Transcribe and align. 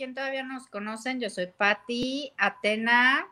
quien 0.00 0.14
todavía 0.14 0.44
nos 0.44 0.66
conocen, 0.66 1.20
yo 1.20 1.28
soy 1.28 1.48
Patti, 1.48 2.32
Atena. 2.38 3.28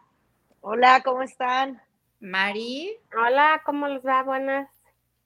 Hola, 0.61 1.00
¿cómo 1.03 1.23
están? 1.23 1.80
Mari. 2.21 2.95
Hola, 3.17 3.62
¿cómo 3.64 3.89
les 3.89 4.05
va? 4.05 4.23
Buenas. 4.23 4.68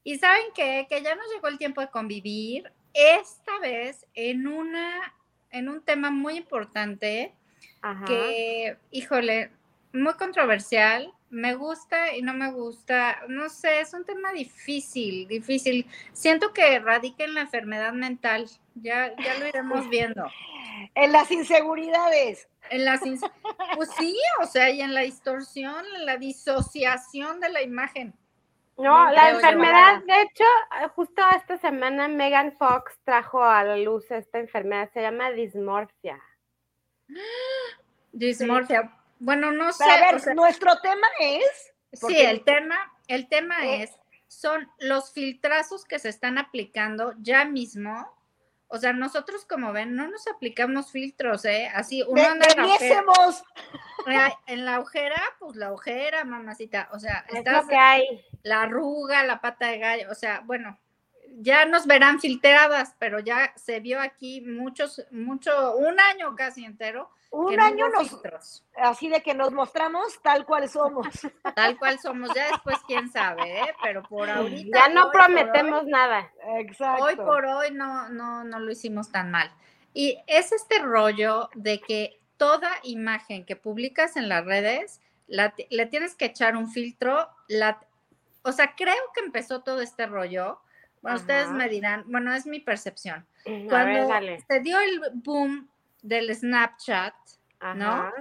Y 0.05 0.19
saben 0.19 0.45
qué? 0.55 0.87
Que 0.89 1.03
ya 1.03 1.17
nos 1.17 1.27
llegó 1.35 1.49
el 1.49 1.59
tiempo 1.59 1.81
de 1.81 1.91
convivir, 1.91 2.73
esta 2.95 3.59
vez 3.59 4.07
en 4.15 4.47
una, 4.47 5.15
en 5.51 5.69
un 5.69 5.83
tema 5.83 6.13
muy 6.13 6.37
importante, 6.37 7.35
que, 8.07 8.77
híjole, 8.93 9.51
muy 9.93 10.15
controversial, 10.15 11.13
me 11.33 11.55
gusta 11.55 12.15
y 12.15 12.21
no 12.21 12.35
me 12.35 12.53
gusta, 12.53 13.23
no 13.27 13.49
sé, 13.49 13.81
es 13.81 13.95
un 13.95 14.05
tema 14.05 14.33
difícil, 14.33 15.27
difícil. 15.27 15.87
Siento 16.13 16.53
que 16.53 16.79
radica 16.79 17.25
en 17.25 17.35
la 17.35 17.41
enfermedad 17.41 17.95
mental, 17.95 18.47
ya, 18.75 19.17
ya 19.17 19.39
lo 19.39 19.49
iremos 19.49 19.89
viendo. 19.91 20.27
En 20.95 21.11
las 21.11 21.31
inseguridades. 21.31 22.49
En 22.71 22.85
las 22.85 23.01
pues 23.75 23.91
sí, 23.99 24.17
o 24.41 24.47
sea, 24.47 24.71
y 24.71 24.83
en 24.83 24.95
la 24.95 25.01
distorsión, 25.01 25.85
en 25.97 26.07
la 26.07 26.17
disociación 26.17 27.41
de 27.41 27.49
la 27.49 27.63
imagen. 27.63 28.15
No, 28.77 29.11
la 29.11 29.31
enfermedad, 29.31 30.03
de 30.07 30.23
hecho, 30.23 30.45
justo 30.95 31.23
esta 31.37 31.57
semana 31.57 32.09
Megan 32.09 32.53
Fox 32.53 32.99
trajo 33.05 33.43
a 33.43 33.65
la 33.65 33.77
luz 33.79 34.11
esta 34.11 34.39
enfermedad, 34.39 34.91
se 34.93 35.01
llama 35.01 35.31
dismorfia. 35.31 36.21
Dismorfia. 38.13 39.02
Bueno, 39.23 39.53
no 39.53 39.73
sé. 39.73 39.85
a 39.85 40.01
ver, 40.01 40.35
nuestro 40.35 40.81
tema 40.81 41.07
es. 41.21 41.73
Sí, 41.93 42.21
el 42.21 42.43
tema, 42.43 42.77
el 43.07 43.29
tema 43.29 43.65
eh, 43.65 43.85
es, 43.85 43.91
son 44.27 44.69
los 44.81 45.13
filtrazos 45.13 45.85
que 45.85 46.01
se 46.01 46.09
están 46.09 46.39
aplicando 46.39 47.15
ya 47.19 47.45
mismo. 47.45 48.13
O 48.67 48.79
sea, 48.79 48.93
nosotros 48.93 49.45
como 49.45 49.73
ven, 49.73 49.95
no 49.95 50.09
nos 50.09 50.27
aplicamos 50.27 50.91
filtros, 50.91 51.45
¿eh? 51.45 51.71
Así, 51.73 52.03
uno 52.03 52.21
anda 52.21 52.47
en 52.49 54.17
la, 54.17 54.41
en 54.47 54.65
la 54.65 54.81
ojera, 54.81 55.23
pues 55.39 55.55
la 55.55 55.73
ojera, 55.73 56.25
mamacita. 56.25 56.89
O 56.93 56.99
sea, 56.99 57.25
es 57.29 57.45
lo 57.45 57.69
que 57.69 57.77
hay. 57.77 58.27
La 58.43 58.63
arruga, 58.63 59.23
la 59.23 59.41
pata 59.41 59.69
de 59.69 59.79
gallo. 59.79 60.11
O 60.11 60.17
sea, 60.17 60.41
bueno, 60.47 60.81
ya 61.37 61.65
nos 61.65 61.87
verán 61.87 62.19
filtradas, 62.19 62.97
pero 62.99 63.21
ya 63.21 63.53
se 63.55 63.79
vio 63.79 64.01
aquí 64.01 64.41
muchos, 64.41 65.07
mucho, 65.13 65.77
un 65.77 66.01
año 66.01 66.35
casi 66.35 66.65
entero 66.65 67.11
un 67.33 67.59
año 67.59 67.89
nos, 67.89 68.21
así 68.77 69.09
de 69.09 69.23
que 69.23 69.33
nos 69.33 69.53
mostramos 69.53 70.21
tal 70.23 70.45
cual 70.45 70.69
somos. 70.69 71.07
Tal 71.57 71.79
cual 71.79 71.99
somos, 71.99 72.31
ya 72.35 72.49
después 72.49 72.77
quién 72.87 73.11
sabe, 73.11 73.61
¿eh? 73.61 73.75
pero 73.83 74.03
por 74.03 74.29
ahorita. 74.29 74.79
Ya 74.79 74.89
no 74.93 75.11
prometemos 75.11 75.85
nada. 75.87 76.31
Exacto. 76.59 77.05
Hoy 77.05 77.17
por 77.17 77.45
hoy 77.47 77.71
no, 77.73 78.09
no, 78.11 78.45
no 78.45 78.61
lo 78.61 78.71
hicimos 78.71 79.11
tan 79.11 79.31
mal. 79.31 79.51
Y 79.95 80.19
es 80.27 80.53
este 80.53 80.79
rollo 80.79 81.49
de 81.55 81.81
que 81.81 82.21
toda 82.37 82.71
imagen 82.83 83.45
que 83.45 83.57
publicas 83.57 84.17
en 84.17 84.29
las 84.29 84.45
redes, 84.45 85.01
le 85.27 85.87
tienes 85.87 86.15
que 86.15 86.27
echar 86.27 86.57
un 86.57 86.71
filtro. 86.71 87.29
La, 87.49 87.81
o 88.43 88.53
sea, 88.53 88.75
creo 88.77 88.95
que 89.15 89.25
empezó 89.25 89.63
todo 89.63 89.81
este 89.81 90.07
rollo. 90.07 90.61
Bueno, 91.01 91.17
ustedes 91.17 91.49
me 91.51 91.69
dirán, 91.69 92.05
bueno, 92.07 92.35
es 92.35 92.47
mi 92.47 92.61
percepción. 92.61 93.27
Cuando 93.69 94.09
se 94.49 94.61
dio 94.61 94.79
el 94.79 95.01
boom 95.15 95.69
del 96.03 96.35
Snapchat, 96.35 97.15
¿no? 97.77 98.13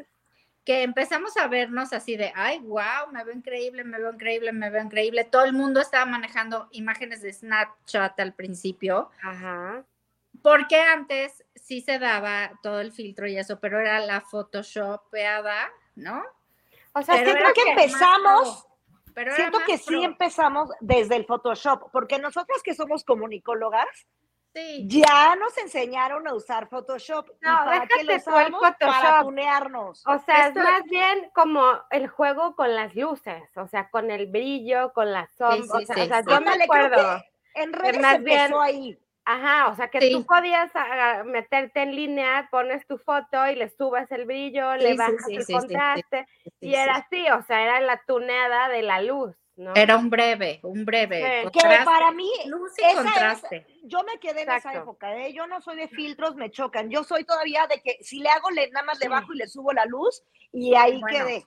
Que 0.63 0.83
empezamos 0.83 1.35
a 1.37 1.47
vernos 1.47 1.91
así 1.91 2.15
de, 2.15 2.31
ay, 2.35 2.59
wow, 2.59 3.11
me 3.11 3.23
veo 3.23 3.35
increíble, 3.35 3.83
me 3.83 3.97
veo 3.97 4.13
increíble, 4.13 4.51
me 4.51 4.69
veo 4.69 4.83
increíble. 4.83 5.23
Todo 5.23 5.43
el 5.45 5.53
mundo 5.53 5.81
estaba 5.81 6.05
manejando 6.05 6.69
imágenes 6.71 7.21
de 7.21 7.33
Snapchat 7.33 8.19
al 8.19 8.33
principio. 8.33 9.09
Ajá. 9.23 9.83
Porque 10.43 10.79
antes 10.79 11.43
sí 11.55 11.81
se 11.81 11.99
daba 11.99 12.59
todo 12.63 12.79
el 12.79 12.91
filtro 12.91 13.27
y 13.27 13.37
eso, 13.37 13.59
pero 13.59 13.79
era 13.79 13.99
la 13.99 14.21
photoshopeada, 14.21 15.71
¿no? 15.95 16.23
O 16.93 17.01
sea, 17.01 17.15
siento 17.15 17.53
que 17.53 17.69
empezamos, 17.69 18.67
siento 19.35 19.59
que 19.65 19.77
sí 19.77 20.03
empezamos 20.03 20.69
desde 20.79 21.15
el 21.15 21.25
Photoshop, 21.25 21.91
porque 21.91 22.19
nosotros 22.19 22.61
que 22.63 22.73
somos 22.73 23.03
comunicólogas, 23.03 23.87
ya 24.85 25.35
nos 25.35 25.57
enseñaron 25.57 26.27
a 26.27 26.33
usar 26.33 26.67
Photoshop. 26.67 27.27
No, 27.41 27.55
para 27.65 27.87
que 27.87 28.03
lo 28.03 28.19
Photoshop. 28.19 28.75
Para 28.79 29.21
tunearnos. 29.21 30.03
O 30.05 30.19
sea, 30.19 30.47
es 30.47 30.55
más 30.55 30.83
bien 30.85 31.29
como 31.33 31.63
el 31.89 32.07
juego 32.07 32.55
con 32.55 32.75
las 32.75 32.95
luces, 32.95 33.43
o 33.55 33.67
sea, 33.67 33.89
con 33.89 34.11
el 34.11 34.27
brillo, 34.27 34.93
con 34.93 35.11
las 35.11 35.31
sombras. 35.33 35.89
o 35.89 35.93
sea, 35.93 36.21
yo 36.27 36.41
me 36.41 36.63
acuerdo. 36.63 37.21
En 37.53 37.73
redes 37.73 38.01
más 38.01 38.23
bien, 38.23 38.53
ahí. 38.59 38.97
Ajá, 39.23 39.67
o 39.67 39.75
sea 39.75 39.87
que 39.89 40.09
tú 40.09 40.25
podías 40.25 40.71
ah, 40.73 41.23
meterte 41.25 41.81
en 41.81 41.95
línea, 41.95 42.47
pones 42.49 42.87
tu 42.87 42.97
foto 42.97 43.47
y 43.47 43.55
le 43.55 43.69
subes 43.69 44.11
el 44.11 44.25
brillo, 44.25 44.75
le 44.75 44.95
bajas 44.95 45.27
el 45.29 45.45
contraste, 45.45 46.27
y 46.59 46.73
era 46.73 46.95
así, 46.95 47.29
o 47.29 47.43
sea, 47.43 47.61
era 47.61 47.81
la 47.81 48.01
tuneada 48.07 48.67
de 48.69 48.81
la 48.81 49.01
luz. 49.01 49.35
Era 49.75 49.97
un 49.97 50.09
breve, 50.09 50.59
un 50.63 50.85
breve. 50.85 51.49
que 51.51 51.59
para 51.85 52.11
mí, 52.11 52.29
luz 52.45 52.71
y 52.77 52.95
contraste. 52.95 53.65
yo 53.83 54.03
me 54.03 54.19
quedé 54.19 54.43
en 54.43 54.51
esa 54.51 54.73
época, 54.73 55.15
¿eh? 55.15 55.33
yo 55.33 55.47
no 55.47 55.61
soy 55.61 55.77
de 55.77 55.87
filtros, 55.87 56.35
me 56.35 56.51
chocan. 56.51 56.89
Yo 56.89 57.03
soy 57.03 57.23
todavía 57.23 57.67
de 57.67 57.81
que 57.81 57.97
si 58.01 58.19
le 58.19 58.29
hago, 58.29 58.49
le, 58.51 58.69
nada 58.71 58.85
más 58.85 58.99
le 58.99 59.07
bajo 59.07 59.33
y 59.33 59.37
le 59.37 59.47
subo 59.47 59.71
la 59.73 59.85
luz 59.85 60.23
y 60.51 60.75
ahí 60.75 61.01
quedé. 61.09 61.45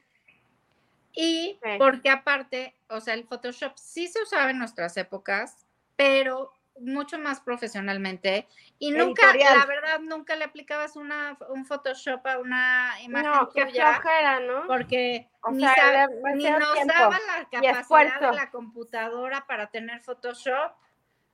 Y 1.13 1.59
porque 1.79 2.11
aparte, 2.11 2.75
o 2.89 3.01
sea, 3.01 3.15
el 3.15 3.25
Photoshop 3.25 3.73
sí 3.77 4.09
se 4.09 4.23
usaba 4.23 4.51
en 4.51 4.59
nuestras 4.59 4.97
épocas, 4.97 5.67
pero 5.97 6.53
mucho 6.81 7.19
más 7.19 7.41
profesionalmente 7.41 8.49
y 8.79 8.91
nunca, 8.91 9.33
la 9.35 9.67
verdad, 9.67 10.01
nunca 10.01 10.37
le 10.37 10.45
aplicabas 10.45 10.97
una, 10.97 11.39
un 11.49 11.65
Photoshop 11.65 12.27
a 12.27 12.39
una 12.39 12.95
imagen 13.03 13.31
no, 13.31 13.49
tuya. 13.49 14.01
¿no? 14.41 14.67
Porque 14.67 15.29
ni, 15.53 15.65
nos 15.65 16.87
daba 16.87 17.19
la 17.27 17.49
capacidad 17.51 18.21
de 18.21 18.37
la 18.37 18.51
computadora 18.51 19.47
para 19.47 19.69
tener 19.69 20.01
Photoshop. 20.01 20.73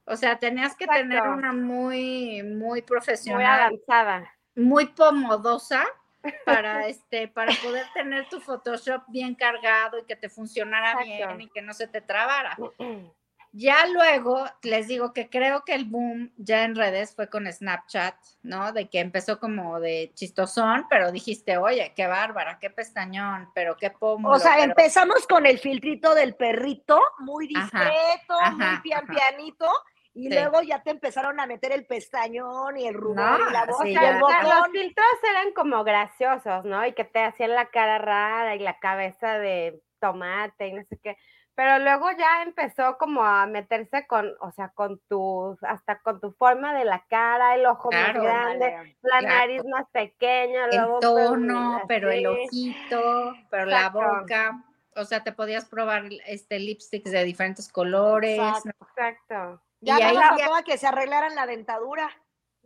O 0.05 0.17
sea, 0.17 0.39
tenías 0.39 0.77
que 0.77 0.87
tener 0.87 1.23
una 1.23 1.53
muy, 1.53 2.43
muy 2.43 2.83
profesional. 2.83 3.71
Muy 3.71 3.81
avanzada. 3.87 4.35
Muy 4.57 4.87
pomodosa 4.87 5.85
para 6.45 6.87
este, 6.87 7.29
para 7.29 7.53
poder 7.63 7.87
tener 7.95 8.29
tu 8.29 8.41
Photoshop 8.41 9.05
bien 9.09 9.35
cargado 9.35 9.99
y 9.99 10.05
que 10.05 10.17
te 10.17 10.29
funcionara 10.29 11.03
bien 11.03 11.41
y 11.41 11.49
que 11.49 11.63
no 11.63 11.73
se 11.73 11.87
te 11.87 12.01
trabara. 12.01 12.57
Ya 13.53 13.85
luego 13.87 14.45
les 14.63 14.87
digo 14.87 15.13
que 15.13 15.29
creo 15.29 15.65
que 15.65 15.75
el 15.75 15.85
boom 15.85 16.33
ya 16.37 16.63
en 16.63 16.77
redes 16.77 17.15
fue 17.17 17.29
con 17.29 17.51
Snapchat, 17.51 18.15
¿no? 18.43 18.73
De 18.73 18.89
que 18.89 19.01
empezó 19.01 19.41
como 19.41 19.81
de 19.81 20.13
chistosón, 20.15 20.87
pero 20.89 21.11
dijiste, 21.11 21.57
oye, 21.57 21.93
qué 21.97 22.07
bárbara, 22.07 22.59
qué 22.61 22.71
pestañón, 22.71 23.51
pero 23.53 23.77
qué 23.77 23.91
pómulo. 23.91 24.37
O 24.37 24.39
sea, 24.39 24.63
empezamos 24.63 25.27
con 25.27 25.47
el 25.47 25.59
filtrito 25.59 26.15
del 26.15 26.37
perrito, 26.37 27.01
muy 27.19 27.49
discreto, 27.49 28.39
muy 28.53 28.81
pian 28.83 29.07
pianito, 29.07 29.67
y 30.15 30.29
luego 30.33 30.63
ya 30.63 30.83
te 30.83 30.91
empezaron 30.91 31.41
a 31.41 31.47
meter 31.47 31.73
el 31.73 31.87
pestañón 31.87 32.77
y 32.77 32.87
el 32.87 32.95
rubor 32.95 33.41
y 33.49 33.53
la 33.53 33.67
voz 33.67 33.85
y 33.85 33.97
el 33.97 34.21
botón. 34.21 34.45
Los 34.45 34.69
filtros 34.69 35.07
eran 35.29 35.53
como 35.55 35.83
graciosos, 35.83 36.65
¿no? 36.65 36.87
Y 36.87 36.93
que 36.93 37.05
te 37.05 37.21
hacían 37.21 37.55
la 37.55 37.67
cara 37.71 37.99
rara 37.99 38.55
y 38.55 38.61
la 38.61 38.79
cabeza 38.79 39.39
de 39.39 39.83
tomate 39.99 40.69
y 40.69 40.73
no 40.73 40.83
sé 40.85 40.99
qué 41.03 41.17
pero 41.55 41.79
luego 41.79 42.11
ya 42.13 42.43
empezó 42.43 42.97
como 42.99 43.23
a 43.23 43.47
meterse 43.47 44.07
con, 44.07 44.35
o 44.41 44.51
sea, 44.53 44.69
con 44.71 45.01
tu, 45.09 45.59
hasta 45.63 46.01
con 46.01 46.21
tu 46.21 46.33
forma 46.33 46.75
de 46.79 46.85
la 46.85 47.05
cara, 47.09 47.55
el 47.55 47.67
ojo 47.67 47.91
más 47.91 48.15
grande, 48.15 48.97
la 49.03 49.21
nariz 49.21 49.63
más 49.65 49.87
pequeña, 49.91 50.67
el 50.67 51.01
tono, 51.01 51.83
pero 51.87 52.11
el 52.11 52.27
ojito, 52.27 53.35
pero 53.51 53.67
la 53.67 53.91
boca, 53.91 54.65
o 54.97 55.05
sea, 55.05 55.23
te 55.23 55.33
podías 55.33 55.67
probar 55.67 56.05
este 56.27 56.59
lipsticks 56.59 57.11
de 57.11 57.25
diferentes 57.25 57.71
colores. 57.71 58.39
Exacto. 58.39 59.63
Ya 59.81 59.99
y 59.99 60.03
ahí 60.03 60.15
ya... 60.15 60.63
que 60.65 60.79
se 60.79 60.87
arreglaran 60.87 61.35
la 61.35 61.47
dentadura. 61.47 62.11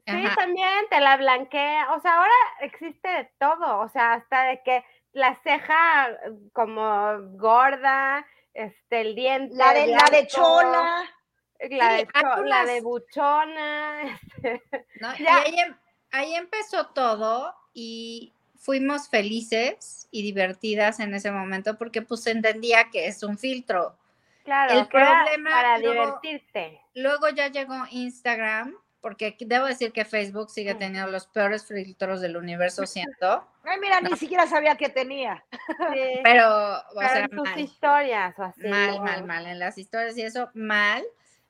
Sí, 0.06 0.24
también 0.36 0.86
te 0.90 1.00
la 1.00 1.16
blanquea, 1.16 1.94
o 1.94 2.00
sea, 2.00 2.16
ahora 2.16 2.32
existe 2.60 3.08
de 3.08 3.30
todo, 3.38 3.80
o 3.80 3.88
sea, 3.88 4.12
hasta 4.14 4.44
de 4.44 4.62
que 4.62 4.84
la 5.12 5.34
ceja 5.42 6.10
como 6.52 7.16
gorda, 7.38 8.26
este, 8.54 9.00
el 9.00 9.14
diente. 9.14 9.54
La 9.56 9.74
de, 9.74 9.88
la 9.88 10.08
de 10.10 10.26
chola. 10.26 11.02
La, 11.70 11.94
de, 11.94 12.08
la 12.44 12.64
de 12.64 12.80
buchona. 12.80 14.20
Este, 14.42 15.22
y 15.22 15.26
ahí, 15.26 15.58
em, 15.58 15.76
ahí 16.10 16.34
empezó 16.34 16.88
todo 16.88 17.54
y 17.72 18.34
fuimos 18.56 19.08
felices 19.08 20.08
y 20.10 20.22
divertidas 20.22 21.00
en 21.00 21.14
ese 21.14 21.30
momento 21.30 21.76
porque 21.76 22.02
pues 22.02 22.26
entendía 22.26 22.90
que 22.90 23.06
es 23.06 23.22
un 23.22 23.38
filtro. 23.38 23.96
Claro, 24.44 24.78
el 24.78 24.86
problema 24.88 25.50
para 25.50 25.78
divertirte. 25.78 26.80
Luego 26.94 27.30
ya 27.30 27.48
llegó 27.48 27.74
Instagram 27.90 28.76
porque 29.04 29.36
debo 29.38 29.66
decir 29.66 29.92
que 29.92 30.06
Facebook 30.06 30.48
sigue 30.48 30.74
teniendo 30.74 31.10
los 31.10 31.26
peores 31.26 31.66
filtros 31.66 32.22
del 32.22 32.38
universo, 32.38 32.86
siento. 32.86 33.46
Ay, 33.62 33.78
mira, 33.78 34.00
ni 34.00 34.16
siquiera 34.16 34.46
sabía 34.46 34.76
que 34.76 34.88
tenía. 34.88 35.44
Pero, 36.24 36.78
o 36.78 37.00
sea, 37.00 37.18
en 37.18 37.28
tus 37.28 37.54
historias 37.58 38.34
o 38.38 38.44
así. 38.44 38.66
Mal, 38.66 38.98
mal, 39.02 39.24
mal. 39.26 39.46
En 39.46 39.58
las 39.58 39.76
historias 39.76 40.16
y 40.16 40.22
eso, 40.22 40.48
mal. 40.54 41.04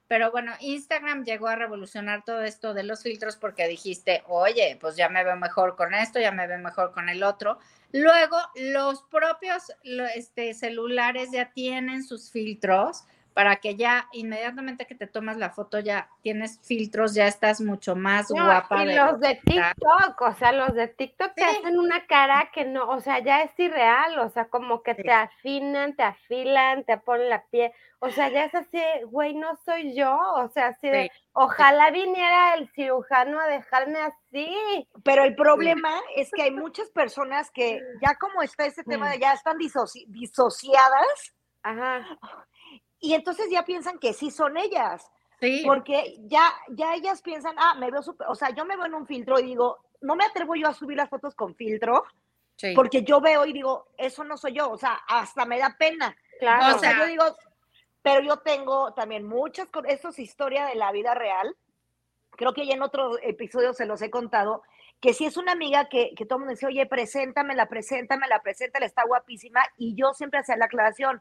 Pero 0.08 0.32
bueno, 0.32 0.50
Instagram 0.58 1.22
llegó 1.22 1.46
a 1.46 1.54
revolucionar 1.54 2.24
todo 2.24 2.42
esto 2.42 2.74
de 2.74 2.82
los 2.82 3.04
filtros 3.04 3.36
porque 3.36 3.68
dijiste, 3.68 4.24
oye, 4.26 4.76
pues 4.80 4.96
ya 4.96 5.08
me 5.08 5.22
veo 5.22 5.36
mejor 5.36 5.76
con 5.76 5.94
esto, 5.94 6.18
ya 6.18 6.32
me 6.32 6.48
veo 6.48 6.58
mejor 6.58 6.90
con 6.90 7.08
el 7.08 7.22
otro. 7.22 7.60
Luego, 7.92 8.36
los 8.56 9.04
propios 9.04 9.72
este, 10.16 10.54
celulares 10.54 11.30
ya 11.30 11.52
tienen 11.52 12.02
sus 12.02 12.32
filtros 12.32 13.04
para 13.34 13.56
que 13.56 13.74
ya 13.74 14.08
inmediatamente 14.12 14.86
que 14.86 14.94
te 14.94 15.08
tomas 15.08 15.36
la 15.36 15.50
foto 15.50 15.80
ya 15.80 16.08
tienes 16.22 16.60
filtros, 16.62 17.14
ya 17.14 17.26
estás 17.26 17.60
mucho 17.60 17.96
más 17.96 18.28
guapa. 18.28 18.84
Y 18.84 18.94
los 18.94 19.18
de 19.18 19.40
TikTok, 19.44 20.20
o 20.20 20.34
sea, 20.34 20.52
los 20.52 20.72
de 20.72 20.86
TikTok 20.86 21.34
te 21.34 21.44
hacen 21.44 21.76
una 21.76 22.06
cara 22.06 22.50
que 22.54 22.64
no, 22.64 22.88
o 22.88 23.00
sea, 23.00 23.18
ya 23.18 23.42
es 23.42 23.50
irreal, 23.58 24.20
o 24.20 24.30
sea, 24.30 24.44
como 24.46 24.84
que 24.84 24.94
te 24.94 25.10
afinan, 25.10 25.96
te 25.96 26.04
afilan, 26.04 26.84
te 26.84 26.96
ponen 26.96 27.28
la 27.28 27.44
piel, 27.46 27.72
o 27.98 28.08
sea, 28.10 28.28
ya 28.28 28.44
es 28.44 28.54
así, 28.54 28.80
güey, 29.06 29.34
no 29.34 29.56
soy 29.64 29.96
yo, 29.96 30.16
o 30.36 30.48
sea, 30.50 30.68
así 30.68 30.88
de, 30.88 31.10
ojalá 31.32 31.90
viniera 31.90 32.54
el 32.54 32.68
cirujano 32.68 33.40
a 33.40 33.48
dejarme 33.48 33.98
así. 33.98 34.86
Pero 35.02 35.24
el 35.24 35.34
problema 35.34 35.90
es 36.14 36.30
que 36.30 36.42
hay 36.42 36.50
muchas 36.52 36.88
personas 36.90 37.50
que 37.50 37.80
ya 38.00 38.14
como 38.14 38.42
está 38.42 38.64
ese 38.64 38.84
tema 38.84 39.10
de 39.10 39.18
ya 39.18 39.32
están 39.32 39.58
disociadas. 39.58 41.34
Ajá 41.62 42.06
y 43.04 43.12
entonces 43.12 43.50
ya 43.50 43.64
piensan 43.64 43.98
que 43.98 44.14
sí 44.14 44.30
son 44.30 44.56
ellas. 44.56 45.10
Sí. 45.40 45.62
Porque 45.66 46.16
ya, 46.20 46.50
ya 46.70 46.94
ellas 46.94 47.20
piensan, 47.20 47.54
ah, 47.58 47.74
me 47.74 47.90
veo 47.90 48.02
súper, 48.02 48.26
o 48.28 48.34
sea, 48.34 48.50
yo 48.50 48.64
me 48.64 48.76
veo 48.76 48.86
en 48.86 48.94
un 48.94 49.06
filtro 49.06 49.38
y 49.38 49.42
digo, 49.44 49.78
no 50.00 50.16
me 50.16 50.24
atrevo 50.24 50.54
yo 50.54 50.68
a 50.68 50.74
subir 50.74 50.96
las 50.96 51.10
fotos 51.10 51.34
con 51.34 51.54
filtro, 51.54 52.04
porque 52.74 53.02
yo 53.02 53.20
veo 53.20 53.44
y 53.44 53.52
digo, 53.52 53.88
eso 53.98 54.24
no 54.24 54.38
soy 54.38 54.54
yo, 54.54 54.70
o 54.70 54.78
sea, 54.78 54.94
hasta 55.06 55.44
me 55.44 55.58
da 55.58 55.76
pena. 55.78 56.16
Claro. 56.38 56.76
O 56.76 56.78
sea, 56.78 56.96
yo 56.96 57.06
digo, 57.06 57.24
pero 58.00 58.20
yo 58.20 58.38
tengo 58.38 58.94
también 58.94 59.26
muchas, 59.26 59.68
esto 59.86 60.08
es 60.08 60.18
historia 60.18 60.66
de 60.66 60.76
la 60.76 60.92
vida 60.92 61.14
real, 61.14 61.54
creo 62.30 62.54
que 62.54 62.66
ya 62.66 62.74
en 62.74 62.82
otro 62.82 63.18
episodio 63.22 63.74
se 63.74 63.86
los 63.86 64.00
he 64.00 64.10
contado, 64.10 64.62
que 65.00 65.12
si 65.12 65.26
es 65.26 65.36
una 65.36 65.52
amiga 65.52 65.88
que, 65.90 66.14
que 66.16 66.24
todo 66.24 66.36
el 66.36 66.40
mundo 66.40 66.54
dice, 66.54 66.66
oye, 66.66 66.86
preséntamela, 66.86 67.66
preséntamela, 67.66 68.40
preséntala, 68.40 68.86
está 68.86 69.04
guapísima, 69.04 69.60
y 69.76 69.94
yo 69.94 70.14
siempre 70.14 70.40
hacía 70.40 70.56
la 70.56 70.66
aclaración, 70.66 71.20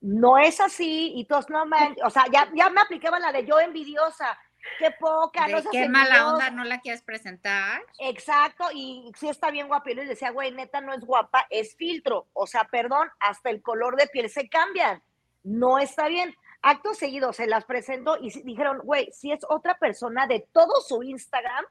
no 0.00 0.38
es 0.38 0.60
así 0.60 1.12
y 1.16 1.24
todos 1.24 1.48
no 1.50 1.66
me, 1.66 1.96
o 2.04 2.10
sea, 2.10 2.24
ya, 2.30 2.48
ya 2.54 2.70
me 2.70 2.80
aplicaban 2.80 3.22
la 3.22 3.32
de 3.32 3.44
yo 3.44 3.58
envidiosa, 3.58 4.38
qué 4.78 4.90
poca, 4.98 5.48
no 5.48 5.62
qué 5.70 5.88
mala 5.88 6.32
onda, 6.32 6.50
no 6.50 6.64
la 6.64 6.80
quieres 6.80 7.02
presentar. 7.02 7.82
Exacto, 7.98 8.64
y 8.72 9.10
sí 9.16 9.28
está 9.28 9.50
bien 9.50 9.68
guapa, 9.68 9.90
y 9.90 9.94
les 9.94 10.08
decía, 10.08 10.30
güey, 10.30 10.52
neta 10.52 10.80
no 10.80 10.92
es 10.92 11.00
guapa, 11.00 11.46
es 11.50 11.76
filtro, 11.76 12.26
o 12.32 12.46
sea, 12.46 12.64
perdón, 12.64 13.08
hasta 13.20 13.50
el 13.50 13.62
color 13.62 13.96
de 13.96 14.06
piel 14.08 14.28
se 14.28 14.48
cambian, 14.48 15.02
no 15.42 15.78
está 15.78 16.08
bien. 16.08 16.34
Acto 16.62 16.94
seguido 16.94 17.32
se 17.32 17.46
las 17.46 17.64
presento 17.64 18.16
y 18.20 18.30
dijeron, 18.42 18.80
güey, 18.82 19.10
si 19.12 19.30
es 19.30 19.40
otra 19.48 19.78
persona 19.78 20.26
de 20.26 20.48
todo 20.52 20.80
su 20.80 21.02
Instagram 21.04 21.64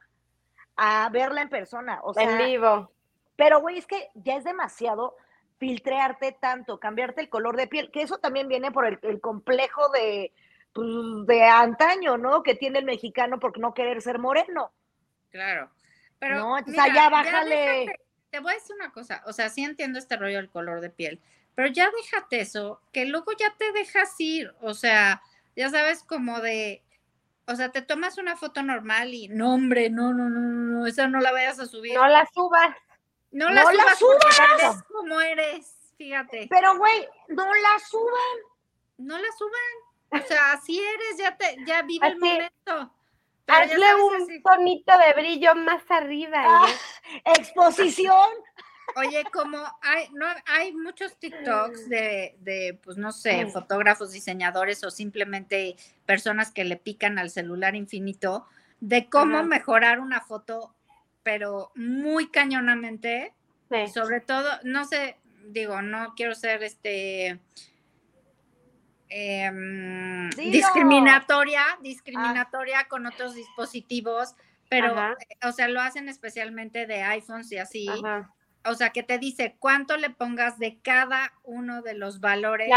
a 0.76 1.10
verla 1.10 1.42
en 1.42 1.50
persona, 1.50 2.00
o 2.02 2.14
sea. 2.14 2.22
En 2.22 2.38
vivo. 2.38 2.90
Pero, 3.36 3.60
güey, 3.60 3.76
es 3.76 3.86
que 3.86 4.08
ya 4.14 4.36
es 4.36 4.44
demasiado 4.44 5.16
filtrearte 5.58 6.36
tanto, 6.40 6.78
cambiarte 6.78 7.20
el 7.20 7.28
color 7.28 7.56
de 7.56 7.66
piel, 7.66 7.90
que 7.90 8.02
eso 8.02 8.18
también 8.18 8.48
viene 8.48 8.70
por 8.70 8.86
el, 8.86 9.20
complejo 9.20 9.88
de, 9.90 10.32
pues, 10.72 10.88
de 11.26 11.44
antaño, 11.44 12.18
¿no? 12.18 12.42
Que 12.42 12.54
tiene 12.54 12.78
el 12.78 12.84
mexicano 12.84 13.38
por 13.38 13.58
no 13.58 13.74
querer 13.74 14.02
ser 14.02 14.18
moreno. 14.18 14.72
Claro. 15.30 15.70
Pero, 16.18 16.36
no, 16.36 16.58
entonces 16.58 16.82
allá 16.82 17.08
bájale. 17.10 17.98
te 18.30 18.40
voy 18.40 18.52
a 18.52 18.54
decir 18.54 18.74
una 18.76 18.90
cosa, 18.90 19.22
o 19.26 19.32
sea, 19.32 19.50
sí 19.50 19.62
entiendo 19.64 19.98
este 19.98 20.16
rollo 20.16 20.36
del 20.36 20.50
color 20.50 20.80
de 20.80 20.90
piel, 20.90 21.20
pero 21.54 21.68
ya 21.68 21.90
déjate 21.90 22.40
eso, 22.40 22.80
que 22.92 23.04
luego 23.04 23.32
ya 23.38 23.54
te 23.58 23.70
dejas 23.72 24.14
ir, 24.18 24.54
o 24.60 24.72
sea, 24.72 25.22
ya 25.54 25.68
sabes, 25.68 26.02
como 26.02 26.40
de, 26.40 26.82
o 27.46 27.54
sea, 27.54 27.70
te 27.70 27.82
tomas 27.82 28.18
una 28.18 28.36
foto 28.36 28.62
normal 28.62 29.14
y 29.14 29.28
no, 29.28 29.54
hombre, 29.54 29.90
no, 29.90 30.12
no, 30.12 30.28
no, 30.28 30.40
no, 30.40 30.86
esa 30.86 31.06
no 31.06 31.20
la 31.20 31.32
vayas 31.32 31.58
a 31.60 31.66
subir. 31.66 31.94
No 31.94 32.08
la 32.08 32.26
subas. 32.32 32.76
No 33.36 33.50
la, 33.50 33.64
subas, 33.96 34.82
como 34.90 35.20
eres, 35.20 35.70
fíjate. 35.98 36.46
Pero, 36.48 36.78
güey, 36.78 37.06
no 37.28 37.44
la 37.44 37.78
suban. 37.86 38.36
No 38.96 39.18
la 39.18 39.28
suban. 39.36 40.22
O 40.22 40.26
sea, 40.26 40.52
así 40.52 40.78
eres, 40.78 41.18
ya 41.18 41.36
te, 41.36 41.58
ya 41.66 41.82
vive 41.82 42.06
el 42.06 42.18
momento. 42.18 42.94
Hazle 43.46 43.94
un 43.94 44.42
tonito 44.42 44.92
de 44.98 45.20
brillo 45.20 45.54
más 45.54 45.82
arriba. 45.90 46.44
Ah, 46.46 46.66
exposición. 47.36 48.30
Oye, 48.96 49.22
como 49.30 49.58
hay, 49.82 50.08
no, 50.14 50.24
hay 50.46 50.72
muchos 50.72 51.18
TikToks 51.18 51.90
de, 51.90 52.36
de, 52.38 52.80
pues 52.82 52.96
no 52.96 53.12
sé, 53.12 53.46
fotógrafos, 53.48 54.12
diseñadores 54.12 54.82
o 54.82 54.90
simplemente 54.90 55.76
personas 56.06 56.52
que 56.52 56.64
le 56.64 56.76
pican 56.76 57.18
al 57.18 57.28
celular 57.28 57.74
infinito 57.74 58.46
de 58.80 59.10
cómo 59.10 59.42
mejorar 59.42 60.00
una 60.00 60.22
foto 60.22 60.75
pero 61.26 61.72
muy 61.74 62.28
cañonamente. 62.28 63.34
Sobre 63.92 64.20
todo, 64.20 64.48
no 64.62 64.84
sé, 64.84 65.16
digo, 65.48 65.82
no 65.82 66.14
quiero 66.14 66.36
ser 66.36 66.62
este 66.62 67.40
em, 69.08 70.30
discriminatoria, 70.30 71.64
discriminatoria 71.82 72.86
con 72.86 73.06
otros 73.06 73.34
dispositivos, 73.34 74.36
pero, 74.68 74.94
o 75.42 75.50
sea, 75.50 75.66
lo 75.66 75.80
hacen 75.80 76.08
especialmente 76.08 76.86
de 76.86 77.02
iPhones 77.02 77.50
y 77.50 77.58
así. 77.58 77.88
O 78.64 78.74
sea, 78.76 78.90
que 78.90 79.02
te 79.02 79.18
dice 79.18 79.56
cuánto 79.58 79.96
le 79.96 80.10
pongas 80.10 80.60
de 80.60 80.78
cada 80.78 81.32
uno 81.42 81.82
de 81.82 81.94
los 81.94 82.20
valores. 82.20 82.70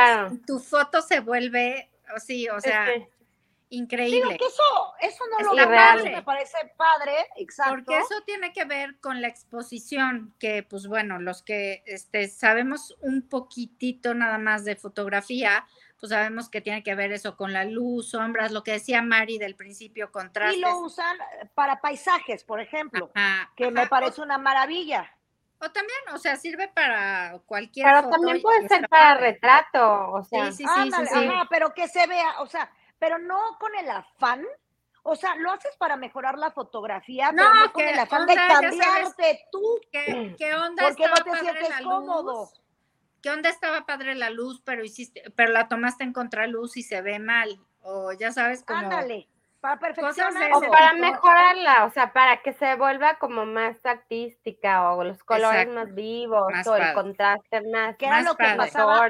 tu 0.47 0.57
foto 0.57 1.03
se 1.03 1.19
vuelve, 1.19 1.91
sí, 2.17 2.49
o 2.49 2.59
sea, 2.59 2.87
increíble. 3.69 4.37
que 4.37 4.45
eso, 4.45 4.93
eso 5.01 5.23
no 5.31 5.53
lo 5.53 5.65
real. 5.65 6.03
me 6.03 6.21
parece 6.23 6.57
padre, 6.75 7.13
exacto. 7.35 7.75
Porque 7.75 7.97
eso 7.97 8.21
tiene 8.25 8.51
que 8.53 8.65
ver 8.65 8.99
con 8.99 9.21
la 9.21 9.27
exposición, 9.27 10.33
que 10.39 10.63
pues 10.63 10.87
bueno, 10.87 11.19
los 11.19 11.43
que 11.43 11.83
este, 11.85 12.27
sabemos 12.27 12.97
un 13.01 13.27
poquitito 13.27 14.13
nada 14.13 14.37
más 14.37 14.65
de 14.65 14.75
fotografía, 14.75 15.65
pues 15.99 16.11
sabemos 16.11 16.49
que 16.49 16.61
tiene 16.61 16.81
que 16.81 16.95
ver 16.95 17.11
eso 17.11 17.35
con 17.35 17.53
la 17.53 17.65
luz, 17.65 18.11
sombras, 18.11 18.51
lo 18.51 18.63
que 18.63 18.71
decía 18.71 19.01
Mari 19.01 19.37
del 19.37 19.55
principio, 19.55 20.11
contrastes. 20.11 20.57
Y 20.57 20.61
lo 20.61 20.79
usan 20.79 21.17
para 21.53 21.81
paisajes, 21.81 22.43
por 22.43 22.61
ejemplo, 22.61 23.11
que 23.55 23.69
me 23.71 23.87
parece 23.87 24.21
una 24.21 24.37
maravilla. 24.37 25.13
O 25.61 25.69
también, 25.71 25.99
o 26.13 26.17
sea, 26.17 26.37
sirve 26.37 26.69
para 26.69 27.37
cualquier 27.45 27.85
Pero 27.85 28.09
también 28.09 28.41
puede 28.41 28.65
ser 28.69 28.87
para 28.87 29.15
retrato, 29.15 30.11
o 30.11 30.23
sea. 30.23 30.53
Sí, 30.53 30.63
sí, 30.63 30.91
sí, 30.91 31.05
sí, 31.05 31.29
pero 31.49 31.73
que 31.73 31.89
se 31.89 32.07
vea, 32.07 32.39
o 32.39 32.47
sea, 32.47 32.71
pero 32.99 33.17
no 33.17 33.39
con 33.59 33.75
el 33.75 33.89
afán. 33.89 34.45
O 35.03 35.15
sea, 35.15 35.35
lo 35.35 35.51
haces 35.51 35.75
para 35.77 35.95
mejorar 35.95 36.37
la 36.37 36.51
fotografía, 36.51 37.31
no, 37.31 37.37
pero 37.37 37.53
no 37.53 37.73
con 37.73 37.83
el 37.83 37.99
afán 37.99 38.27
de 38.27 38.35
cambiarte 38.35 39.45
tú. 39.51 39.79
¿Qué, 39.91 40.53
onda 40.55 40.83
porque 40.83 41.07
no 41.07 41.15
te 41.15 41.39
sientes 41.39 41.69
cómodo? 41.83 42.49
¿Qué 43.21 43.29
onda 43.31 43.49
estaba 43.49 43.85
padre 43.85 44.15
la 44.15 44.29
luz, 44.29 44.61
pero 44.63 44.83
hiciste, 44.83 45.23
pero 45.35 45.51
la 45.51 45.67
tomaste 45.67 46.03
en 46.03 46.13
contraluz 46.13 46.77
y 46.77 46.83
se 46.83 47.01
ve 47.01 47.19
mal? 47.19 47.59
O 47.81 48.11
ya 48.11 48.31
sabes 48.31 48.63
cómo. 48.63 48.79
Ándale 48.79 49.27
para 49.59 49.77
perfeccionar 49.77 50.51
o 50.53 50.61
para 50.61 50.93
mejorarla, 50.93 51.85
o 51.85 51.91
sea, 51.91 52.13
para 52.13 52.41
que 52.41 52.53
se 52.53 52.75
vuelva 52.75 53.15
como 53.15 53.45
más 53.45 53.85
artística 53.85 54.93
o 54.93 55.03
los 55.03 55.21
colores 55.23 55.67
más 55.67 55.93
vivos 55.93 56.51
o 56.65 56.75
el 56.75 56.93
contraste 56.93 57.61
más, 57.69 57.97
que 57.97 58.05
era 58.05 58.21
lo 58.21 58.35
que 58.35 58.45
pasaba 58.55 59.09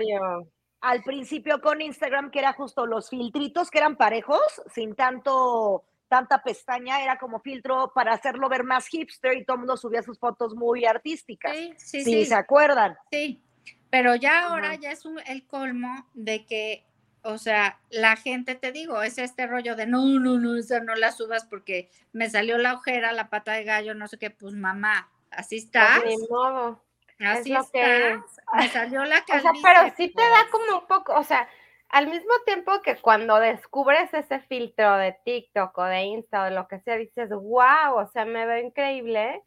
al 0.81 1.03
principio 1.03 1.61
con 1.61 1.81
Instagram, 1.81 2.31
que 2.31 2.39
era 2.39 2.53
justo 2.53 2.85
los 2.85 3.09
filtritos 3.09 3.69
que 3.69 3.79
eran 3.79 3.95
parejos, 3.95 4.39
sin 4.73 4.95
tanto 4.95 5.85
tanta 6.09 6.41
pestaña, 6.41 7.01
era 7.03 7.17
como 7.17 7.39
filtro 7.39 7.91
para 7.93 8.13
hacerlo 8.13 8.49
ver 8.49 8.63
más 8.63 8.87
hipster 8.87 9.37
y 9.37 9.45
todo 9.45 9.55
el 9.55 9.59
mundo 9.59 9.77
subía 9.77 10.01
sus 10.01 10.17
fotos 10.19 10.55
muy 10.55 10.83
artísticas. 10.83 11.55
Sí, 11.55 11.73
sí, 11.77 12.03
sí. 12.03 12.25
¿Se 12.25 12.33
acuerdan? 12.33 12.97
Sí, 13.11 13.43
pero 13.89 14.15
ya 14.15 14.47
ahora 14.47 14.75
ya 14.75 14.91
es 14.91 15.03
el 15.27 15.45
colmo 15.45 16.07
de 16.15 16.45
que, 16.45 16.85
o 17.21 17.37
sea, 17.37 17.79
la 17.91 18.15
gente, 18.15 18.55
te 18.55 18.71
digo, 18.71 19.01
es 19.03 19.19
este 19.19 19.47
rollo 19.47 19.75
de 19.75 19.85
no, 19.85 20.03
no, 20.19 20.39
no, 20.39 20.57
esa 20.57 20.79
no 20.79 20.95
la 20.95 21.11
subas 21.11 21.45
porque 21.45 21.91
me 22.11 22.29
salió 22.29 22.57
la 22.57 22.73
ojera, 22.73 23.11
la 23.11 23.29
pata 23.29 23.53
de 23.53 23.63
gallo, 23.63 23.93
no 23.93 24.07
sé 24.07 24.17
qué, 24.17 24.31
pues 24.31 24.53
mamá, 24.55 25.11
así 25.29 25.57
está. 25.57 25.99
Pues 26.03 26.17
modo. 26.29 26.83
Así 27.19 27.53
es 27.53 27.59
lo 27.59 27.71
que 27.71 28.19
me 28.53 28.67
salió 28.69 29.03
la 29.05 29.17
O 29.35 29.39
sea, 29.39 29.51
pero 29.61 29.93
sí 29.95 30.13
te 30.13 30.21
da 30.21 30.47
como 30.51 30.79
un 30.79 30.87
poco, 30.87 31.13
o 31.15 31.23
sea, 31.23 31.47
al 31.89 32.07
mismo 32.07 32.31
tiempo 32.45 32.81
que 32.81 32.97
cuando 32.97 33.39
descubres 33.39 34.13
ese 34.13 34.39
filtro 34.41 34.95
de 34.97 35.17
TikTok 35.25 35.77
o 35.77 35.83
de 35.83 36.01
Insta 36.03 36.41
o 36.41 36.45
de 36.45 36.51
lo 36.51 36.67
que 36.67 36.79
sea, 36.81 36.97
dices, 36.97 37.29
wow, 37.29 37.95
o 37.95 38.07
sea, 38.13 38.25
me 38.25 38.45
veo 38.45 38.63
increíble. 38.63 39.43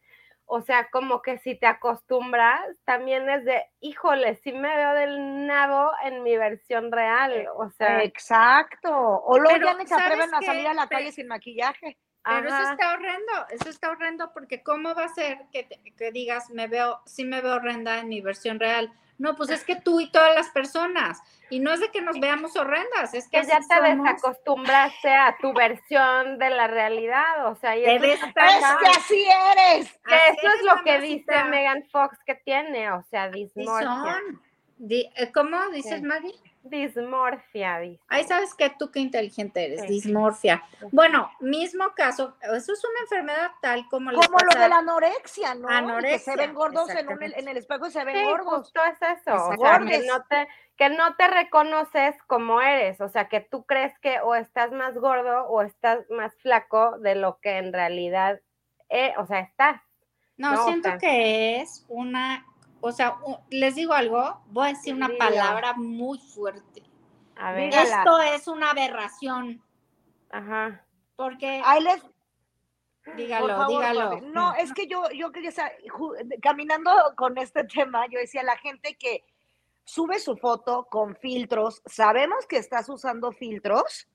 O 0.47 0.61
sea, 0.61 0.89
como 0.91 1.23
que 1.23 1.39
si 1.39 1.55
te 1.55 1.67
acostumbras, 1.67 2.61
también 2.85 3.31
es 3.31 3.45
de, 3.45 3.65
híjole, 3.81 4.35
sí 4.37 4.53
me 4.53 4.77
veo 4.77 4.93
del 4.95 5.47
nabo 5.47 5.93
en 6.05 6.23
mi 6.25 6.37
versión 6.37 6.91
real. 6.91 7.47
O 7.57 7.71
sea. 7.71 8.03
Exacto. 8.03 8.91
O 8.91 9.39
luego 9.39 9.65
ya 9.65 9.75
ni 9.75 9.87
se 9.87 9.95
atreven 9.95 10.35
a 10.35 10.43
salir 10.43 10.67
a 10.67 10.75
la 10.75 10.89
calle 10.89 11.13
sin 11.13 11.29
maquillaje. 11.29 11.97
Pero 12.25 12.49
eso 12.49 12.71
está 12.71 12.93
horrendo, 12.93 13.33
eso 13.51 13.69
está 13.69 13.91
horrendo 13.91 14.33
porque 14.33 14.63
¿cómo 14.63 14.95
va 14.95 15.05
a 15.05 15.15
ser 15.15 15.39
que, 15.53 15.67
que, 15.97 16.13
digas, 16.13 16.51
me 16.51 16.69
veo, 16.69 17.01
sí 17.05 17.25
me 17.25 17.41
veo 17.41 17.57
horrenda 17.57 17.99
en 17.99 18.09
mi 18.09 18.21
versión 18.21 18.61
real? 18.61 18.93
No, 19.19 19.37
pues 19.37 19.51
es 19.51 19.65
que 19.65 19.77
tú 19.77 20.01
y 20.01 20.11
todas 20.11 20.35
las 20.35 20.51
personas. 20.51 21.23
Y 21.51 21.61
no 21.61 21.73
es 21.73 21.81
de 21.81 21.91
que 21.91 22.01
nos 22.01 22.19
veamos 22.19 22.57
horrendas, 22.57 23.15
es 23.15 23.29
que, 23.29 23.43
ya 23.45 23.61
te 23.61 23.97
desacostumbraste 23.97 25.11
a 25.11 25.37
tu 25.41 25.53
versión 25.53 26.39
de 26.39 26.51
la 26.51 26.67
realidad, 26.67 27.47
o 27.47 27.55
sea, 27.55 27.77
y 27.77 27.85
es 27.85 28.01
que 28.01 28.89
así 28.97 29.25
eres. 29.53 29.87
eso 29.87 30.49
es 30.57 30.65
lo 30.65 30.83
que 30.83 31.01
dice 31.01 31.45
Megan 31.45 31.85
Fox 31.91 32.19
que 32.25 32.35
tiene, 32.37 32.91
o 32.91 33.03
sea, 33.03 33.29
dismorfia. 33.29 34.19
Eh, 34.89 35.31
¿Cómo 35.33 35.69
dices, 35.71 36.03
Maggie? 36.03 36.35
Dismorfia, 36.65 37.81
dice. 37.81 38.03
Ay, 38.09 38.25
sabes 38.25 38.55
que 38.55 38.71
tú 38.71 38.91
qué 38.93 39.01
inteligente 39.01 39.65
eres, 39.65 39.89
dismorfia. 39.89 40.63
Bueno, 40.93 41.31
mismo 41.41 41.93
caso, 41.97 42.37
eso 42.41 42.73
es 42.73 42.85
una 42.85 43.01
enfermedad 43.01 43.51
tal 43.61 43.89
como 43.89 44.13
Como 44.13 44.39
lo 44.39 44.61
de 44.61 44.69
la 44.69 44.79
anorexia, 44.79 45.55
¿no? 45.57 45.69
Anorexia, 45.69 46.35
que 46.35 46.41
se 46.41 46.47
ven 46.47 46.55
gordos 46.55 46.89
en, 46.91 47.11
en, 47.11 47.49
el 47.49 47.57
espejo 47.57 47.87
y 47.89 47.91
se 47.91 48.05
ven 48.05 48.25
gordos. 48.27 48.61
Justo 48.61 48.81
es 48.85 49.19
eso, 49.19 49.49
o 49.49 49.57
sea, 49.57 49.81
que 49.81 50.07
no, 50.07 50.23
te, 50.25 50.49
que 50.77 50.89
no 50.89 51.17
te 51.17 51.27
reconoces 51.27 52.15
como 52.29 52.61
eres, 52.61 53.01
o 53.01 53.09
sea, 53.09 53.29
que 53.29 53.41
tú 53.41 53.65
crees 53.65 53.99
que 53.99 54.21
o 54.21 54.37
estás 54.37 54.71
más 54.71 54.95
gordo 54.95 55.47
o 55.49 55.63
estás 55.63 56.09
más 56.11 56.33
flaco 56.37 56.99
de 56.99 57.17
lo 57.17 57.41
que 57.41 57.59
en 57.59 57.73
realidad, 57.73 58.41
eh, 58.89 59.15
o 59.19 59.27
sea, 59.27 59.41
estás. 59.41 59.83
No, 60.37 60.65
siento 60.65 60.91
que 60.99 61.61
es 61.61 61.85
una 61.89 62.47
o 62.83 62.93
sea, 62.93 63.17
les 63.49 63.77
digo 63.77 63.95
algo, 63.95 64.43
voy 64.49 64.67
a 64.67 64.73
decir 64.73 64.93
una 64.93 65.09
palabra 65.17 65.73
muy 65.75 66.19
fuerte. 66.19 66.83
A 67.37 67.53
ver, 67.53 67.73
Esto 67.73 68.19
es 68.21 68.49
una 68.49 68.71
aberración. 68.71 69.63
Ajá. 70.31 70.85
Porque. 71.17 71.63
Ahí 71.65 71.83
les. 71.83 72.03
Dígalo, 73.17 73.67
dígalo. 73.69 74.21
No, 74.21 74.55
es 74.55 74.73
que 74.73 74.87
yo, 74.87 75.09
yo 75.11 75.33
quería 75.33 75.51
saber, 75.51 75.77
caminando 76.41 76.91
con 77.17 77.39
este 77.39 77.65
tema, 77.65 78.07
yo 78.09 78.19
decía, 78.19 78.43
la 78.43 78.57
gente 78.59 78.97
que 78.97 79.25
sube 79.85 80.19
su 80.19 80.37
foto 80.37 80.87
con 80.91 81.17
filtros, 81.17 81.83
sabemos 81.87 82.47
que 82.47 82.59
estás 82.59 82.89
usando 82.89 83.33
filtros 83.33 84.09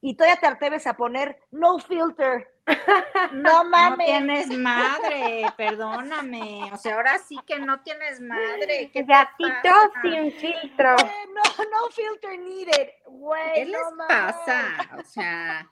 y 0.00 0.14
todavía 0.14 0.40
te 0.40 0.46
atreves 0.46 0.86
a 0.86 0.96
poner 0.96 1.40
no 1.50 1.78
filter. 1.78 2.51
No 3.32 3.64
mames. 3.64 3.98
No 3.98 4.04
tienes 4.04 4.58
madre, 4.58 5.46
perdóname. 5.56 6.70
O 6.72 6.76
sea, 6.76 6.96
ahora 6.96 7.18
sí 7.18 7.38
que 7.46 7.58
no 7.58 7.80
tienes 7.82 8.20
madre. 8.20 8.90
¿Qué 8.92 9.02
Gatito 9.02 9.92
sin 10.02 10.32
filtro. 10.32 10.96
no, 10.96 11.64
no 11.64 11.90
filter 11.90 12.38
needed. 12.38 12.90
Güey, 13.06 13.54
¿Qué 13.54 13.64
les 13.66 13.82
pasa? 14.08 14.90
O 14.98 15.02
sea, 15.02 15.70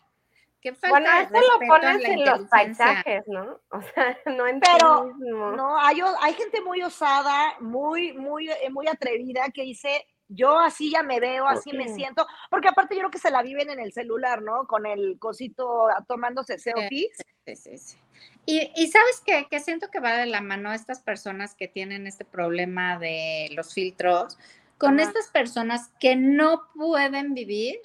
qué 0.60 0.74
falta 0.74 0.90
Bueno, 0.90 1.20
esto 1.20 1.38
lo 1.40 1.66
pones 1.66 2.04
en, 2.04 2.24
los 2.24 2.48
paisajes, 2.48 3.24
¿no? 3.26 3.60
O 3.70 3.82
sea, 3.82 4.18
no 4.26 4.46
en 4.46 4.60
Pero, 4.60 5.12
no, 5.56 5.78
hay, 5.78 6.00
hay 6.20 6.34
gente 6.34 6.60
muy 6.60 6.82
osada, 6.82 7.56
muy, 7.60 8.12
muy, 8.12 8.50
eh, 8.50 8.70
muy 8.70 8.86
atrevida 8.88 9.50
que 9.52 9.62
dice, 9.62 10.06
yo 10.32 10.58
así 10.58 10.90
ya 10.90 11.02
me 11.02 11.18
veo, 11.18 11.46
así 11.46 11.72
me 11.72 11.92
siento, 11.92 12.26
porque 12.50 12.68
aparte 12.68 12.94
yo 12.94 13.00
creo 13.00 13.10
que 13.10 13.18
se 13.18 13.32
la 13.32 13.42
viven 13.42 13.68
en 13.68 13.80
el 13.80 13.92
celular, 13.92 14.42
¿no? 14.42 14.66
Con 14.66 14.86
el 14.86 15.18
cosito 15.18 15.88
tomándose 16.06 16.58
selfies. 16.58 17.16
Sí, 17.44 17.56
sí, 17.56 17.78
sí. 17.78 17.98
Y, 18.46 18.70
y, 18.76 18.88
sabes 18.88 19.22
qué? 19.24 19.46
que 19.50 19.60
siento 19.60 19.90
que 19.90 19.98
va 19.98 20.16
de 20.16 20.26
la 20.26 20.40
mano 20.40 20.70
a 20.70 20.74
estas 20.74 21.00
personas 21.00 21.54
que 21.54 21.68
tienen 21.68 22.06
este 22.06 22.24
problema 22.24 22.98
de 22.98 23.48
los 23.54 23.74
filtros, 23.74 24.38
con 24.78 25.00
estas 25.00 25.28
personas 25.28 25.90
que 25.98 26.16
no 26.16 26.68
pueden 26.74 27.34
vivir 27.34 27.80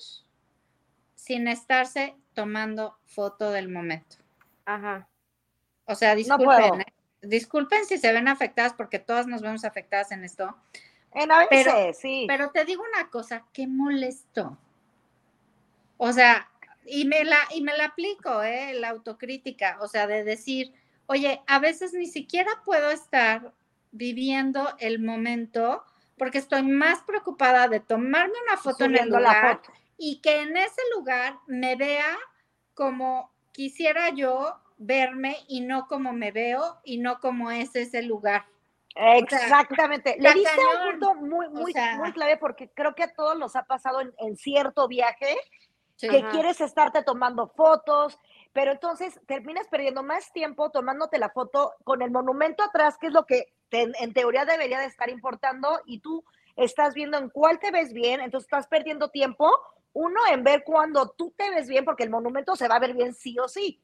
sin 1.16 1.48
estarse 1.48 2.16
tomando 2.34 2.98
foto 3.06 3.52
del 3.52 3.70
momento. 3.70 4.18
Ajá. 4.66 5.10
O 5.86 5.96
sea, 5.96 6.16
disculpen, 6.16 6.82
¿eh? 6.82 6.94
disculpen 7.22 7.86
si 7.86 7.98
se 7.98 8.14
ven 8.14 8.28
afectadas 8.28 8.74
porque 8.74 9.00
todas 9.00 9.28
nos 9.28 9.42
vemos 9.42 9.66
afectadas 9.66 10.12
en 10.12 10.24
esto, 10.24 10.56
en 11.16 11.32
a 11.32 11.40
veces, 11.40 11.66
pero, 11.66 11.94
sí. 11.94 12.26
Pero 12.28 12.52
te 12.52 12.66
digo 12.66 12.84
una 12.94 13.10
cosa, 13.10 13.46
qué 13.54 13.68
molesto. 13.68 14.58
O 15.98 16.12
sea, 16.12 16.50
y 16.86 17.06
me 17.06 17.24
la, 17.24 17.40
y 17.54 17.62
me 17.62 17.76
la 17.76 17.86
aplico, 17.86 18.44
¿eh? 18.44 18.74
La 18.74 18.90
autocrítica, 18.90 19.78
o 19.82 19.88
sea, 19.88 20.08
de 20.08 20.24
decir, 20.24 20.74
oye, 21.08 21.42
a 21.48 21.60
veces 21.60 21.94
ni 21.94 22.06
siquiera 22.06 22.52
puedo 22.64 22.92
estar 22.92 23.54
viviendo 23.92 24.76
el 24.80 25.00
momento 25.00 25.84
porque 26.18 26.38
estoy 26.38 26.64
más 26.64 27.02
preocupada 27.04 27.68
de 27.68 27.80
tomarme 27.80 28.34
una 28.48 28.58
foto 28.58 28.86
en 28.86 28.98
el 28.98 29.10
lugar 29.10 29.62
y 29.98 30.20
que 30.22 30.42
en 30.42 30.56
ese 30.58 30.82
lugar 30.96 31.38
me 31.48 31.76
vea 31.76 32.18
como 32.74 33.32
quisiera 33.52 34.10
yo 34.10 34.60
verme 34.78 35.38
y 35.48 35.62
no 35.62 35.88
como 35.88 36.14
me 36.14 36.32
veo 36.32 36.80
y 36.84 36.98
no 36.98 37.20
como 37.20 37.52
es 37.52 37.76
ese 37.76 38.02
lugar. 38.02 38.46
Exactamente. 38.96 40.16
Le 40.20 40.34
diste 40.34 40.60
un 40.60 40.92
punto 40.92 41.16
muy, 41.16 41.50
muy, 41.50 41.74
muy 41.98 42.12
clave 42.14 42.38
porque 42.38 42.70
creo 42.74 42.96
que 42.96 43.04
a 43.04 43.14
todos 43.14 43.38
nos 43.38 43.56
ha 43.56 43.64
pasado 43.64 44.00
en, 44.02 44.38
cierto 44.38 44.88
viaje 44.88 45.38
que 46.00 46.26
quieres 46.32 46.62
estarte 46.62 47.04
tomando 47.04 47.48
fotos, 47.48 48.18
pero 48.54 48.72
entonces 48.72 49.20
terminas 49.28 49.68
perdiendo 49.68 50.04
más 50.04 50.32
tiempo 50.34 50.70
tomándote 50.70 51.20
la 51.20 51.30
foto 51.30 51.74
con 51.84 52.02
el 52.02 52.12
monumento 52.12 52.64
atrás, 52.64 52.98
que 52.98 53.08
es 53.08 53.14
lo 53.14 53.26
que 53.26 53.54
en 53.70 54.14
teoría 54.14 54.46
debería 54.46 54.80
de 54.80 54.86
estar 54.86 55.10
importando, 55.10 55.82
y 55.86 56.00
tú 56.00 56.24
estás 56.56 56.94
viendo 56.94 57.18
en 57.18 57.30
cuál 57.30 57.60
te 57.60 57.72
ves 57.72 57.94
bien, 57.94 58.22
entonces 58.22 58.46
estás 58.46 58.68
perdiendo 58.68 59.10
tiempo, 59.10 59.52
uno, 59.94 60.20
en 60.32 60.44
ver 60.44 60.64
cuando 60.66 61.10
tú 61.12 61.34
te 61.38 61.50
ves 61.50 61.68
bien, 61.68 61.86
porque 61.86 62.04
el 62.04 62.10
monumento 62.10 62.56
se 62.56 62.68
va 62.68 62.76
a 62.76 62.80
ver 62.80 62.94
bien 62.94 63.14
sí 63.14 63.38
o 63.40 63.48
sí. 63.48 63.82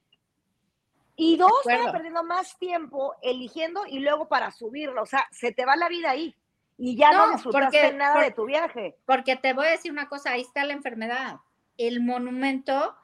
Y 1.23 1.37
dos, 1.37 1.51
estás 1.67 1.91
perdiendo 1.91 2.23
más 2.23 2.57
tiempo 2.57 3.13
eligiendo 3.21 3.85
y 3.85 3.99
luego 3.99 4.27
para 4.27 4.49
subirlo. 4.49 5.03
O 5.03 5.05
sea, 5.05 5.27
se 5.29 5.51
te 5.51 5.65
va 5.65 5.75
la 5.75 5.87
vida 5.87 6.09
ahí 6.09 6.35
y 6.79 6.95
ya 6.95 7.11
no, 7.11 7.33
disfrutaste 7.33 7.93
nada 7.93 8.23
de 8.23 8.31
tu 8.31 8.45
viaje. 8.45 8.97
Porque 9.05 9.35
te 9.35 9.53
voy 9.53 9.67
a 9.67 9.69
decir 9.69 9.91
una 9.91 10.09
cosa, 10.09 10.31
ahí 10.31 10.41
está 10.41 10.65
la 10.65 10.73
enfermedad. 10.73 11.35
El 11.77 12.01
monumento, 12.01 12.95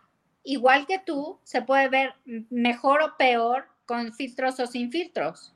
igual 0.42 0.88
que 0.88 0.98
tú, 0.98 1.40
se 1.44 1.62
puede 1.62 1.90
ver 1.90 2.16
mejor 2.50 3.04
o 3.04 3.18
peor 3.18 3.68
con 3.86 4.12
filtros 4.12 4.60
o 4.60 4.66
sin 4.66 4.92
filtros. 4.92 5.54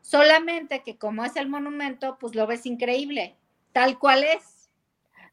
Solamente 0.00 0.84
que 0.84 0.96
como 0.96 1.24
es 1.24 1.34
el 1.34 1.48
monumento, 1.48 2.16
pues 2.20 2.36
lo 2.36 2.46
ves 2.46 2.64
increíble, 2.64 3.36
tal 3.72 3.98
cual 3.98 4.22
es. 4.22 4.70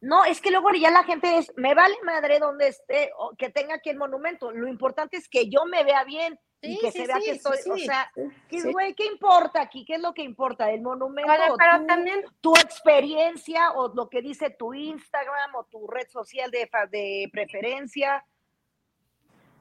No, 0.01 0.25
es 0.25 0.41
que 0.41 0.49
luego 0.49 0.71
ya 0.71 0.89
la 0.89 1.03
gente 1.03 1.37
es, 1.37 1.53
me 1.57 1.75
vale 1.75 1.93
madre 2.03 2.39
donde 2.39 2.69
esté, 2.69 3.11
o 3.19 3.35
que 3.37 3.51
tenga 3.51 3.75
aquí 3.75 3.91
el 3.91 3.97
monumento. 3.97 4.51
Lo 4.51 4.67
importante 4.67 5.17
es 5.17 5.29
que 5.29 5.47
yo 5.47 5.65
me 5.65 5.83
vea 5.83 6.03
bien 6.05 6.39
y 6.61 6.79
que 6.79 6.91
se 6.91 7.07
vea 7.07 7.17
que 7.19 7.31
estoy, 7.31 7.57
o 7.71 7.77
sea, 7.77 8.11
¿qué, 8.47 8.71
güey, 8.71 8.93
¿qué 8.93 9.05
importa 9.05 9.61
aquí? 9.61 9.83
¿Qué 9.83 9.95
es 9.95 10.01
lo 10.01 10.13
que 10.13 10.21
importa? 10.21 10.69
¿El 10.69 10.81
monumento? 10.81 11.31
pero 11.57 11.85
también 11.85 12.23
tu 12.39 12.53
experiencia 12.55 13.71
o 13.71 13.91
lo 13.93 14.09
que 14.09 14.21
dice 14.21 14.51
tu 14.51 14.73
Instagram 14.73 15.55
o 15.55 15.63
tu 15.63 15.87
red 15.87 16.07
social 16.09 16.51
de, 16.51 16.69
de 16.91 17.29
preferencia. 17.31 18.23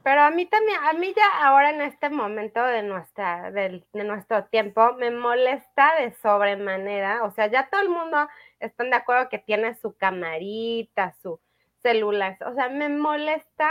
Pero 0.03 0.23
a 0.23 0.31
mí 0.31 0.47
también, 0.47 0.79
a 0.83 0.93
mí 0.95 1.13
ya 1.15 1.47
ahora 1.47 1.71
en 1.71 1.83
este 1.83 2.09
momento 2.09 2.63
de 2.63 2.83
nuestra, 2.83 3.51
de, 3.51 3.85
de 3.93 4.05
nuestro 4.05 4.45
tiempo, 4.45 4.95
me 4.95 5.11
molesta 5.11 5.95
de 6.01 6.13
sobremanera, 6.13 7.25
o 7.25 7.31
sea, 7.31 7.49
ya 7.49 7.69
todo 7.69 7.83
el 7.83 7.91
mundo 7.91 8.29
está 8.61 8.85
de 8.85 8.95
acuerdo 8.95 9.29
que 9.29 9.39
tiene 9.39 9.75
su 9.75 9.95
camarita, 9.97 11.15
su 11.23 11.39
celular, 11.83 12.39
o 12.47 12.55
sea, 12.55 12.69
me 12.71 12.89
molesta 12.89 13.71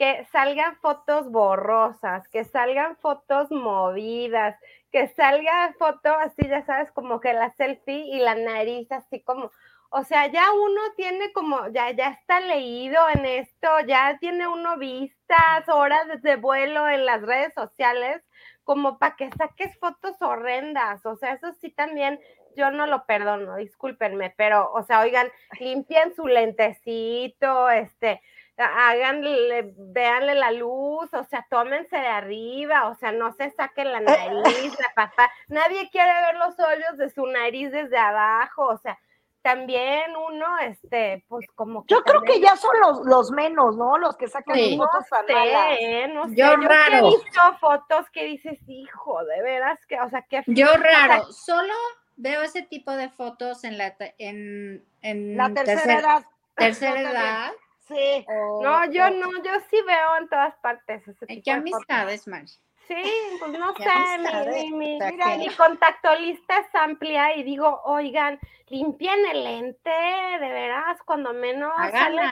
que 0.00 0.26
salgan 0.32 0.76
fotos 0.76 1.30
borrosas, 1.30 2.26
que 2.28 2.46
salgan 2.46 2.96
fotos 2.96 3.50
movidas, 3.50 4.56
que 4.90 5.08
salga 5.08 5.74
foto 5.78 6.08
así, 6.14 6.48
ya 6.48 6.64
sabes, 6.64 6.90
como 6.90 7.20
que 7.20 7.34
la 7.34 7.50
selfie 7.50 8.06
y 8.06 8.18
la 8.18 8.34
nariz 8.34 8.90
así 8.92 9.20
como, 9.20 9.50
o 9.90 10.02
sea, 10.04 10.26
ya 10.28 10.52
uno 10.52 10.80
tiene 10.96 11.34
como, 11.34 11.68
ya, 11.68 11.90
ya 11.90 12.12
está 12.12 12.40
leído 12.40 12.98
en 13.12 13.26
esto, 13.26 13.68
ya 13.86 14.16
tiene 14.18 14.48
uno 14.48 14.78
vistas, 14.78 15.68
horas 15.68 16.22
de 16.22 16.36
vuelo 16.36 16.88
en 16.88 17.04
las 17.04 17.20
redes 17.20 17.52
sociales, 17.52 18.22
como 18.64 18.98
para 18.98 19.16
que 19.16 19.28
saques 19.36 19.78
fotos 19.80 20.16
horrendas, 20.22 21.04
o 21.04 21.14
sea, 21.16 21.34
eso 21.34 21.52
sí 21.60 21.72
también 21.72 22.18
yo 22.56 22.70
no 22.70 22.86
lo 22.86 23.04
perdono, 23.04 23.56
discúlpenme, 23.56 24.32
pero, 24.34 24.72
o 24.72 24.82
sea, 24.82 25.00
oigan, 25.00 25.28
limpian 25.58 26.14
su 26.14 26.26
lentecito, 26.26 27.68
este, 27.68 28.22
háganle, 28.62 29.72
véanle 29.76 30.34
la 30.34 30.52
luz, 30.52 31.12
o 31.12 31.24
sea, 31.24 31.46
tómense 31.48 31.96
de 31.96 32.06
arriba, 32.06 32.88
o 32.88 32.94
sea, 32.94 33.12
no 33.12 33.32
se 33.32 33.50
saquen 33.50 33.92
la 33.92 33.98
eh, 33.98 34.02
nariz, 34.02 34.78
la 34.78 34.94
papá. 34.94 35.30
Nadie 35.48 35.90
quiere 35.90 36.12
ver 36.12 36.36
los 36.36 36.58
hoyos 36.58 36.98
de 36.98 37.10
su 37.10 37.26
nariz 37.26 37.70
desde 37.72 37.98
abajo, 37.98 38.66
o 38.66 38.78
sea, 38.78 38.98
también 39.42 40.14
uno, 40.28 40.58
este, 40.58 41.24
pues 41.28 41.46
como 41.54 41.84
que. 41.84 41.94
Yo 41.94 42.02
creo 42.02 42.22
que 42.22 42.40
ya 42.40 42.56
son 42.56 42.78
los, 42.80 43.06
los 43.06 43.30
menos, 43.30 43.76
¿no? 43.76 43.96
Los 43.96 44.16
que 44.16 44.28
sacan 44.28 44.54
fotos 44.76 45.06
no 45.10 45.26
sé, 45.26 46.08
no 46.08 46.28
sé. 46.28 46.34
Yo, 46.36 46.56
raro. 46.56 46.96
he 46.96 47.02
visto 47.02 47.40
fotos 47.58 48.10
que 48.10 48.24
dices, 48.26 48.58
hijo, 48.68 49.24
de 49.24 49.42
veras 49.42 49.78
que, 49.86 49.98
o 49.98 50.10
sea, 50.10 50.22
que. 50.22 50.42
Yo 50.46 50.66
raro, 50.74 51.32
solo 51.32 51.72
veo 52.16 52.42
ese 52.42 52.62
tipo 52.62 52.92
de 52.92 53.08
fotos 53.08 53.64
en 53.64 53.78
la, 53.78 53.96
en, 54.18 54.84
en 55.00 55.36
la 55.38 55.54
tercera 55.54 56.00
edad. 56.00 56.24
Tercera 56.56 57.00
edad 57.00 57.52
Sí. 57.90 58.26
no, 58.28 58.84
yo 58.86 59.10
no, 59.10 59.42
yo 59.42 59.52
sí 59.68 59.76
veo 59.86 60.16
en 60.18 60.28
todas 60.28 60.54
partes. 60.56 61.06
Ese 61.06 61.26
¿En 61.28 61.42
qué 61.42 61.50
amistades, 61.50 62.28
Mari? 62.28 62.46
Sí, 62.90 63.02
pues 63.38 63.52
no 63.52 63.72
sé, 63.76 64.70
mi, 64.72 64.98
mi, 64.98 65.48
contacto 65.56 66.14
lista 66.16 66.58
es 66.58 66.74
amplia 66.74 67.36
y 67.36 67.44
digo, 67.44 67.80
oigan, 67.84 68.40
limpien 68.66 69.26
el 69.26 69.44
lente, 69.44 69.90
de 69.90 70.48
veras, 70.48 70.98
cuando 71.04 71.32
menos 71.32 71.72
sale, 71.92 72.30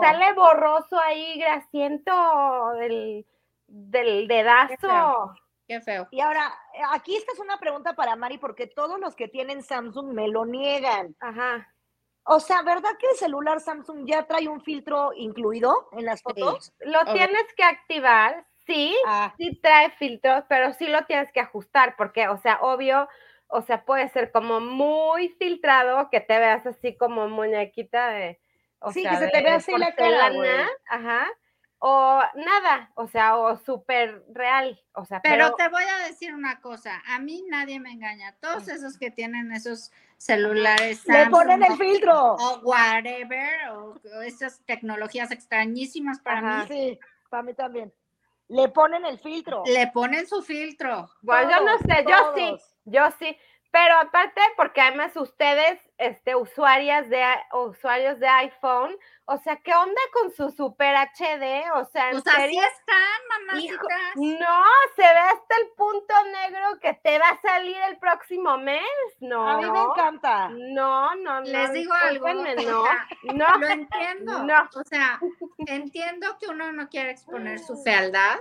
sale, 0.00 0.32
borroso 0.32 0.98
ahí, 0.98 1.38
grasiento 1.38 2.72
del, 2.78 3.24
del 3.68 4.26
dedazo. 4.26 5.34
Qué 5.68 5.80
feo. 5.80 6.08
Y 6.10 6.20
ahora, 6.20 6.52
aquí 6.90 7.14
esta 7.14 7.32
es 7.32 7.38
una 7.38 7.60
pregunta 7.60 7.94
para 7.94 8.16
Mari, 8.16 8.38
porque 8.38 8.66
todos 8.66 8.98
los 8.98 9.14
que 9.14 9.28
tienen 9.28 9.62
Samsung 9.62 10.12
me 10.12 10.26
lo 10.26 10.44
niegan. 10.44 11.14
Ajá. 11.20 11.72
O 12.24 12.40
sea, 12.40 12.62
¿verdad 12.62 12.90
que 12.98 13.06
el 13.10 13.16
celular 13.16 13.60
Samsung 13.60 14.06
ya 14.06 14.26
trae 14.26 14.48
un 14.48 14.60
filtro 14.60 15.12
incluido 15.16 15.88
en 15.92 16.04
las 16.04 16.22
fotos? 16.22 16.72
Lo 16.80 17.04
tienes 17.12 17.44
que 17.56 17.64
activar, 17.64 18.46
sí, 18.66 18.94
ah. 19.06 19.34
sí 19.36 19.58
trae 19.62 19.90
filtros, 19.92 20.44
pero 20.48 20.72
sí 20.74 20.86
lo 20.86 21.04
tienes 21.06 21.32
que 21.32 21.40
ajustar, 21.40 21.96
porque, 21.96 22.28
o 22.28 22.36
sea, 22.36 22.58
obvio, 22.62 23.08
o 23.48 23.62
sea, 23.62 23.84
puede 23.84 24.08
ser 24.08 24.30
como 24.30 24.60
muy 24.60 25.30
filtrado, 25.30 26.08
que 26.10 26.20
te 26.20 26.38
veas 26.38 26.66
así 26.66 26.96
como 26.96 27.28
muñequita 27.28 28.08
de. 28.10 28.40
O 28.78 28.92
sí, 28.92 29.02
que 29.02 29.16
se 29.16 29.28
te 29.28 29.42
vea 29.42 29.56
así 29.56 29.76
la 29.76 29.94
cara. 29.94 30.30
Ajá. 30.88 31.26
O 31.82 32.20
nada, 32.34 32.90
o 32.94 33.08
sea, 33.08 33.38
o 33.38 33.56
súper 33.56 34.22
real, 34.34 34.78
o 34.92 35.06
sea. 35.06 35.22
Pero, 35.22 35.54
te 35.54 35.66
voy 35.68 35.82
a 35.82 36.06
decir 36.06 36.34
una 36.34 36.60
cosa, 36.60 37.02
a 37.06 37.18
mí 37.20 37.42
nadie 37.48 37.80
me 37.80 37.90
engaña. 37.90 38.36
Todos 38.38 38.68
esos 38.68 38.98
que 38.98 39.10
tienen 39.10 39.50
esos 39.50 39.90
celulares. 40.18 41.06
Le 41.06 41.30
ponen 41.30 41.62
el 41.62 41.78
filtro. 41.78 42.34
O 42.34 42.60
whatever, 42.64 43.70
o, 43.70 43.98
esas 44.22 44.60
tecnologías 44.66 45.30
extrañísimas 45.30 46.20
para 46.20 46.42
mí. 46.42 46.68
Sí, 46.68 47.00
para 47.30 47.42
mí 47.44 47.54
también. 47.54 47.90
Le 48.48 48.68
ponen 48.68 49.06
el 49.06 49.18
filtro. 49.18 49.62
Le 49.64 49.86
ponen 49.86 50.26
su 50.26 50.42
filtro. 50.42 51.08
Bueno, 51.22 51.50
yo 51.50 51.64
no 51.64 51.78
sé, 51.78 52.04
yo 52.06 52.34
sí, 52.36 52.56
yo 52.84 53.10
sí. 53.18 53.34
Pero 53.72 53.96
aparte, 53.98 54.40
porque 54.56 54.80
además 54.80 55.16
ustedes, 55.16 55.78
este, 55.96 56.34
usuarias 56.34 57.08
de, 57.08 57.24
usuarios 57.52 58.18
de 58.18 58.26
iPhone, 58.26 58.96
o 59.26 59.36
sea, 59.38 59.56
¿qué 59.58 59.72
onda 59.72 60.00
con 60.12 60.32
su 60.32 60.50
Super 60.50 60.96
HD? 60.96 61.70
O 61.74 61.84
sea, 61.84 62.10
¿en 62.10 62.20
pues 62.20 62.34
así 62.34 62.58
están, 62.58 63.20
mamacitas. 63.28 64.16
no, 64.16 64.64
se 64.96 65.02
ve 65.02 65.20
hasta 65.20 65.56
el 65.62 65.68
punto 65.76 66.14
negro 66.32 66.80
que 66.80 66.94
te 66.94 67.16
va 67.20 67.28
a 67.28 67.40
salir 67.40 67.76
el 67.88 67.96
próximo 67.98 68.58
mes. 68.58 68.82
No. 69.20 69.48
A 69.48 69.58
mí 69.58 69.70
me 69.70 69.82
encanta. 69.82 70.48
No, 70.48 71.14
no, 71.14 71.40
no. 71.40 71.46
Les 71.46 71.72
digo 71.72 71.94
algo. 71.94 72.26
No, 72.34 72.84
no. 73.34 73.58
Lo 73.58 73.68
entiendo. 73.68 74.42
No. 74.42 74.68
O 74.74 74.84
sea, 74.84 75.20
entiendo 75.58 76.36
que 76.40 76.48
uno 76.48 76.72
no 76.72 76.88
quiere 76.88 77.12
exponer 77.12 77.60
su 77.60 77.80
fealdad. 77.84 78.36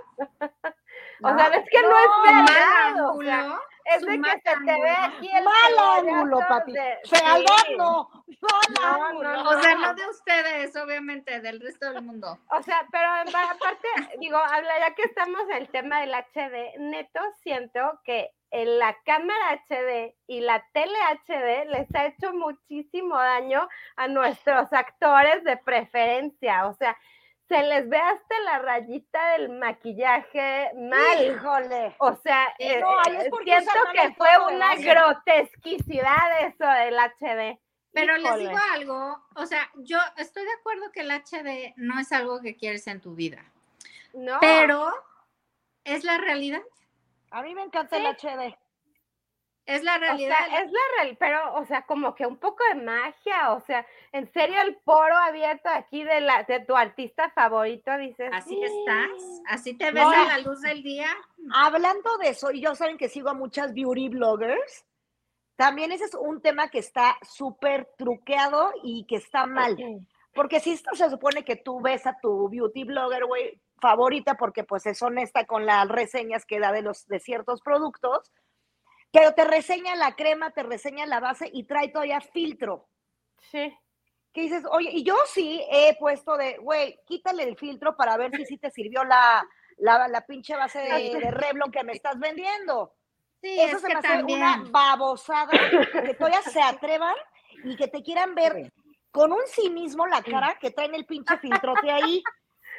O 1.22 1.38
sea, 1.38 1.48
es 1.50 1.70
que 1.70 1.82
no, 1.84 1.90
es 1.90 2.48
verdad. 3.28 3.60
Es 3.96 4.02
de 4.02 4.22
que 4.22 4.32
se 4.32 4.56
te 4.66 4.82
ve 4.82 4.90
aquí 4.90 5.30
el 5.32 5.44
mal 5.44 5.98
ángulo, 5.98 6.40
papi. 6.48 6.74
Fealdad 7.06 7.78
no. 7.78 8.10
O 8.42 9.62
sea, 9.62 9.76
no 9.76 9.94
de 9.94 10.08
ustedes, 10.10 10.76
obviamente, 10.76 11.42
del 11.42 11.60
resto 11.60 11.92
del 11.92 12.04
mundo. 12.04 12.38
O 12.52 12.64
sea, 12.64 12.86
pero 12.92 13.08
aparte, 13.08 13.88
digo, 14.20 14.38
habla 14.38 14.80
ya 14.80 14.96
que 14.96 15.04
estamos 15.04 15.42
en 15.50 15.58
el 15.58 15.70
tema 15.70 16.02
del 16.02 16.14
HD, 16.14 16.78
neto 16.80 17.20
siento 17.42 18.00
que 18.04 18.32
en 18.52 18.80
la 18.80 18.98
cámara 19.06 19.62
HD 19.68 20.16
y 20.28 20.42
la 20.42 20.66
tele 20.74 20.98
HD 21.28 21.66
les 21.70 21.94
ha 21.94 22.06
hecho 22.08 22.34
muchísimo 22.34 23.16
daño 23.16 23.68
a 23.96 24.08
nuestros 24.08 24.72
actores 24.74 25.44
de 25.44 25.58
preferencia. 25.58 26.68
O 26.68 26.74
sea, 26.74 26.98
se 27.50 27.64
les 27.64 27.90
ve 27.90 27.98
hasta 27.98 28.40
la 28.42 28.60
rayita 28.60 29.32
del 29.32 29.50
maquillaje 29.50 30.70
mal. 30.76 31.26
Híjole. 31.26 31.96
O 31.98 32.16
sea, 32.16 32.54
eh, 32.60 32.80
siento 33.44 33.72
que 33.92 34.14
fue 34.14 34.30
una 34.54 34.76
grotesquicidad 34.76 36.46
eso 36.46 36.66
del 36.66 36.96
HD. 36.96 37.60
Pero 37.92 38.18
les 38.18 38.38
digo 38.38 38.58
algo, 38.74 39.18
o 39.36 39.46
sea, 39.48 39.68
yo 39.78 39.98
estoy 40.18 40.44
de 40.44 40.54
acuerdo 40.60 40.92
que 40.92 41.02
el 41.02 41.10
HD 41.10 41.74
no 41.76 42.00
es 42.00 42.12
algo 42.12 42.40
que 42.40 42.56
quieres 42.56 42.86
en 42.86 43.02
tu 43.02 43.16
vida. 43.16 43.44
No. 44.14 44.38
Pero 44.40 44.94
es 45.84 46.04
la 46.04 46.20
realidad. 46.20 46.62
A 47.32 47.42
mí 47.42 47.56
me 47.56 47.64
encanta 47.64 47.98
el 47.98 48.06
HD. 48.06 48.56
Es 49.70 49.84
la 49.84 50.00
realidad. 50.00 50.36
O 50.48 50.50
sea, 50.50 50.62
es 50.64 50.72
la 50.72 50.80
real, 50.98 51.18
pero, 51.20 51.54
o 51.54 51.66
sea, 51.66 51.84
como 51.84 52.16
que 52.16 52.26
un 52.26 52.38
poco 52.38 52.64
de 52.74 52.82
magia, 52.82 53.54
o 53.54 53.60
sea, 53.62 53.86
en 54.12 54.32
serio 54.34 54.60
el 54.62 54.76
poro 54.78 55.16
abierto 55.16 55.70
aquí 55.70 56.04
de, 56.04 56.22
la, 56.22 56.42
de 56.42 56.62
tu 56.62 56.76
artista 56.76 57.30
favorito, 57.30 57.96
dices. 57.98 58.32
Así 58.34 58.60
estás, 58.64 59.42
así 59.48 59.76
te 59.76 59.92
ves 59.92 60.06
a 60.06 60.26
la 60.26 60.38
luz 60.40 60.62
del 60.62 60.82
día. 60.82 61.08
Hablando 61.54 62.18
de 62.18 62.30
eso, 62.30 62.52
y 62.52 62.62
yo 62.62 62.74
saben 62.74 62.98
que 62.98 63.10
sigo 63.10 63.30
a 63.30 63.36
muchas 63.36 63.76
beauty 63.76 64.10
bloggers, 64.10 64.86
también 65.56 65.92
ese 65.92 66.06
es 66.06 66.16
un 66.16 66.42
tema 66.42 66.70
que 66.70 66.80
está 66.80 67.18
súper 67.22 67.92
truqueado 67.96 68.72
y 68.82 69.06
que 69.06 69.18
está 69.18 69.46
mal. 69.46 69.78
Porque 70.34 70.60
si 70.60 70.72
esto 70.72 70.96
se 70.96 71.12
supone 71.12 71.46
que 71.46 71.58
tú 71.58 71.80
ves 71.80 72.08
a 72.08 72.18
tu 72.20 72.50
beauty 72.50 72.86
blogger, 72.86 73.26
güey, 73.26 73.62
favorita, 73.80 74.34
porque 74.34 74.64
pues 74.64 74.88
es 74.88 75.00
honesta 75.04 75.46
con 75.46 75.68
las 75.68 75.88
reseñas 75.88 76.46
que 76.46 76.60
da 76.60 76.72
de 76.72 76.82
los 76.82 77.08
de 77.08 77.20
ciertos 77.20 77.62
productos, 77.62 78.32
pero 79.12 79.34
te 79.34 79.44
reseña 79.46 79.96
la 79.96 80.16
crema, 80.16 80.52
te 80.52 80.64
reseña 80.64 81.06
la 81.06 81.20
base 81.20 81.50
y 81.52 81.64
trae 81.64 81.90
todavía 81.90 82.22
filtro. 82.22 82.88
Sí. 83.52 83.76
Que 84.34 84.42
dices, 84.42 84.64
oye, 84.70 84.92
y 84.92 85.04
yo 85.04 85.16
sí 85.26 85.66
he 85.72 85.96
puesto 85.98 86.38
de, 86.38 86.58
güey, 86.58 87.00
quítale 87.06 87.44
el 87.44 87.58
filtro 87.58 87.96
para 87.96 88.16
ver 88.18 88.36
si 88.36 88.46
sí 88.46 88.58
te 88.58 88.70
sirvió 88.70 89.04
la, 89.04 89.48
la, 89.78 90.26
pinche 90.28 90.56
base 90.56 90.80
de, 90.80 91.20
de, 91.20 91.32
Revlon 91.32 91.72
que 91.72 91.84
me 91.84 91.94
estás 91.94 92.20
vendiendo. 92.20 92.94
Sí, 93.42 93.60
Eso 93.60 93.80
se 93.80 93.88
me 93.88 93.96
hace 93.96 94.24
una 94.24 94.64
babosada 94.70 95.52
que 96.04 96.14
todavía 96.14 96.42
se 96.44 96.62
atrevan 96.62 97.16
y 97.64 97.76
que 97.76 97.88
te 97.88 98.04
quieran 98.04 98.36
ver 98.36 98.72
con 99.12 99.32
un 99.32 99.42
sí 99.48 99.70
mismo 99.70 100.06
la 100.06 100.22
cara 100.22 100.58
que 100.60 100.72
traen 100.72 100.94
el 100.94 101.06
pinche 101.06 101.38
filtrote 101.38 101.90
ahí. 101.90 102.22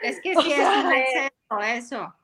Es 0.03 0.21
que 0.21 0.35
sí 0.37 0.53
es 0.53 1.33
un 1.51 1.63
eso. 1.63 2.15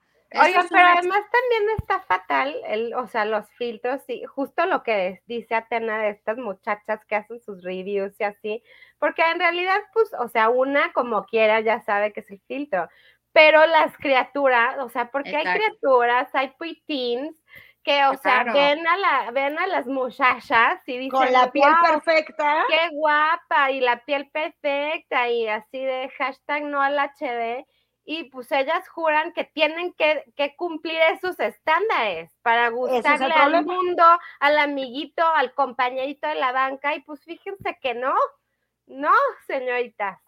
Oigan, 0.41 0.67
pero 0.69 0.87
además 0.87 1.23
también 1.31 1.77
está 1.79 2.01
fatal, 2.01 2.57
el, 2.67 2.95
o 2.95 3.07
sea, 3.07 3.25
los 3.25 3.49
filtros, 3.53 4.03
y 4.09 4.25
justo 4.25 4.67
lo 4.67 4.83
que 4.83 5.23
dice 5.27 5.55
Atena 5.55 5.99
de 5.99 6.11
estas 6.11 6.37
muchachas 6.39 7.05
que 7.07 7.17
hacen 7.17 7.41
sus 7.41 7.63
reviews 7.63 8.19
y 8.21 8.25
así, 8.25 8.63
porque 8.99 9.23
en 9.23 9.39
realidad, 9.39 9.81
pues, 9.93 10.13
o 10.19 10.29
sea, 10.29 10.49
una 10.49 10.93
como 10.93 11.25
quiera 11.25 11.61
ya 11.61 11.81
sabe 11.81 12.13
que 12.13 12.21
es 12.21 12.31
el 12.31 12.41
filtro, 12.47 12.89
pero 13.33 13.67
las 13.67 13.97
criaturas, 13.99 14.79
o 14.79 14.89
sea, 14.89 15.11
porque 15.11 15.37
hay 15.37 15.45
criaturas, 15.45 16.35
hay 16.35 16.55
preteens, 16.59 17.43
que, 17.87 18.05
o 18.07 18.17
sea, 18.17 18.43
ven 18.43 18.85
a, 18.85 18.97
la, 18.97 19.31
ven 19.31 19.57
a 19.61 19.67
las 19.69 19.87
muchachas 19.87 20.81
y 20.87 20.99
dicen, 20.99 21.11
con 21.11 21.33
la 21.33 21.53
piel 21.53 21.73
perfecta, 21.85 22.65
qué 22.69 22.89
guapa, 22.91 23.71
y 23.71 23.81
la 23.81 24.05
piel 24.05 24.29
perfecta, 24.31 25.29
y 25.29 25.47
así 25.47 25.85
de 25.85 26.11
hashtag 26.19 26.65
no 26.65 26.83
al 26.83 26.99
HD, 26.99 27.65
y 28.09 28.25
pues 28.25 28.51
ellas 28.53 28.89
juran 28.89 29.33
que 29.33 29.43
tienen 29.45 29.93
que, 29.93 30.55
cumplir 30.57 30.97
esos 31.13 31.39
estándares 31.41 32.31
para 32.41 32.69
gustarle 32.69 33.35
al 33.35 33.65
mundo, 33.65 34.05
al 34.39 34.59
amiguito, 34.59 35.27
al 35.27 35.53
compañerito 35.53 36.29
de 36.29 36.37
la 36.37 36.53
banca, 36.53 36.95
y 36.95 37.01
pues 37.01 37.25
fíjense 37.25 37.77
que 37.83 37.95
no, 37.95 38.15
no, 38.87 39.13
señoritas. 39.49 40.21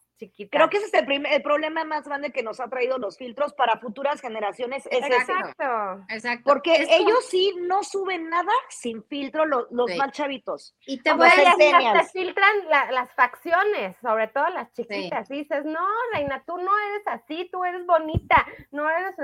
Creo 0.51 0.69
que 0.69 0.79
ese 0.79 0.87
es 0.87 0.95
el, 0.95 1.27
el, 1.27 1.43
problema 1.43 1.85
más 1.85 2.05
grande 2.05 2.33
que 2.33 2.43
nos 2.43 2.59
ha 2.61 2.69
traído 2.69 2.99
los 2.99 3.17
filtros 3.17 3.55
para 3.55 3.79
futuras 3.79 4.21
generaciones. 4.21 4.87
Es 4.91 5.05
exacto, 5.05 6.05
exacto. 6.09 6.43
Porque 6.45 6.87
ellos 6.91 7.25
sí 7.29 7.55
no 7.61 7.85
suben 7.85 8.29
nada 8.29 8.53
sin 8.69 9.05
filtro, 9.05 9.47
los, 9.47 9.67
los 9.71 9.95
más 9.97 10.13
chavitos. 10.13 10.75
Y 10.87 11.01
te 11.03 11.13
voy 11.13 11.29
a 11.29 11.55
decir, 11.57 11.75
te 11.93 12.05
filtran 12.07 12.51
las 12.69 13.13
facciones, 13.15 13.97
sobre 14.03 14.29
todo 14.29 14.49
las 14.49 14.73
chiquitas. 14.73 15.29
dices, 15.29 15.65
no, 15.65 15.87
Reina, 16.13 16.43
tú 16.47 16.57
no 16.59 16.71
eres 16.91 17.07
así, 17.07 17.49
tú 17.53 17.65
eres 17.65 17.87
bonita, 17.87 18.45
no 18.73 18.89
eres... 18.91 19.15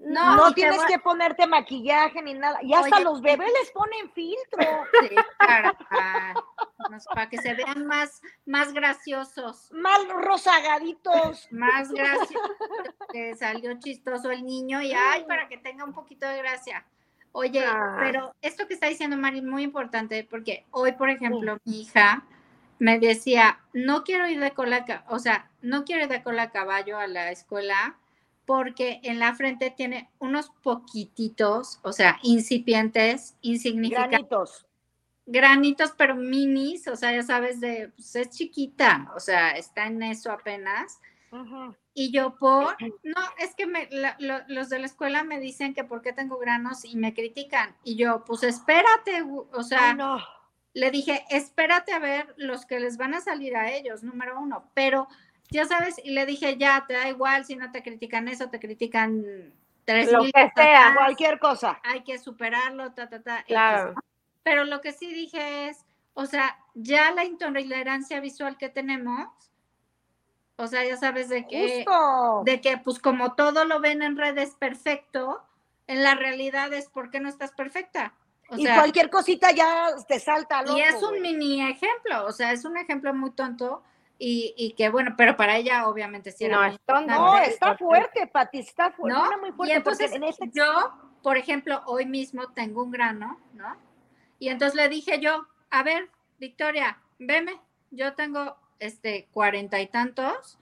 no, 0.00 0.36
no 0.36 0.52
tienes 0.52 0.84
que 0.86 0.98
ponerte 0.98 1.46
maquillaje 1.46 2.22
ni 2.22 2.34
nada. 2.34 2.58
Y 2.62 2.74
hasta 2.74 3.00
los 3.00 3.20
bebés 3.20 3.52
les 3.60 3.70
ponen 3.70 4.10
filtro. 4.12 4.62
Sí, 5.02 5.14
para, 5.38 5.72
para, 7.14 7.28
que 7.28 7.38
se 7.38 7.54
vean 7.54 7.86
más, 7.86 8.20
más 8.46 8.72
graciosos. 8.72 9.70
Más 9.72 9.91
rosagaditos. 10.08 11.48
Más 11.50 11.90
gracia. 11.90 12.38
que 13.12 13.34
salió 13.36 13.78
chistoso 13.78 14.30
el 14.30 14.44
niño 14.44 14.82
y 14.82 14.92
ay, 14.92 15.24
para 15.24 15.48
que 15.48 15.58
tenga 15.58 15.84
un 15.84 15.92
poquito 15.92 16.26
de 16.26 16.38
gracia. 16.38 16.84
Oye, 17.32 17.64
ah. 17.64 17.96
pero 18.00 18.34
esto 18.42 18.66
que 18.66 18.74
está 18.74 18.88
diciendo 18.88 19.16
Mari 19.16 19.38
es 19.38 19.44
muy 19.44 19.62
importante 19.62 20.26
porque 20.28 20.64
hoy, 20.70 20.92
por 20.92 21.08
ejemplo, 21.08 21.58
mi 21.64 21.82
hija 21.82 22.24
me 22.78 22.98
decía, 22.98 23.60
no 23.72 24.04
quiero 24.04 24.28
ir 24.28 24.40
de 24.40 24.50
cola, 24.50 24.84
o 25.08 25.18
sea, 25.18 25.50
no 25.62 25.84
quiero 25.84 26.02
ir 26.02 26.08
de 26.08 26.22
cola 26.22 26.44
a 26.44 26.50
caballo 26.50 26.98
a 26.98 27.06
la 27.06 27.30
escuela 27.30 27.96
porque 28.44 29.00
en 29.04 29.18
la 29.18 29.34
frente 29.34 29.70
tiene 29.70 30.10
unos 30.18 30.50
poquititos, 30.62 31.78
o 31.82 31.92
sea, 31.92 32.18
incipientes, 32.22 33.36
insignificantes 33.40 34.10
granitos, 34.10 34.66
pero 35.96 36.14
minis, 36.14 36.88
o 36.88 36.96
sea, 36.96 37.12
ya 37.12 37.22
sabes, 37.22 37.60
de, 37.60 37.92
pues 37.94 38.16
es 38.16 38.30
chiquita, 38.30 39.10
o 39.14 39.20
sea, 39.20 39.50
está 39.52 39.86
en 39.86 40.02
eso 40.02 40.30
apenas. 40.30 41.00
Y 41.94 42.12
yo 42.12 42.36
por, 42.36 42.76
no, 43.02 43.20
es 43.38 43.54
que 43.54 43.66
me, 43.66 43.88
los 44.48 44.68
de 44.68 44.78
la 44.78 44.86
escuela 44.86 45.24
me 45.24 45.40
dicen 45.40 45.74
que 45.74 45.84
por 45.84 46.02
qué 46.02 46.12
tengo 46.12 46.38
granos 46.38 46.84
y 46.84 46.96
me 46.96 47.14
critican. 47.14 47.74
Y 47.84 47.96
yo, 47.96 48.24
pues 48.24 48.42
espérate, 48.42 49.22
o 49.22 49.62
sea, 49.62 49.94
no. 49.94 50.18
le 50.74 50.90
dije, 50.90 51.24
espérate 51.30 51.92
a 51.92 51.98
ver 51.98 52.34
los 52.36 52.66
que 52.66 52.80
les 52.80 52.96
van 52.96 53.14
a 53.14 53.20
salir 53.20 53.56
a 53.56 53.70
ellos, 53.70 54.02
número 54.02 54.38
uno. 54.38 54.70
Pero, 54.74 55.08
ya 55.50 55.64
sabes, 55.64 55.96
y 56.02 56.10
le 56.10 56.26
dije, 56.26 56.56
ya, 56.58 56.84
te 56.86 56.94
da 56.94 57.08
igual 57.08 57.44
si 57.44 57.56
no 57.56 57.70
te 57.72 57.82
critican 57.82 58.28
eso, 58.28 58.50
te 58.50 58.60
critican 58.60 59.52
tres 59.84 60.12
Lo 60.12 60.24
que 60.24 60.52
sea, 60.54 60.94
cualquier 60.94 61.38
cosa. 61.38 61.80
Hay 61.84 62.02
que 62.02 62.18
superarlo, 62.18 62.92
ta, 62.92 63.08
ta, 63.08 63.22
ta. 63.22 63.42
Claro. 63.44 63.94
Pero 64.42 64.64
lo 64.64 64.80
que 64.80 64.92
sí 64.92 65.12
dije 65.12 65.68
es, 65.68 65.84
o 66.14 66.26
sea, 66.26 66.58
ya 66.74 67.12
la 67.12 67.24
intolerancia 67.24 68.20
visual 68.20 68.56
que 68.56 68.68
tenemos, 68.68 69.28
o 70.56 70.66
sea, 70.66 70.84
ya 70.84 70.96
sabes 70.96 71.28
de 71.28 71.46
que, 71.46 71.84
de 72.44 72.60
que 72.60 72.78
pues 72.78 72.98
como 72.98 73.34
todo 73.34 73.64
lo 73.64 73.80
ven 73.80 74.02
en 74.02 74.16
redes 74.16 74.54
perfecto, 74.54 75.42
en 75.86 76.02
la 76.02 76.14
realidad 76.14 76.72
es 76.72 76.88
porque 76.88 77.20
no 77.20 77.28
estás 77.28 77.52
perfecta. 77.52 78.14
y 78.56 78.66
cualquier 78.66 79.08
cosita 79.10 79.50
ya 79.52 79.88
te 80.06 80.20
salta 80.20 80.62
Y 80.76 80.80
es 80.80 81.02
un 81.02 81.20
mini 81.22 81.62
ejemplo, 81.62 82.26
o 82.26 82.32
sea, 82.32 82.52
es 82.52 82.64
un 82.64 82.76
ejemplo 82.76 83.14
muy 83.14 83.30
tonto 83.30 83.82
y, 84.18 84.54
y 84.56 84.74
que 84.74 84.88
bueno, 84.90 85.14
pero 85.16 85.36
para 85.36 85.56
ella 85.56 85.88
obviamente 85.88 86.30
sí 86.30 86.44
era 86.44 86.68
No, 86.70 86.78
tonto. 86.86 87.12
no 87.12 87.38
está 87.38 87.76
fuerte, 87.76 88.26
Pati, 88.26 88.60
está 88.60 88.92
fuerte, 88.92 89.18
¿No? 89.18 89.38
muy 89.38 89.52
fuerte. 89.52 89.72
Y 89.72 89.76
entonces 89.76 90.12
en 90.12 90.22
este... 90.24 90.50
yo, 90.52 90.92
por 91.22 91.36
ejemplo, 91.36 91.82
hoy 91.86 92.06
mismo 92.06 92.48
tengo 92.52 92.84
un 92.84 92.90
grano, 92.90 93.40
¿no? 93.54 93.74
Y 94.42 94.48
entonces 94.48 94.74
le 94.74 94.88
dije 94.88 95.20
yo, 95.20 95.46
a 95.70 95.84
ver, 95.84 96.10
Victoria, 96.38 97.00
veme, 97.20 97.60
yo 97.92 98.14
tengo 98.14 98.56
este 98.80 99.28
cuarenta 99.30 99.80
y 99.80 99.86
tantos, 99.86 100.58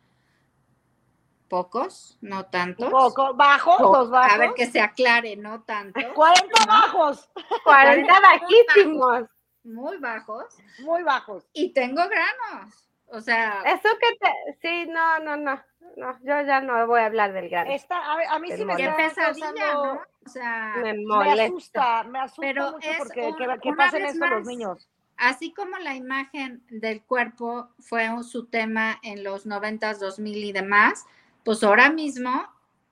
pocos, 1.49 2.19
no 2.21 2.45
tantos. 2.45 2.91
Poco, 2.91 3.33
bajos, 3.33 3.81
los 3.81 4.11
bajos. 4.11 4.35
A 4.35 4.37
ver 4.37 4.51
que 4.53 4.67
se 4.67 4.83
aclare, 4.83 5.35
no 5.35 5.63
tanto. 5.63 5.99
Cuarenta 6.15 6.67
bajos. 6.67 7.31
Cuarenta 7.65 8.21
bajísimos. 8.21 9.23
Muy 9.65 9.97
bajos. 9.97 10.45
Muy 10.81 11.03
bajos. 11.03 11.49
Y 11.55 11.73
tengo 11.73 12.03
granos. 12.07 12.87
O 13.07 13.23
sea. 13.23 13.63
Eso 13.65 13.89
que 13.99 14.15
te. 14.21 14.59
Sí, 14.61 14.91
no, 14.91 15.21
no, 15.21 15.39
no. 15.39 15.59
No, 15.97 16.19
yo 16.21 16.43
ya 16.43 16.61
no 16.61 16.87
voy 16.87 17.01
a 17.01 17.07
hablar 17.07 17.33
del 17.33 17.49
grano. 17.49 17.71
Está, 17.73 18.13
a, 18.31 18.39
mí 18.39 18.53
sí 18.53 18.63
me 18.63 18.75
está 18.75 18.95
pesadilla, 18.97 19.73
¿no? 19.73 20.03
O 20.27 20.29
sea, 20.29 20.75
me, 20.83 20.95
me 20.95 21.43
asusta, 21.43 22.03
me 22.05 22.19
asusta 22.19 22.41
Pero 22.41 22.73
mucho 22.73 22.89
porque 22.99 23.33
que, 23.63 23.73
pasen 23.73 24.05
esto 24.05 24.27
los 24.27 24.47
niños. 24.47 24.89
Así 25.17 25.53
como 25.53 25.77
la 25.79 25.95
imagen 25.95 26.63
del 26.71 27.03
cuerpo 27.03 27.69
fue 27.79 28.09
su 28.23 28.47
tema 28.47 28.99
en 29.03 29.23
los 29.23 29.47
90s, 29.47 29.99
2000 29.99 30.45
y 30.45 30.53
demás, 30.53 31.05
pues 31.45 31.63
ahora 31.63 31.91
mismo 31.91 32.49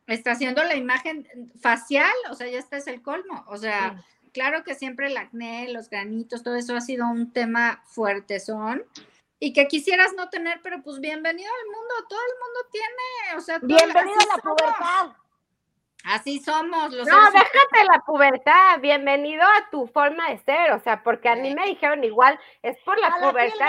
está 0.06 0.32
haciendo 0.32 0.62
la 0.64 0.74
imagen 0.74 1.26
facial, 1.60 2.12
o 2.30 2.34
sea, 2.34 2.48
ya 2.48 2.58
este 2.58 2.78
es 2.78 2.86
el 2.86 3.02
colmo. 3.02 3.44
O 3.46 3.56
sea, 3.56 4.02
claro 4.32 4.64
que 4.64 4.74
siempre 4.74 5.06
el 5.06 5.16
acné, 5.16 5.68
los 5.72 5.88
granitos, 5.90 6.42
todo 6.42 6.56
eso 6.56 6.76
ha 6.76 6.80
sido 6.80 7.06
un 7.08 7.32
tema 7.32 7.82
fuerte 7.86 8.40
son 8.40 8.84
y 9.40 9.52
que 9.52 9.68
quisieras 9.68 10.12
no 10.16 10.28
tener, 10.28 10.60
pero 10.62 10.82
pues 10.82 11.00
bienvenido 11.00 11.48
al 11.48 11.66
mundo, 11.66 11.94
todo 12.08 12.20
el 12.20 12.34
mundo 12.42 12.60
tiene, 12.72 13.36
o 13.36 13.40
sea, 13.40 13.58
bienvenido 13.60 14.18
a 14.20 14.36
la 14.36 14.42
pubertad. 14.42 15.16
Así 16.08 16.40
somos 16.40 16.90
los 16.94 17.06
No, 17.06 17.30
déjate 17.30 17.84
la 17.92 18.00
pubertad, 18.06 18.80
bienvenido 18.80 19.42
a 19.42 19.68
tu 19.70 19.86
forma 19.88 20.30
de 20.30 20.38
ser, 20.38 20.72
o 20.72 20.80
sea, 20.80 21.02
porque 21.02 21.28
a 21.28 21.36
mí 21.36 21.54
me 21.54 21.66
dijeron 21.66 22.02
igual, 22.02 22.40
es 22.62 22.78
por 22.78 22.98
la 22.98 23.18
pubertad. 23.20 23.66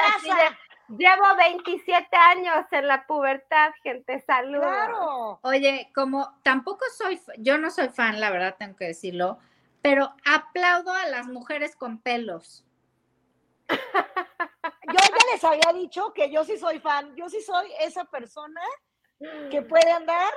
llevo 0.87 1.35
27 1.37 2.15
años 2.15 2.65
en 2.71 2.87
la 2.87 3.05
pubertad, 3.05 3.73
gente, 3.83 4.21
saludos. 4.21 4.61
Claro. 4.61 5.39
Oye, 5.43 5.91
como 5.93 6.39
tampoco 6.41 6.85
soy, 6.97 7.19
yo 7.39 7.57
no 7.57 7.69
soy 7.69 7.89
fan, 7.89 8.21
la 8.21 8.29
verdad, 8.29 8.55
tengo 8.57 8.77
que 8.77 8.85
decirlo, 8.85 9.39
pero 9.81 10.13
aplaudo 10.25 10.93
a 10.93 11.07
las 11.07 11.27
mujeres 11.27 11.75
con 11.75 11.99
pelos. 11.99 12.65
yo 13.69 13.75
ya 14.93 15.33
les 15.33 15.43
había 15.43 15.73
dicho 15.73 16.13
que 16.13 16.31
yo 16.31 16.45
sí 16.45 16.57
soy 16.57 16.79
fan, 16.79 17.13
yo 17.17 17.27
sí 17.27 17.41
soy 17.41 17.69
esa 17.81 18.05
persona 18.05 18.61
que 19.51 19.61
puede 19.61 19.91
andar 19.91 20.31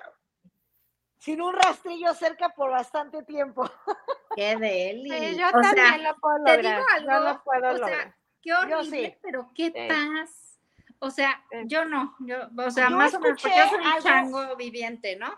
sin 1.22 1.40
un 1.40 1.54
rastrillo 1.54 2.12
cerca 2.14 2.48
por 2.48 2.72
bastante 2.72 3.22
tiempo. 3.22 3.62
Qué 4.36 4.56
deli. 4.56 5.08
Sí, 5.08 5.36
yo 5.38 5.52
también 5.52 6.02
lo 6.02 6.16
puedo 6.16 6.38
lograr. 6.38 6.60
Te 6.60 6.68
digo 6.68 6.84
algo, 6.96 7.28
lo 7.28 7.42
puedo 7.44 7.70
o 7.70 7.86
sea, 7.86 8.16
qué 8.42 8.54
horrible, 8.54 9.18
pero 9.22 9.50
qué 9.54 9.70
paz. 9.88 10.58
O 10.98 11.10
sea, 11.10 11.44
yo 11.66 11.84
no, 11.84 12.16
yo, 12.18 12.38
o 12.56 12.70
sea, 12.72 12.90
más 12.90 13.14
o 13.14 13.20
menos, 13.20 13.40
porque 13.40 13.56
yo 13.56 13.68
soy 13.68 13.86
un 13.86 14.02
chango 14.02 14.56
viviente, 14.56 15.14
¿no? 15.14 15.32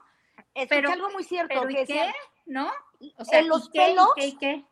pero 0.71 0.91
algo 0.91 1.11
muy 1.11 1.25
cierto. 1.25 1.49
¿pero 1.49 1.69
que 1.69 1.85
qué? 1.85 2.13
¿No? 2.47 2.71
O 3.19 3.25
sea, 3.27 3.41
en 3.41 3.49
los 3.49 3.69
pelos, 3.69 4.09
¿y 4.17 4.39
qué, 4.39 4.65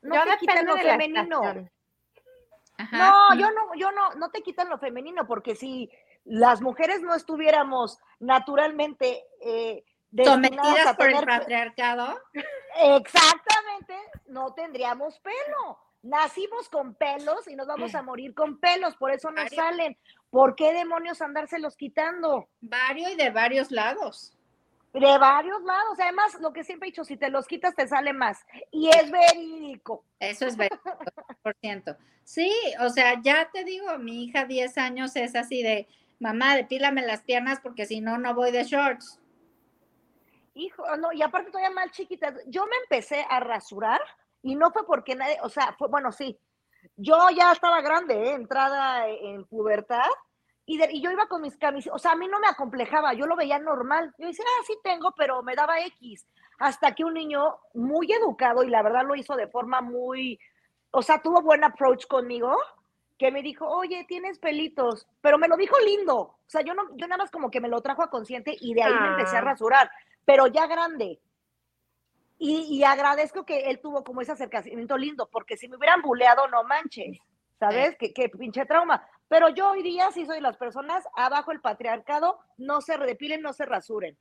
no 0.00 0.14
yo 0.14 0.24
te 0.24 0.38
quitan 0.38 0.64
lo 0.64 0.76
femenino. 0.78 1.24
no, 2.92 3.34
yo 3.34 3.50
no, 3.50 3.74
yo 3.76 3.92
no, 3.92 4.14
no 4.14 4.30
te 4.30 4.42
quitan 4.42 4.70
lo 4.70 4.78
femenino, 4.78 5.26
porque 5.26 5.56
si 5.56 5.90
las 6.24 6.62
mujeres 6.62 7.02
no 7.02 7.14
estuviéramos 7.14 7.98
naturalmente 8.18 9.26
eh, 9.42 9.84
sometidas 10.22 10.96
por 10.96 11.10
el 11.10 11.24
patriarcado. 11.24 12.20
Exactamente, 12.76 13.96
no 14.26 14.52
tendríamos 14.54 15.18
pelo. 15.20 15.78
Nacimos 16.02 16.68
con 16.68 16.94
pelos 16.94 17.48
y 17.48 17.56
nos 17.56 17.66
vamos 17.66 17.94
a 17.94 18.02
morir 18.02 18.34
con 18.34 18.58
pelos, 18.60 18.94
por 18.96 19.10
eso 19.10 19.30
nos 19.30 19.50
salen. 19.50 19.96
¿Por 20.28 20.54
qué 20.54 20.74
demonios 20.74 21.22
andárselos 21.22 21.76
quitando? 21.76 22.48
Varios 22.60 23.12
y 23.12 23.16
de 23.16 23.30
varios 23.30 23.70
lados. 23.70 24.36
De 24.92 25.18
varios 25.18 25.62
lados. 25.62 25.98
Además, 25.98 26.38
lo 26.40 26.52
que 26.52 26.62
siempre 26.62 26.88
he 26.88 26.90
dicho, 26.90 27.04
si 27.04 27.16
te 27.16 27.30
los 27.30 27.46
quitas 27.46 27.74
te 27.74 27.88
sale 27.88 28.12
más. 28.12 28.44
Y 28.70 28.90
es 28.90 29.10
verídico. 29.10 30.04
Eso 30.20 30.46
es 30.46 30.56
verídico, 30.56 30.98
por 31.42 31.56
ciento. 31.56 31.96
Sí, 32.22 32.52
o 32.80 32.90
sea, 32.90 33.20
ya 33.22 33.48
te 33.50 33.64
digo, 33.64 33.98
mi 33.98 34.24
hija 34.24 34.44
10 34.44 34.76
años 34.76 35.16
es 35.16 35.34
así 35.34 35.62
de, 35.62 35.88
mamá, 36.18 36.54
depílame 36.54 37.02
las 37.02 37.22
piernas 37.22 37.60
porque 37.60 37.86
si 37.86 38.00
no, 38.00 38.18
no 38.18 38.34
voy 38.34 38.50
de 38.50 38.64
shorts. 38.64 39.20
Hijo, 40.54 40.84
no, 40.96 41.12
y 41.12 41.20
aparte 41.20 41.50
todavía 41.50 41.74
más 41.74 41.90
chiquita, 41.90 42.32
yo 42.46 42.64
me 42.66 42.76
empecé 42.84 43.26
a 43.28 43.40
rasurar 43.40 44.00
y 44.40 44.54
no 44.54 44.70
fue 44.70 44.86
porque 44.86 45.16
nadie, 45.16 45.36
o 45.42 45.48
sea, 45.48 45.74
fue, 45.76 45.88
bueno, 45.88 46.12
sí, 46.12 46.38
yo 46.96 47.28
ya 47.36 47.50
estaba 47.52 47.80
grande, 47.80 48.14
¿eh? 48.14 48.34
entrada 48.34 49.08
en 49.08 49.44
pubertad, 49.46 50.06
y, 50.66 50.82
y, 50.82 51.02
yo 51.02 51.10
iba 51.10 51.26
con 51.26 51.42
mis 51.42 51.56
camisas, 51.56 51.92
o 51.92 51.98
sea, 51.98 52.12
a 52.12 52.16
mí 52.16 52.28
no 52.28 52.38
me 52.38 52.46
acomplejaba, 52.46 53.14
yo 53.14 53.26
lo 53.26 53.36
veía 53.36 53.58
normal, 53.58 54.14
yo 54.16 54.28
decía, 54.28 54.44
ah, 54.46 54.62
sí 54.66 54.74
tengo, 54.82 55.12
pero 55.16 55.42
me 55.42 55.56
daba 55.56 55.80
X, 55.80 56.26
hasta 56.58 56.94
que 56.94 57.04
un 57.04 57.14
niño 57.14 57.56
muy 57.74 58.12
educado, 58.12 58.62
y 58.62 58.70
la 58.70 58.82
verdad 58.82 59.04
lo 59.04 59.16
hizo 59.16 59.34
de 59.34 59.48
forma 59.48 59.80
muy, 59.80 60.38
o 60.92 61.02
sea, 61.02 61.20
tuvo 61.20 61.42
buen 61.42 61.64
approach 61.64 62.06
conmigo, 62.06 62.56
que 63.18 63.30
me 63.30 63.42
dijo, 63.42 63.66
oye, 63.66 64.04
tienes 64.08 64.38
pelitos, 64.38 65.06
pero 65.20 65.38
me 65.38 65.48
lo 65.48 65.56
dijo 65.56 65.76
lindo, 65.80 66.16
o 66.16 66.38
sea, 66.46 66.62
yo, 66.62 66.74
no, 66.74 66.84
yo 66.96 67.06
nada 67.06 67.22
más 67.22 67.30
como 67.30 67.50
que 67.50 67.60
me 67.60 67.68
lo 67.68 67.80
trajo 67.80 68.02
a 68.02 68.10
consciente 68.10 68.56
y 68.60 68.74
de 68.74 68.82
ahí 68.82 68.92
me 68.92 69.08
empecé 69.08 69.36
a 69.36 69.40
ah. 69.40 69.42
rasurar, 69.42 69.90
pero 70.24 70.46
ya 70.46 70.66
grande. 70.66 71.20
Y, 72.38 72.82
agradezco 72.84 73.46
que 73.46 73.70
él 73.70 73.80
tuvo 73.80 74.04
como 74.04 74.20
ese 74.20 74.32
acercamiento 74.32 74.98
lindo, 74.98 75.28
porque 75.30 75.56
si 75.56 75.68
me 75.68 75.76
hubieran 75.76 76.02
buleado, 76.02 76.46
no 76.48 76.64
manches, 76.64 77.18
¿sabes? 77.58 77.96
Qué, 77.98 78.12
qué 78.12 78.28
pinche 78.28 78.66
trauma. 78.66 79.06
Pero 79.28 79.48
yo 79.48 79.70
hoy 79.70 79.82
día 79.82 80.10
sí 80.12 80.26
soy 80.26 80.40
las 80.40 80.56
personas, 80.56 81.04
abajo 81.16 81.52
el 81.52 81.60
patriarcado, 81.60 82.38
no 82.58 82.80
se 82.82 82.96
redepilen, 82.96 83.40
no 83.40 83.52
se 83.52 83.64
rasuren. 83.64 84.18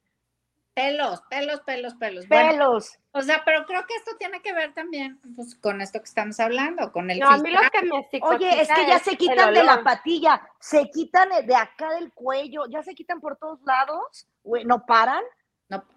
Pelos, 0.74 1.22
pelos, 1.30 1.62
pelos, 1.62 1.94
pelos. 1.96 2.26
Pelos. 2.26 2.98
o 3.12 3.22
sea, 3.22 3.44
pero 3.46 3.64
creo 3.68 3.86
que 3.86 3.94
esto 3.94 4.12
tiene 4.18 4.42
que 4.42 4.54
ver 4.54 4.74
también 4.74 5.20
pues, 5.36 5.54
con 5.56 5.82
esto 5.82 6.00
que 6.00 6.06
estamos 6.06 6.40
hablando, 6.40 6.92
con 6.92 7.12
el. 7.12 7.20
No, 7.20 7.30
a 7.30 7.38
mí 7.38 7.52
lo 7.52 7.60
que 7.72 7.84
me 7.84 8.22
Oye, 8.24 8.62
es 8.62 8.68
que 8.70 8.88
ya 8.88 8.98
se 8.98 9.16
quitan 9.16 9.54
de 9.54 9.64
la 9.64 9.84
patilla, 9.84 10.42
se 10.60 10.90
quitan 10.90 11.30
de 11.46 11.56
acá 11.56 11.92
del 11.92 12.12
cuello, 12.12 12.66
ya 12.70 12.82
se 12.82 12.96
quitan 12.96 13.20
por 13.20 13.38
todos 13.38 13.62
lados, 13.62 14.28
no 14.66 14.84
paran 14.86 15.24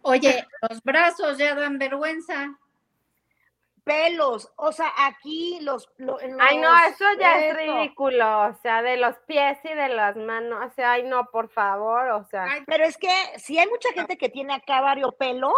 oye, 0.03 0.47
los 0.69 0.83
brazos 0.83 1.39
ya 1.39 1.55
dan 1.55 1.79
vergüenza. 1.79 2.57
Pelos, 3.85 4.53
o 4.57 4.73
sea, 4.73 4.91
aquí 4.99 5.61
los, 5.61 5.89
Ay, 6.41 6.59
no, 6.59 6.77
eso 6.89 7.05
ya 7.21 7.39
es 7.39 7.57
ridículo, 7.57 8.49
o 8.49 8.55
sea, 8.55 8.83
de 8.83 8.97
los 8.97 9.17
pies 9.29 9.59
y 9.63 9.69
de 9.69 9.89
las 9.91 10.17
manos, 10.17 10.67
o 10.67 10.75
sea, 10.75 10.93
ay, 10.93 11.05
no, 11.05 11.27
por 11.27 11.49
favor, 11.49 12.09
o 12.09 12.25
sea. 12.25 12.47
pero 12.67 12.85
es 12.85 12.97
que 12.97 13.13
si 13.39 13.57
hay 13.61 13.69
mucha 13.69 13.93
gente 13.93 14.19
que 14.19 14.29
tiene 14.29 14.55
acá 14.55 14.81
varios 14.81 15.15
pelo, 15.15 15.55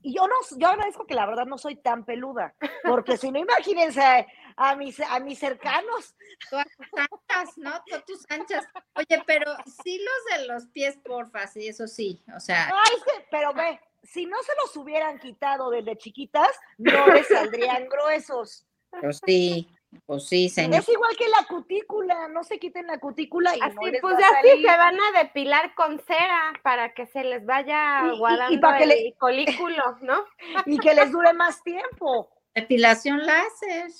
y 0.00 0.14
yo 0.14 0.26
no, 0.26 0.34
yo 0.56 0.68
agradezco 0.68 1.06
que 1.06 1.14
la 1.14 1.26
verdad 1.26 1.44
no 1.44 1.58
soy 1.58 1.76
tan 1.76 2.06
peluda, 2.06 2.54
porque 2.82 3.18
si 3.18 3.30
no, 3.30 3.38
imagínense 3.38 4.26
a 4.56 4.76
mis, 4.76 5.00
a 5.00 5.18
mis 5.20 5.38
cercanos. 5.38 6.14
Tus 6.50 6.60
anchas, 7.00 7.58
¿no? 7.58 7.72
Tus 8.06 8.24
anchas. 8.30 8.66
Oye, 8.94 9.22
pero 9.26 9.54
sí 9.82 9.98
los 9.98 10.38
de 10.40 10.46
los 10.46 10.66
pies, 10.66 10.96
porfa, 11.04 11.46
sí, 11.46 11.68
eso 11.68 11.86
sí, 11.86 12.22
o 12.34 12.40
sea. 12.40 12.66
Ay, 12.66 12.96
pero 13.30 13.52
ve, 13.54 13.80
si 14.02 14.26
no 14.26 14.36
se 14.42 14.52
los 14.62 14.76
hubieran 14.76 15.18
quitado 15.18 15.70
desde 15.70 15.96
chiquitas, 15.96 16.48
no 16.78 17.06
les 17.08 17.26
saldrían 17.28 17.88
gruesos. 17.88 18.66
Pero 18.90 19.12
sí, 19.12 19.68
Pues 20.06 20.28
sí, 20.28 20.48
señor. 20.48 20.80
Es 20.80 20.88
igual 20.88 21.16
que 21.16 21.28
la 21.28 21.44
cutícula, 21.48 22.28
no 22.28 22.44
se 22.44 22.58
quiten 22.60 22.86
la 22.86 22.98
cutícula 22.98 23.56
y 23.56 23.60
así, 23.60 23.74
no 23.76 23.86
les 23.88 24.00
pues 24.00 24.14
va 24.14 24.18
a 24.26 24.38
así 24.38 24.48
salir. 24.50 24.66
se 24.70 24.76
van 24.76 24.98
a 25.00 25.18
depilar 25.22 25.74
con 25.74 25.98
cera 26.00 26.52
para 26.62 26.94
que 26.94 27.06
se 27.06 27.24
les 27.24 27.44
vaya 27.44 28.02
Y- 28.04 28.10
y- 28.10 28.14
y 28.14 28.18
guardando 28.18 28.60
para 28.60 28.78
que 28.78 28.84
el 28.84 28.88
le- 28.90 29.14
colículo, 29.18 29.98
¿no? 30.02 30.24
y 30.66 30.78
que 30.78 30.94
les 30.94 31.10
dure 31.10 31.32
más 31.32 31.62
tiempo. 31.64 32.30
Depilación 32.54 33.24
láser. 33.26 33.90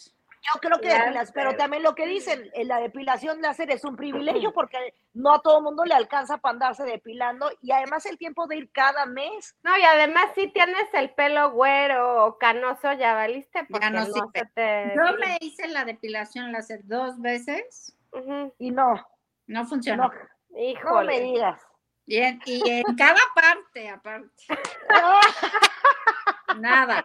Yo 0.53 0.61
creo 0.61 0.79
que 0.79 0.89
depilación, 0.89 1.33
pero 1.35 1.57
también 1.57 1.83
lo 1.83 1.95
que 1.95 2.07
dicen, 2.07 2.51
eh, 2.53 2.65
la 2.65 2.79
depilación 2.79 3.41
láser 3.41 3.71
es 3.71 3.85
un 3.85 3.97
privilegio 3.97 4.53
porque 4.55 4.95
no 5.15 5.35
a 5.35 5.41
todo 5.41 5.63
mundo 5.63 5.85
le 5.85 5.95
alcanza 5.95 6.39
para 6.39 6.53
andarse 6.53 6.85
depilando 6.85 7.51
y 7.63 7.73
además 7.73 8.05
el 8.07 8.19
tiempo 8.19 8.47
de 8.47 8.57
ir 8.57 8.71
cada 8.73 9.07
mes. 9.07 9.57
No, 9.63 9.77
y 9.79 9.83
además 9.83 10.27
si 10.35 10.49
tienes 10.49 10.93
el 10.93 11.11
pelo 11.15 11.53
güero 11.53 12.27
o 12.27 12.39
canoso, 12.39 12.93
ya 12.93 13.15
valiste, 13.15 13.65
porque 13.71 13.91
no 13.91 14.05
no, 14.07 14.13
se 14.35 14.45
te... 14.55 14.93
Yo 14.95 15.17
me 15.19 15.39
hice 15.41 15.69
la 15.69 15.85
depilación 15.85 16.53
láser 16.53 16.81
dos 16.85 17.21
veces. 17.21 17.97
Y 18.59 18.71
no, 18.71 18.95
No 19.47 19.65
funcionó. 19.67 20.05
no, 20.05 20.13
no 20.13 20.19
me 20.51 20.71
Híjole. 20.71 21.21
digas. 21.21 21.61
Y, 22.07 22.19
en, 22.19 22.41
y 22.45 22.69
en 22.69 22.97
cada 22.97 23.19
parte, 23.35 23.89
aparte. 23.89 24.31
Nada. 26.59 27.05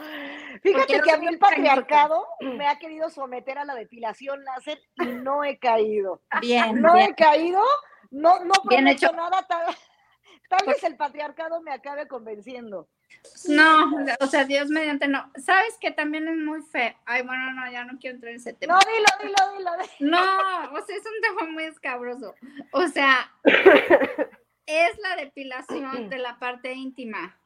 Fíjate 0.62 0.98
no 0.98 1.02
que 1.04 1.10
a 1.12 1.16
mí 1.16 1.26
el 1.26 1.38
patriarcado 1.38 2.26
me 2.40 2.66
ha 2.66 2.78
querido 2.78 3.08
someter 3.10 3.58
a 3.58 3.64
la 3.64 3.74
depilación 3.74 4.44
láser 4.44 4.80
y 4.96 5.06
no 5.06 5.44
he 5.44 5.58
caído. 5.58 6.22
Bien, 6.40 6.80
No 6.80 6.94
bien. 6.94 7.10
he 7.10 7.14
caído, 7.14 7.62
no, 8.10 8.44
no 8.44 8.52
Bien 8.68 8.86
hecho. 8.88 9.10
nada, 9.12 9.46
tal, 9.48 9.74
tal 10.48 10.66
vez 10.66 10.82
el 10.84 10.96
patriarcado 10.96 11.60
me 11.62 11.72
acabe 11.72 12.06
convenciendo. 12.08 12.88
No, 13.48 13.90
o 14.20 14.26
sea, 14.26 14.44
Dios 14.44 14.68
mediante 14.68 15.08
no. 15.08 15.30
¿Sabes 15.44 15.76
que 15.80 15.90
también 15.90 16.28
es 16.28 16.36
muy 16.36 16.62
feo? 16.62 16.94
Ay, 17.06 17.22
bueno, 17.22 17.52
no, 17.52 17.70
ya 17.70 17.84
no 17.84 17.98
quiero 17.98 18.14
entrar 18.16 18.30
en 18.30 18.36
ese 18.36 18.52
tema. 18.52 18.74
No, 18.74 18.80
dilo, 18.80 19.06
dilo, 19.20 19.58
dilo. 19.58 19.70
dilo. 19.98 20.10
No, 20.16 20.72
o 20.78 20.80
sea, 20.86 20.96
es 20.96 21.02
un 21.04 21.20
tema 21.20 21.50
muy 21.50 21.64
escabroso. 21.64 22.34
O 22.72 22.86
sea, 22.86 23.32
es 24.66 24.98
la 24.98 25.16
depilación 25.16 26.08
de 26.08 26.18
la 26.18 26.38
parte 26.38 26.72
íntima. 26.72 27.36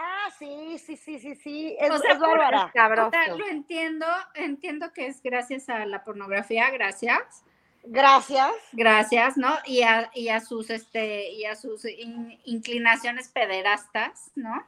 Ah, 0.00 0.28
sí, 0.38 0.78
sí, 0.78 0.96
sí, 0.96 1.18
sí, 1.18 1.34
sí, 1.34 1.76
es, 1.78 1.90
O 1.90 1.98
sea, 1.98 2.12
es 2.12 2.18
bárbara. 2.20 2.70
Sea, 3.10 3.34
lo 3.34 3.46
entiendo, 3.46 4.06
entiendo 4.34 4.92
que 4.92 5.06
es 5.08 5.20
gracias 5.22 5.68
a 5.68 5.84
la 5.86 6.04
pornografía, 6.04 6.70
gracias. 6.70 7.42
Gracias. 7.82 8.52
Gracias, 8.72 9.36
¿no? 9.36 9.56
Y 9.64 9.82
a, 9.82 10.08
y 10.14 10.28
a 10.28 10.40
sus 10.40 10.70
este 10.70 11.30
y 11.30 11.46
a 11.46 11.56
sus 11.56 11.84
in- 11.84 12.38
inclinaciones 12.44 13.28
pederastas, 13.28 14.30
¿no? 14.36 14.64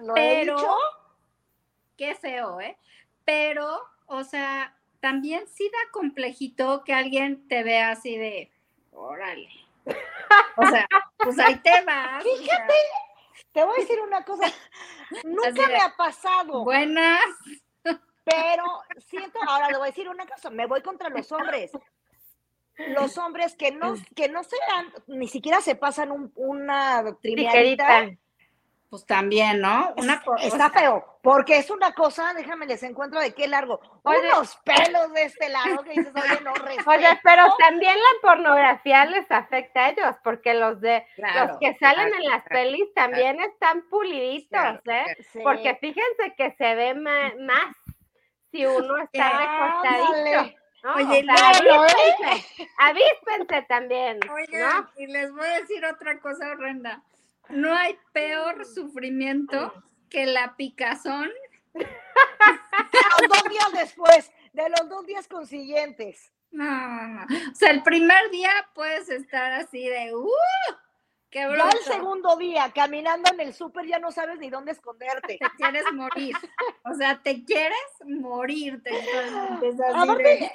Lo 0.00 0.12
Pero- 0.12 0.56
he 0.58 0.60
dicho. 0.60 0.76
Qué 1.96 2.14
feo, 2.14 2.60
¿eh? 2.60 2.76
Pero, 3.24 3.80
o 4.06 4.22
sea, 4.22 4.76
también 5.00 5.46
sí 5.48 5.70
da 5.72 5.90
complejito 5.92 6.84
que 6.84 6.92
alguien 6.92 7.48
te 7.48 7.62
vea 7.62 7.90
así 7.92 8.18
de, 8.18 8.50
órale. 8.92 9.48
O 10.58 10.66
sea, 10.66 10.86
pues 11.18 11.38
ahí 11.38 11.54
te 11.56 11.82
vas. 11.84 12.22
o 12.24 12.28
sea, 12.28 12.36
Fíjate, 12.38 12.74
te 13.56 13.64
voy 13.64 13.74
a 13.74 13.80
decir 13.80 13.98
una 14.02 14.22
cosa. 14.22 14.44
Nunca 15.24 15.50
me 15.66 15.76
ha 15.78 15.96
pasado, 15.96 16.62
buenas. 16.62 17.22
pero 18.22 18.64
siento, 19.06 19.38
ahora 19.48 19.68
le 19.70 19.78
voy 19.78 19.84
a 19.88 19.90
decir 19.90 20.08
una 20.10 20.26
cosa, 20.26 20.50
me 20.50 20.66
voy 20.66 20.82
contra 20.82 21.08
los 21.08 21.32
hombres. 21.32 21.70
Los 22.88 23.16
hombres 23.16 23.56
que 23.56 23.72
no, 23.72 23.94
que 24.14 24.28
no 24.28 24.44
se 24.44 24.56
dan, 24.68 24.92
ni 25.06 25.26
siquiera 25.26 25.62
se 25.62 25.74
pasan 25.74 26.12
un- 26.12 26.30
una 26.34 27.16
Tijerita. 27.22 27.86
Pues 28.88 29.04
también, 29.04 29.60
¿no? 29.60 29.92
Una 29.96 30.22
está 30.40 30.70
feo, 30.70 31.18
porque 31.20 31.58
es 31.58 31.70
una 31.70 31.92
cosa, 31.92 32.32
déjame 32.34 32.66
les 32.66 32.82
encuentro 32.84 33.18
de 33.20 33.34
qué 33.34 33.48
largo, 33.48 33.80
Oye. 34.04 34.20
unos 34.32 34.56
pelos 34.64 35.12
de 35.12 35.24
este 35.24 35.48
lado 35.48 35.82
que 35.82 35.90
dices, 35.90 36.12
oye, 36.14 36.40
no 36.44 36.54
respeto. 36.54 36.90
Oye, 36.90 37.20
pero 37.24 37.52
también 37.58 37.96
la 37.96 38.20
pornografía 38.28 39.04
les 39.06 39.28
afecta 39.30 39.86
a 39.86 39.90
ellos, 39.90 40.16
porque 40.22 40.54
los 40.54 40.80
de 40.80 41.04
Claro, 41.16 41.48
los 41.48 41.58
que 41.58 41.74
salen 41.80 42.08
claro, 42.10 42.22
en 42.22 42.30
las 42.30 42.44
claro, 42.44 42.62
pelis 42.62 42.94
también 42.94 43.40
están 43.40 43.82
puliditos, 43.88 44.48
claro, 44.50 44.80
¿eh? 44.86 45.16
Sí. 45.32 45.40
Porque 45.42 45.74
fíjense 45.80 46.34
que 46.36 46.52
se 46.52 46.74
ve 46.76 46.94
ma- 46.94 47.34
más 47.40 47.74
si 48.52 48.64
uno 48.66 48.98
está 48.98 49.30
recostadito. 49.30 50.54
¿no? 50.84 50.94
Oye, 50.94 51.04
O 51.28 51.36
sea, 51.36 51.52
bueno, 51.60 51.82
avíspense, 51.82 52.68
avíspense 52.78 53.62
también, 53.68 54.20
Oigan, 54.32 54.82
¿no? 54.84 54.90
y 54.96 55.06
les 55.08 55.32
voy 55.32 55.48
a 55.48 55.58
decir 55.60 55.84
otra 55.84 56.20
cosa 56.20 56.48
horrenda. 56.52 57.02
No 57.48 57.74
hay 57.74 57.98
peor 58.12 58.64
sufrimiento 58.64 59.72
que 60.10 60.26
la 60.26 60.56
picazón. 60.56 61.30
los 61.74 63.28
dos 63.28 63.50
días 63.50 63.72
después, 63.74 64.32
de 64.52 64.68
los 64.70 64.88
dos 64.88 65.06
días 65.06 65.28
consiguientes. 65.28 66.32
No, 66.50 66.64
no, 66.64 67.08
no. 67.08 67.22
O 67.52 67.54
sea, 67.54 67.70
el 67.70 67.82
primer 67.82 68.30
día 68.30 68.50
puedes 68.74 69.08
estar 69.08 69.52
así 69.52 69.86
de, 69.88 70.14
¡uh! 70.14 70.28
¡Qué 71.30 71.40
Ya 71.40 71.48
bruto! 71.48 71.68
el 71.70 71.84
segundo 71.84 72.36
día, 72.36 72.72
caminando 72.74 73.30
en 73.32 73.40
el 73.40 73.52
súper, 73.52 73.84
ya 73.86 73.98
no 73.98 74.10
sabes 74.10 74.38
ni 74.38 74.48
dónde 74.48 74.72
esconderte. 74.72 75.38
Te 75.38 75.50
quieres 75.56 75.84
morir. 75.92 76.34
O 76.84 76.94
sea, 76.94 77.20
te 77.22 77.44
quieres 77.44 77.76
morir. 78.04 78.82
Te, 78.82 78.90
así 78.90 80.14
de- 80.22 80.52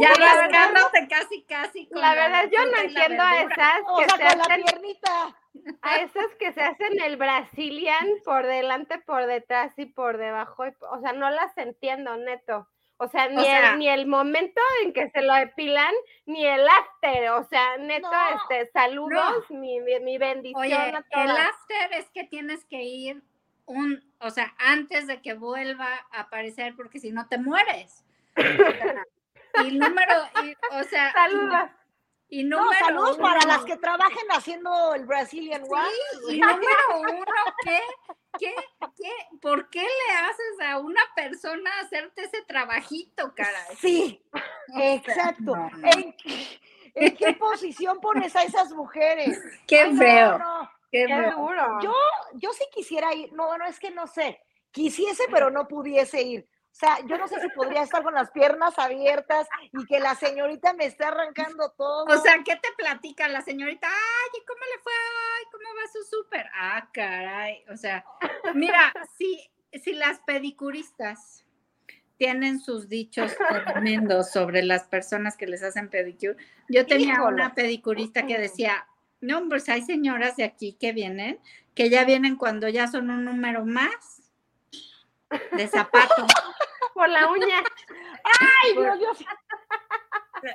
ya 0.00 0.10
la 0.18 0.34
rascándote 0.42 1.08
casi, 1.08 1.42
casi. 1.44 1.86
con 1.88 2.00
La 2.00 2.14
verdad, 2.14 2.48
yo 2.50 2.64
no 2.64 2.70
la 2.72 2.82
entiendo 2.82 3.22
a 3.22 3.40
esas 3.42 3.80
o 3.86 3.98
que 3.98 4.04
sea, 4.04 4.16
se 4.16 4.22
con 4.28 4.38
la 4.38 4.44
hacen 4.44 4.64
piernita. 4.64 5.36
A 5.82 5.96
esas 5.98 6.34
que 6.38 6.52
se 6.52 6.60
hacen 6.62 7.00
el 7.00 7.16
Brazilian 7.16 8.06
por 8.24 8.46
delante, 8.46 8.98
por 8.98 9.26
detrás 9.26 9.72
y 9.78 9.86
por 9.86 10.18
debajo, 10.18 10.64
o 10.90 11.00
sea, 11.00 11.12
no 11.12 11.30
las 11.30 11.56
entiendo, 11.58 12.16
neto. 12.16 12.68
O 12.96 13.08
sea, 13.08 13.28
ni, 13.28 13.42
sea- 13.44 13.72
el, 13.72 13.78
ni 13.78 13.88
el 13.88 14.06
momento 14.06 14.60
en 14.82 14.92
que 14.92 15.10
se 15.10 15.22
lo 15.22 15.34
depilan, 15.34 15.92
ni 16.26 16.46
el 16.46 16.66
after, 16.68 17.30
o 17.30 17.44
sea, 17.44 17.76
neto, 17.78 18.08
No, 18.10 18.36
este, 18.36 18.70
saludos, 18.72 19.50
mi, 19.50 19.80
mi, 19.80 19.98
mi 20.00 20.16
bendición 20.18 20.62
Oye, 20.62 20.74
a 20.74 21.24
el 21.24 21.30
after 21.30 21.92
es 21.92 22.08
que 22.10 22.24
tienes 22.24 22.64
que 22.64 22.82
ir 22.82 23.22
un, 23.66 24.02
o 24.20 24.30
sea, 24.30 24.54
antes 24.58 25.06
de 25.06 25.20
que 25.22 25.34
vuelva 25.34 25.88
a 26.12 26.20
aparecer, 26.20 26.74
porque 26.76 26.98
si 26.98 27.10
no 27.10 27.26
te 27.28 27.38
mueres. 27.38 28.04
Y 29.64 29.78
número, 29.78 30.14
y, 30.42 30.52
o 30.72 30.82
sea, 30.82 31.12
Saludos. 31.12 31.70
Y 32.40 32.44
No, 32.44 32.72
saludos 32.78 33.16
uno, 33.18 33.22
para 33.28 33.44
las 33.46 33.64
que 33.64 33.76
trabajen 33.76 34.26
haciendo 34.30 34.94
el 34.94 35.04
Brazilian 35.06 35.62
Wax. 35.68 35.88
y 36.30 36.40
número 36.40 37.00
uno, 37.00 37.24
¿qué, 37.62 37.80
qué, 38.38 38.54
qué, 38.96 39.10
por 39.40 39.68
qué 39.70 39.82
le 39.82 40.14
haces 40.16 40.60
a 40.66 40.78
una 40.78 41.00
persona 41.14 41.70
hacerte 41.80 42.24
ese 42.24 42.42
trabajito, 42.42 43.32
caray? 43.34 43.76
Sí, 43.78 44.22
exacto. 44.76 45.54
no, 45.56 45.70
no. 45.70 45.88
¿En, 45.92 46.12
qué- 46.16 46.60
en 46.96 47.16
qué 47.16 47.32
posición 47.34 48.00
pones 48.00 48.34
a 48.36 48.42
esas 48.42 48.70
mujeres? 48.72 49.38
Qué 49.66 49.82
Ay, 49.82 49.96
feo, 49.96 50.38
no. 50.38 50.70
qué 50.90 51.06
Qué 51.06 51.14
feo. 51.14 51.36
duro. 51.36 51.80
Yo, 51.82 51.94
yo 52.34 52.52
sí 52.52 52.64
quisiera 52.72 53.12
ir, 53.14 53.32
no, 53.32 53.56
no, 53.58 53.64
es 53.66 53.78
que 53.78 53.90
no 53.90 54.06
sé, 54.06 54.40
quisiese, 54.70 55.24
pero 55.30 55.50
no 55.50 55.68
pudiese 55.68 56.22
ir. 56.22 56.48
O 56.74 56.76
sea, 56.76 56.98
yo 57.06 57.16
no 57.18 57.28
sé 57.28 57.40
si 57.40 57.48
podría 57.50 57.84
estar 57.84 58.02
con 58.02 58.14
las 58.14 58.32
piernas 58.32 58.76
abiertas 58.80 59.46
y 59.72 59.86
que 59.86 60.00
la 60.00 60.16
señorita 60.16 60.72
me 60.72 60.86
esté 60.86 61.04
arrancando 61.04 61.70
todo. 61.70 62.04
O 62.06 62.18
sea, 62.18 62.34
¿qué 62.44 62.56
te 62.56 62.68
platica 62.76 63.28
la 63.28 63.42
señorita? 63.42 63.86
Ay, 63.86 64.40
¿y 64.42 64.44
¿cómo 64.44 64.58
le 64.58 64.82
fue? 64.82 64.92
Ay, 64.92 65.44
¿cómo 65.52 65.64
va 65.76 65.92
su 65.92 66.02
súper? 66.16 66.46
Ah, 66.52 66.88
caray. 66.92 67.64
O 67.72 67.76
sea, 67.76 68.04
mira, 68.54 68.92
si, 69.16 69.48
si 69.84 69.92
las 69.92 70.18
pedicuristas 70.26 71.46
tienen 72.16 72.58
sus 72.58 72.88
dichos 72.88 73.32
tremendos 73.72 74.32
sobre 74.32 74.64
las 74.64 74.82
personas 74.82 75.36
que 75.36 75.46
les 75.46 75.62
hacen 75.62 75.88
pedicure, 75.88 76.36
yo 76.68 76.86
tenía 76.86 77.14
Híjole. 77.14 77.34
una 77.34 77.54
pedicurista 77.54 78.26
que 78.26 78.36
decía, 78.36 78.88
no, 79.20 79.48
pues 79.48 79.68
hay 79.68 79.82
señoras 79.82 80.36
de 80.36 80.42
aquí 80.42 80.72
que 80.72 80.90
vienen, 80.90 81.38
que 81.76 81.88
ya 81.88 82.04
vienen 82.04 82.34
cuando 82.34 82.68
ya 82.68 82.88
son 82.88 83.10
un 83.10 83.24
número 83.24 83.64
más 83.64 84.23
de 85.52 85.66
zapato, 85.68 86.26
Por 86.94 87.08
la 87.08 87.28
uña. 87.28 87.62
Ay, 88.62 88.72
Dios, 88.76 88.98
Dios, 89.00 89.18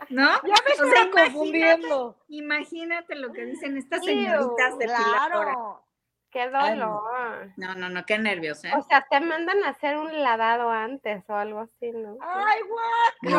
¿no? 0.09 0.29
ya 0.35 0.41
me 0.41 0.51
O 0.53 0.73
estoy 0.73 0.91
sea, 0.91 1.09
confundiendo. 1.11 2.15
Imagínate 2.29 3.15
lo 3.15 3.33
que 3.33 3.45
dicen 3.45 3.77
estas 3.77 4.03
señoritas 4.05 4.77
de 4.77 4.85
Claro. 4.85 5.83
Qué 6.31 6.41
Ay, 6.53 6.77
no. 6.77 6.85
dolor. 6.85 7.51
No, 7.57 7.73
no, 7.73 7.89
no, 7.89 8.05
qué 8.05 8.19
nervios, 8.19 8.63
¿eh? 8.63 8.71
O 8.77 8.83
sea, 8.83 9.05
te 9.09 9.19
mandan 9.19 9.63
a 9.63 9.69
hacer 9.69 9.97
un 9.97 10.21
lavado 10.21 10.69
antes 10.69 11.27
o 11.27 11.33
algo 11.33 11.61
así, 11.61 11.89
¿no? 11.91 12.17
Ay, 12.21 12.61
guau. 12.67 12.85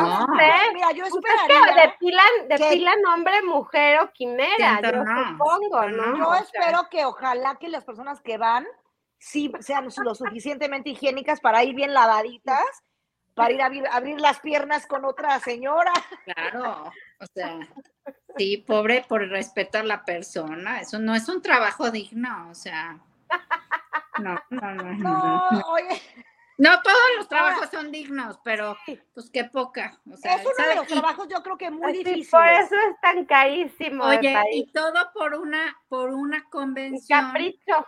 No. 0.03 0.27
Mira, 0.75 0.91
yo 0.91 1.05
Pues 1.09 1.15
es 1.15 1.21
que 1.25 1.55
esperaría. 1.55 1.87
depilan, 1.87 2.49
depilan 2.49 3.07
hombre, 3.15 3.43
mujer 3.45 4.01
o 4.01 4.11
quimera, 4.13 4.57
Siento 4.81 4.91
yo 4.91 5.05
no, 5.05 5.29
supongo, 5.29 5.83
¿no? 5.89 6.07
no. 6.07 6.19
Yo 6.19 6.29
O 6.31 6.33
sea, 6.35 6.41
espero 6.43 6.89
que 6.91 7.05
ojalá 7.05 7.55
que 7.61 7.69
las 7.69 7.85
personas 7.85 8.21
que 8.23 8.39
van 8.39 8.67
sí 9.21 9.53
sean 9.61 9.89
lo 10.03 10.15
suficientemente 10.15 10.91
higiénicas 10.91 11.41
para 11.41 11.63
ir 11.63 11.77
bien 11.77 11.95
lavaditas, 11.95 12.65
para 13.35 13.53
ir 13.53 13.63
a 13.63 13.67
abrir, 13.67 13.85
abrir 13.93 14.21
las 14.21 14.41
piernas 14.41 14.87
con 14.87 15.05
otra 15.05 15.39
señora. 15.39 15.93
Claro, 16.25 16.91
o 17.21 17.27
sea, 17.33 17.59
sí, 18.37 18.57
pobre 18.67 19.05
por 19.09 19.29
respeto 19.29 19.79
a 19.79 19.85
la 19.85 20.05
persona, 20.05 20.81
eso 20.81 20.99
no 20.99 21.15
es 21.15 21.29
un 21.29 21.41
trabajo 21.41 21.91
digno, 21.91 22.49
o 22.51 22.55
sea, 22.55 22.99
no, 24.19 24.41
no, 24.51 24.75
no, 24.75 24.83
no, 24.83 24.93
No, 24.95 25.51
no. 25.51 25.61
oye, 25.69 26.03
No 26.59 26.83
todos 26.83 26.99
los 27.17 27.29
trabajos 27.29 27.71
son 27.71 27.91
dignos, 27.93 28.39
pero 28.45 28.77
pues 29.15 29.31
qué 29.31 29.45
poca. 29.45 29.99
O 30.11 30.17
sea, 30.17 30.35
es 30.37 30.43
uno 30.45 30.69
de 30.69 30.75
los 30.77 30.87
trabajos 30.87 31.29
yo 31.29 31.43
creo 31.43 31.57
que 31.57 31.71
muy 31.71 31.93
difícil. 31.93 32.29
Por 32.31 32.47
eso 32.47 32.75
es 32.75 33.01
tan 33.01 33.25
carísimo. 33.25 34.05
Oye, 34.05 34.39
y 34.53 34.71
todo 34.73 35.11
por 35.15 35.35
una, 35.35 35.75
por 35.89 36.11
una 36.11 36.45
convención. 36.51 37.33
capricho. 37.33 37.87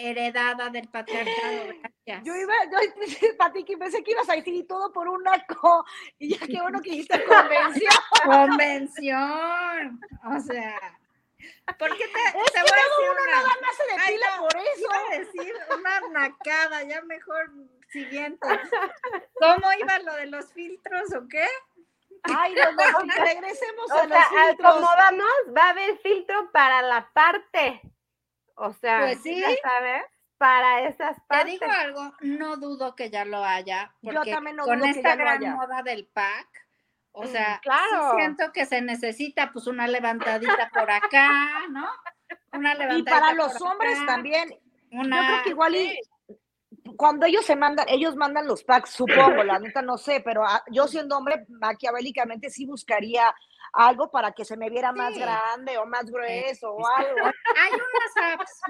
Heredada 0.00 0.70
del 0.70 0.88
patriarcado, 0.88 1.66
gracias. 1.66 2.24
Yo 2.24 2.34
iba, 2.34 2.54
yo, 2.64 2.78
Pati, 3.38 3.64
pensé 3.76 4.02
que 4.02 4.12
ibas 4.12 4.28
a 4.28 4.36
decir 4.36 4.66
todo 4.66 4.92
por 4.92 5.08
una 5.08 5.44
co, 5.46 5.84
y 6.18 6.36
ya 6.36 6.46
qué 6.46 6.60
bueno 6.60 6.80
que 6.80 6.90
dijiste 6.90 7.24
convención. 7.24 7.92
convención. 8.24 10.00
O 10.24 10.40
sea, 10.40 10.98
¿Por 11.78 11.96
qué 11.96 12.04
te, 12.08 12.38
es 12.40 12.52
te 12.52 12.60
voy 12.60 12.70
a 12.70 12.88
decir 12.88 13.10
uno 13.10 13.26
nada 13.26 13.48
más 13.60 13.76
se 13.76 13.84
depila 13.94 14.26
por 14.38 14.56
eso. 14.56 14.80
Iba 14.80 14.96
a 14.96 15.18
decir 15.18 15.54
una 15.78 16.00
nacada, 16.08 16.82
ya 16.82 17.02
mejor 17.02 17.52
siguiente. 17.88 18.46
¿Cómo 19.38 19.72
iba 19.78 19.98
lo 20.00 20.14
de 20.14 20.26
los 20.26 20.52
filtros 20.52 21.12
o 21.14 21.28
qué? 21.28 21.46
Ay, 22.24 22.54
no, 22.54 22.72
no, 22.72 23.14
regresemos 23.24 23.90
a 23.90 24.06
los 24.06 24.18
filtros. 24.28 24.74
Como 24.74 24.86
vamos, 24.86 25.56
va 25.56 25.64
a 25.64 25.70
haber 25.70 25.98
filtro 25.98 26.50
para 26.52 26.82
la 26.82 27.08
parte. 27.12 27.80
O 28.62 28.74
sea, 28.74 29.00
pues 29.00 29.22
sí. 29.22 29.42
¿sabes? 29.62 30.02
Para 30.36 30.86
esas 30.86 31.18
partes. 31.26 31.58
Te 31.58 31.66
digo 31.66 31.72
algo, 31.78 32.12
no 32.20 32.56
dudo 32.56 32.94
que 32.94 33.10
ya 33.10 33.24
lo 33.24 33.42
haya. 33.42 33.94
Yo 34.02 34.22
también 34.22 34.56
no 34.56 34.64
dudo 34.64 34.78
con 34.78 34.84
esta 34.84 35.16
gran 35.16 35.40
moda 35.54 35.82
del 35.82 36.06
pack, 36.06 36.48
o 37.12 37.26
sea, 37.26 37.58
claro. 37.62 38.14
siento 38.16 38.52
que 38.52 38.66
se 38.66 38.82
necesita 38.82 39.50
pues 39.52 39.66
una 39.66 39.88
levantadita 39.88 40.70
por 40.72 40.90
acá, 40.90 41.66
¿no? 41.70 41.86
Una 42.52 42.74
levantadita. 42.74 43.10
Y 43.10 43.20
para 43.20 43.32
los 43.34 43.60
hombres 43.62 43.98
también. 44.06 44.50
Yo 44.90 45.00
creo 45.02 45.42
que 45.44 45.50
igual 45.50 45.76
y 45.76 45.98
cuando 46.96 47.24
ellos 47.26 47.44
se 47.46 47.56
mandan, 47.56 47.86
ellos 47.88 48.14
mandan 48.14 48.46
los 48.46 48.62
packs, 48.62 48.90
supongo, 48.90 49.42
la 49.42 49.58
neta 49.58 49.80
no 49.80 49.96
sé, 49.96 50.20
pero 50.20 50.44
ah, 50.44 50.62
yo 50.70 50.86
siendo 50.86 51.16
hombre, 51.16 51.46
maquiavélicamente 51.48 52.50
sí 52.50 52.66
buscaría 52.66 53.34
algo 53.72 54.10
para 54.10 54.32
que 54.32 54.44
se 54.44 54.56
me 54.56 54.70
viera 54.70 54.92
más 54.92 55.16
grande 55.16 55.78
o 55.78 55.86
más 55.86 56.10
grueso 56.10 56.72
o 56.72 56.86
algo. 56.86 57.26
Hay 57.26 57.72
unas 57.72 58.34
apps, 58.34 58.60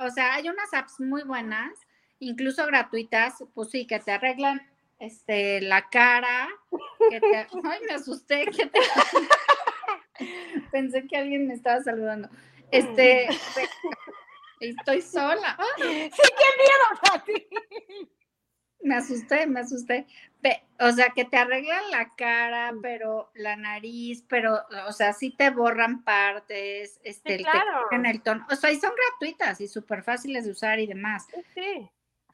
o 0.00 0.10
sea, 0.10 0.34
hay 0.34 0.48
unas 0.48 0.72
apps 0.74 1.00
muy 1.00 1.22
buenas, 1.22 1.72
incluso 2.18 2.66
gratuitas, 2.66 3.44
pues 3.54 3.70
sí, 3.70 3.86
que 3.86 3.98
te 4.00 4.12
arreglan 4.12 4.60
este, 4.98 5.60
la 5.60 5.88
cara, 5.88 6.48
que 7.10 7.20
te, 7.20 7.36
ay, 7.64 7.80
me 7.86 7.94
asusté, 7.94 8.46
que 8.46 8.66
te, 8.66 8.80
pensé 10.70 11.06
que 11.06 11.16
alguien 11.16 11.46
me 11.46 11.54
estaba 11.54 11.82
saludando. 11.82 12.28
Este, 12.70 13.28
estoy 14.60 15.02
sola. 15.02 15.56
Sí, 15.76 15.82
qué 15.82 16.48
miedo, 16.58 17.00
Pati. 17.02 17.48
Me 18.86 18.94
asusté, 18.94 19.46
me 19.46 19.60
asusté. 19.60 20.06
O 20.78 20.90
sea, 20.90 21.08
que 21.14 21.24
te 21.24 21.38
arreglan 21.38 21.90
la 21.90 22.14
cara, 22.16 22.72
pero 22.82 23.30
la 23.34 23.56
nariz, 23.56 24.22
pero, 24.28 24.60
o 24.86 24.92
sea, 24.92 25.14
sí 25.14 25.30
te 25.30 25.48
borran 25.50 26.04
partes, 26.04 27.00
este, 27.02 27.38
claro. 27.38 27.86
en 27.92 28.04
el 28.04 28.22
tono. 28.22 28.46
O 28.50 28.56
sea, 28.56 28.70
y 28.70 28.76
son 28.76 28.92
gratuitas 28.94 29.60
y 29.62 29.68
súper 29.68 30.02
fáciles 30.02 30.44
de 30.44 30.50
usar 30.50 30.78
y 30.78 30.86
demás. 30.86 31.26
Sí. 31.54 31.88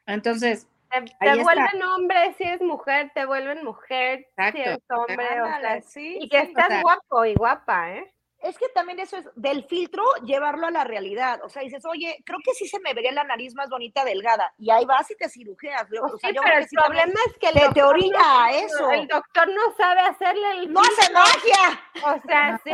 Entonces, 0.05 0.67
te, 0.89 1.41
vuelven 1.41 1.83
hombre 1.83 2.35
si 2.37 2.43
eres 2.43 2.61
mujer, 2.61 3.11
te 3.15 3.25
vuelven 3.25 3.63
mujer 3.63 4.27
si 4.51 4.59
eres 4.59 4.79
hombre, 4.89 5.41
o 5.41 5.45
sea, 5.45 5.81
sí, 5.81 6.17
y 6.19 6.27
que 6.27 6.39
estás 6.39 6.81
guapo 6.81 7.25
y 7.25 7.33
guapa, 7.35 7.93
¿eh? 7.93 8.12
Es 8.43 8.57
que 8.57 8.67
también 8.69 8.99
eso 8.99 9.15
es 9.15 9.29
del 9.35 9.63
filtro 9.63 10.03
llevarlo 10.25 10.67
a 10.67 10.71
la 10.71 10.83
realidad. 10.83 11.39
O 11.43 11.49
sea, 11.49 11.61
dices, 11.61 11.85
oye, 11.85 12.21
creo 12.25 12.39
que 12.43 12.53
sí 12.53 12.67
se 12.67 12.79
me 12.81 12.93
vería 12.93 13.13
la 13.13 13.23
nariz 13.23 13.55
más 13.55 13.69
bonita 13.69 14.03
delgada. 14.03 14.53
Y 14.57 14.69
ahí 14.69 14.83
vas 14.83 15.09
y 15.09 15.15
te 15.15 15.29
cirujeas. 15.29 15.83
O 15.83 16.17
sea, 16.17 16.29
sí, 16.29 16.35
pero 16.43 16.57
el 16.57 16.67
problema 16.67 17.19
es 17.27 17.37
que 17.37 17.47
el 17.47 17.73
teoría 17.73 18.51
eso. 18.51 18.91
El 18.91 19.07
doctor 19.07 19.47
no 19.47 19.73
sabe 19.77 20.01
hacerle 20.01 20.51
el. 20.51 20.73
¡No 20.73 20.81
hace 20.81 21.13
magia! 21.13 21.81
O 22.03 22.27
sea, 22.27 22.59
sí. 22.63 22.71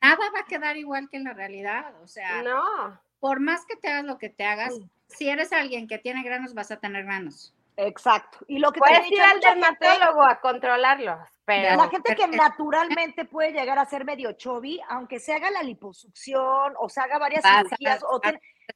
Nada 0.00 0.30
va 0.34 0.40
a 0.40 0.46
quedar 0.46 0.76
igual 0.78 1.08
que 1.10 1.18
en 1.18 1.24
la 1.24 1.34
realidad. 1.34 1.94
O 2.02 2.08
sea, 2.08 2.42
no. 2.42 2.98
Por 3.20 3.40
más 3.40 3.66
que 3.66 3.76
te 3.76 3.88
hagas 3.88 4.04
lo 4.04 4.18
que 4.18 4.30
te 4.30 4.44
hagas, 4.44 4.74
si 5.08 5.28
eres 5.28 5.52
alguien 5.52 5.86
que 5.86 5.98
tiene 5.98 6.22
granos, 6.22 6.54
vas 6.54 6.70
a 6.70 6.78
tener 6.78 7.04
granos. 7.04 7.54
Exacto. 7.76 8.38
Y 8.46 8.58
lo 8.58 8.72
que 8.72 8.80
Puedes 8.80 9.10
ir 9.10 9.20
al 9.20 9.40
dermatólogo 9.40 10.22
a 10.22 10.40
controlarlos. 10.40 11.18
Pero... 11.44 11.76
La 11.76 11.88
gente 11.88 12.14
que 12.14 12.26
naturalmente 12.28 13.24
puede 13.24 13.52
llegar 13.52 13.78
a 13.78 13.84
ser 13.84 14.04
medio 14.04 14.32
chubby, 14.32 14.80
aunque 14.88 15.18
se 15.18 15.32
haga 15.32 15.50
la 15.50 15.62
liposucción 15.62 16.74
o 16.78 16.88
se 16.88 17.00
haga 17.00 17.18
varias 17.18 17.44
cirugías. 17.44 18.02
O 18.04 18.20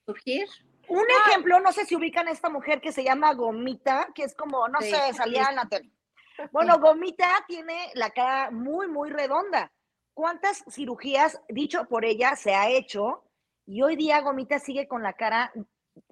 surgir. 0.05 0.49
Un 0.89 1.05
ejemplo, 1.27 1.61
no 1.61 1.73
sé 1.73 1.85
si 1.85 1.97
ubican 1.97 2.29
a 2.29 2.31
esta 2.31 2.49
mujer 2.49 2.81
que 2.81 2.93
se 2.93 3.05
llama 3.05 3.35
Gomita, 3.35 4.09
que 4.15 4.25
es 4.25 4.35
como, 4.35 4.69
no 4.69 4.81
sé, 4.81 5.13
salía 5.13 5.47
en 5.51 5.57
la 5.57 5.67
tele. 5.67 5.91
Bueno, 6.53 6.79
Gomita 6.79 7.29
tiene 7.49 7.91
la 7.95 8.11
cara 8.11 8.53
muy, 8.53 8.87
muy 8.87 9.11
redonda. 9.11 9.73
¿Cuántas 10.15 10.65
cirugías, 10.71 11.41
dicho 11.49 11.87
por 11.87 12.05
ella, 12.05 12.37
se 12.37 12.55
ha 12.55 12.69
hecho? 12.69 13.25
Y 13.67 13.83
hoy 13.83 13.97
día 13.97 14.21
Gomita 14.21 14.61
sigue 14.61 14.87
con 14.87 15.03
la 15.03 15.15
cara 15.15 15.53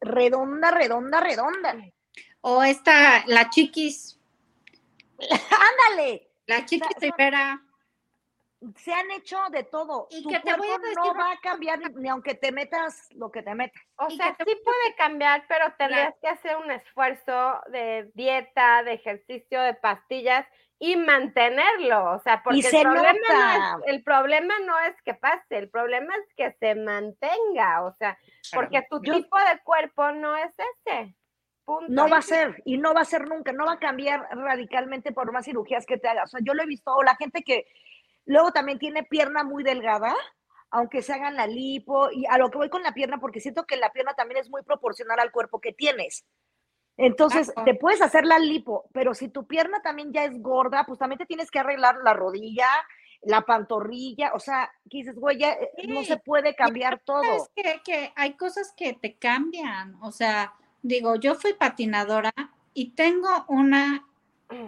redonda, 0.01 0.73
redonda, 0.73 1.21
redonda. 1.21 1.77
O 2.49 2.63
esta, 2.63 3.25
la 3.27 3.51
chiquis. 3.51 4.21
Ándale. 5.19 6.29
La 6.47 6.65
chiquis 6.65 6.97
Rivera. 7.01 7.61
Se 8.77 8.95
han 8.95 9.11
hecho 9.11 9.37
de 9.51 9.65
todo. 9.65 10.07
Y 10.11 10.25
que 10.29 10.39
te 10.39 10.55
voy 10.55 10.69
a 10.69 10.79
decir, 10.79 10.97
no 10.97 11.13
va 11.13 11.33
a 11.33 11.41
cambiar 11.41 11.81
ni 11.97 12.09
aunque 12.09 12.37
te 12.37 12.53
metas 12.53 13.09
lo 13.17 13.33
que 13.33 13.43
te 13.43 13.53
metas. 13.57 13.83
O 13.97 14.09
sea, 14.11 14.37
sí 14.39 14.45
puede 14.65 14.95
cambiar, 14.97 15.45
pero 15.49 15.75
tendrías 15.77 16.15
que 16.23 16.29
hacer 16.29 16.57
un 16.57 16.71
esfuerzo 16.71 17.61
de 17.73 18.13
dieta, 18.15 18.85
de 18.85 18.93
ejercicio, 18.93 19.61
de 19.61 19.75
pastillas 19.75 20.47
y 20.79 20.95
mantenerlo, 20.95 22.13
o 22.13 22.21
sea, 22.21 22.43
porque 22.45 22.61
el, 22.61 22.83
problema 22.83 23.59
no 23.59 23.79
es, 23.79 23.85
el 23.87 24.03
problema 24.05 24.55
no 24.61 24.79
es 24.81 24.95
que 25.03 25.15
pase, 25.15 25.59
el 25.59 25.71
problema 25.71 26.15
es 26.15 26.35
que 26.37 26.53
se 26.61 26.77
mantenga, 26.77 27.83
o 27.83 27.97
sea, 27.97 28.17
porque 28.53 28.87
tu 28.89 29.01
tipo 29.01 29.37
de 29.37 29.59
cuerpo 29.65 30.13
no 30.13 30.37
es 30.37 30.53
ese. 30.87 31.17
No 31.89 32.09
va 32.09 32.19
a 32.19 32.23
ser, 32.23 32.63
y 32.65 32.79
no 32.79 32.95
va 32.95 33.01
a 33.01 33.05
ser 33.05 33.27
nunca, 33.29 33.53
no 33.53 33.67
va 33.67 33.73
a 33.73 33.79
cambiar 33.79 34.29
radicalmente 34.31 35.13
por 35.13 35.33
más 35.33 35.45
cirugías 35.45 35.85
que 35.85 35.99
te 35.99 36.09
hagas. 36.09 36.27
O 36.27 36.37
sea, 36.37 36.41
yo 36.43 36.55
lo 36.55 36.63
he 36.63 36.67
visto, 36.67 36.95
o 36.95 37.03
la 37.03 37.17
gente 37.17 37.43
que 37.43 37.67
luego 38.25 38.53
también 38.53 38.79
tiene 38.79 39.03
pierna 39.03 39.43
muy 39.43 39.65
delgada, 39.65 40.15
aunque 40.71 41.03
se 41.03 41.13
hagan 41.13 41.37
la 41.37 41.47
lipo, 41.47 42.09
y 42.13 42.25
a 42.27 42.39
lo 42.39 42.51
que 42.51 42.59
voy 42.59 42.71
con 42.71 42.83
la 42.83 42.93
pierna, 42.93 43.19
porque 43.19 43.41
siento 43.41 43.65
que 43.65 43.77
la 43.77 43.93
pierna 43.93 44.15
también 44.15 44.41
es 44.41 44.51
muy 44.51 44.63
proporcional 44.63 45.19
al 45.19 45.33
cuerpo 45.33 45.61
que 45.61 45.73
tienes. 45.73 46.25
Entonces, 46.97 47.53
te 47.65 47.75
puedes 47.75 48.01
hacer 48.01 48.25
la 48.25 48.39
lipo, 48.39 48.89
pero 48.93 49.13
si 49.13 49.29
tu 49.29 49.47
pierna 49.47 49.83
también 49.83 50.13
ya 50.13 50.25
es 50.25 50.41
gorda, 50.41 50.85
pues 50.87 50.99
también 50.99 51.19
te 51.19 51.27
tienes 51.27 51.51
que 51.51 51.59
arreglar 51.59 51.97
la 52.03 52.15
rodilla, 52.15 52.69
la 53.23 53.43
pantorrilla, 53.43 54.33
o 54.35 54.39
sea, 54.39 54.73
que 54.89 54.99
dices, 54.99 55.17
güey, 55.17 55.39
ya 55.39 55.53
eh, 55.53 55.71
no 55.89 56.05
se 56.05 56.17
puede 56.17 56.55
cambiar 56.55 57.01
todo. 57.01 57.23
Es 57.23 57.51
que, 57.55 57.81
que 57.85 58.13
hay 58.17 58.35
cosas 58.35 58.73
que 58.77 58.95
te 58.95 59.19
cambian, 59.19 59.97
o 60.01 60.11
sea, 60.11 60.55
digo, 60.87 61.17
yo 61.17 61.35
fui 61.35 61.53
patinadora 61.53 62.33
y 62.73 62.91
tengo 62.91 63.45
una, 63.49 64.07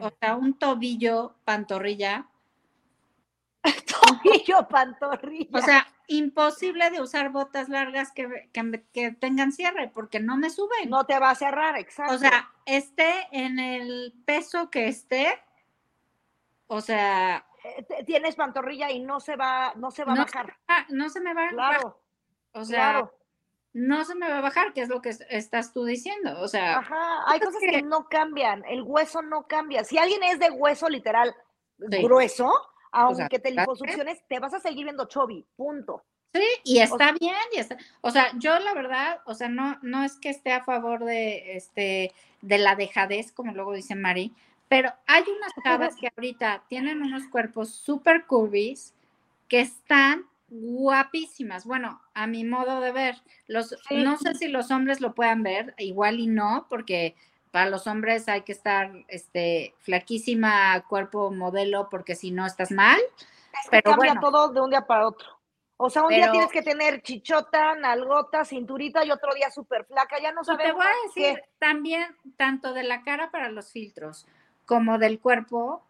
o 0.01 0.11
sea, 0.21 0.37
un 0.37 0.59
tobillo, 0.59 1.37
pantorrilla. 1.45 2.27
tobillo, 4.23 4.69
pantorrilla. 4.69 5.59
O 5.59 5.63
sea, 5.63 5.87
imposible 6.09 6.91
de 6.91 7.01
usar 7.01 7.31
botas 7.31 7.69
largas 7.69 8.13
que, 8.13 8.51
que, 8.93 9.13
tengan 9.13 9.53
cierre 9.53 9.89
porque 9.89 10.21
no 10.21 10.37
me 10.37 10.51
suben. 10.51 10.91
No 10.91 11.05
te 11.05 11.19
va 11.19 11.31
a 11.31 11.35
cerrar, 11.35 11.77
exacto. 11.77 12.15
O 12.15 12.19
sea, 12.19 12.51
esté 12.67 13.29
en 13.31 13.59
el 13.59 14.15
peso 14.25 14.71
que 14.71 14.89
esté, 14.89 15.41
o 16.67 16.81
sea... 16.81 17.47
Eh, 17.65 18.05
tienes 18.05 18.37
pantorrilla 18.37 18.91
y 18.91 19.01
no 19.01 19.21
se 19.21 19.37
va, 19.37 19.73
no 19.77 19.91
se 19.91 20.05
va 20.05 20.15
a 20.15 20.17
bajar. 20.17 20.57
no 20.89 21.11
se 21.11 21.21
me 21.21 21.35
va 21.35 21.49
a 21.49 21.55
bajar. 21.55 21.97
O 22.53 22.65
sea, 22.65 23.11
no 23.73 24.05
se 24.05 24.15
me 24.15 24.29
va 24.29 24.39
a 24.39 24.43
bajar, 24.43 24.73
que 24.73 24.83
es 24.83 24.89
lo 24.89 25.03
que 25.03 25.15
estás 25.31 25.73
tú 25.73 25.85
diciendo. 25.85 26.41
O 26.41 26.49
sea, 26.49 26.83
hay 27.27 27.41
cosas 27.41 27.61
que... 27.61 27.83
no 27.83 28.09
cambian, 28.09 28.65
el 28.67 28.83
hueso 28.83 29.23
no 29.23 29.47
cambia. 29.47 29.85
Si 29.85 29.99
alguien 29.99 30.23
es 30.23 30.39
de 30.39 30.51
hueso 30.51 30.89
literal 30.89 31.35
grueso, 31.79 32.53
aunque 32.93 33.39
te 33.39 33.51
liposucciones, 33.51 34.23
te 34.27 34.39
vas 34.39 34.55
a 34.55 34.61
seguir 34.61 34.85
viendo 34.85 35.07
chovi, 35.07 35.47
punto. 35.57 36.05
Sí, 36.35 36.45
y 36.65 36.81
está 36.81 37.13
bien, 37.13 37.35
y 37.53 37.59
está, 37.59 37.79
o 38.03 38.11
sea, 38.11 38.31
yo 38.39 38.59
la 38.59 38.75
verdad, 38.75 39.21
o 39.25 39.33
sea, 39.35 39.49
no, 39.49 39.79
no 39.81 40.05
es 40.05 40.19
que 40.19 40.29
esté 40.29 40.53
a 40.53 40.63
favor 40.63 41.05
de 41.05 41.57
este, 41.57 42.13
de 42.43 42.59
la 42.59 42.77
dejadez, 42.77 43.33
como 43.33 43.55
luego 43.55 43.73
dice 43.73 43.95
Mari, 43.95 44.35
pero 44.69 44.93
hay 45.07 45.23
unas 45.23 45.53
chavas 45.65 45.97
que 45.97 46.11
ahorita 46.15 46.65
tienen 46.69 47.01
unos 47.01 47.27
cuerpos 47.29 47.71
súper 47.71 48.27
curvis 48.27 48.95
que 49.49 49.61
están 49.61 50.27
guapísimas. 50.49 51.65
Bueno, 51.65 52.01
a 52.15 52.27
mi 52.27 52.45
modo 52.45 52.81
de 52.81 52.93
ver, 52.93 53.17
los, 53.47 53.75
no 53.91 54.17
sé 54.19 54.35
si 54.35 54.49
los 54.49 54.71
hombres 54.71 55.01
lo 55.01 55.15
puedan 55.15 55.43
ver, 55.43 55.75
igual 55.79 56.21
y 56.21 56.27
no, 56.27 56.67
porque 56.69 57.15
para 57.51 57.71
los 57.71 57.87
hombres 57.87 58.29
hay 58.29 58.43
que 58.43 58.53
estar 58.53 58.93
este, 59.09 59.75
flaquísima, 59.81 60.85
cuerpo 60.89 61.31
modelo, 61.31 61.89
porque 61.91 62.15
si 62.15 62.31
no 62.31 62.47
estás 62.47 62.71
mal. 62.71 62.99
pero 63.71 63.91
cambia 63.91 64.19
todo 64.21 64.49
de 64.49 64.61
un 64.61 64.71
día 64.71 64.87
para 64.87 65.09
otro. 65.09 65.39
O 65.81 65.91
sea, 65.91 66.03
un 66.03 66.09
día 66.09 66.31
tienes 66.33 66.51
que 66.51 66.63
tener 66.63 67.03
chichota, 67.03 67.77
nalgota, 67.77 68.45
cinturita 68.45 69.05
y 69.05 69.13
otro 69.13 69.33
día 69.35 69.49
súper 69.51 69.85
flaca, 69.85 70.21
ya 70.21 70.33
no 70.33 70.43
sabemos. 70.43 70.67
Te 70.67 70.73
voy 70.73 70.87
a 70.87 71.07
decir 71.07 71.45
también, 71.61 72.17
tanto 72.37 72.73
de 72.73 72.83
la 72.83 73.03
cara 73.03 73.31
para 73.31 73.49
los 73.49 73.71
filtros 73.71 74.27
como 74.67 74.99
del 74.99 75.21
cuerpo, 75.21 75.87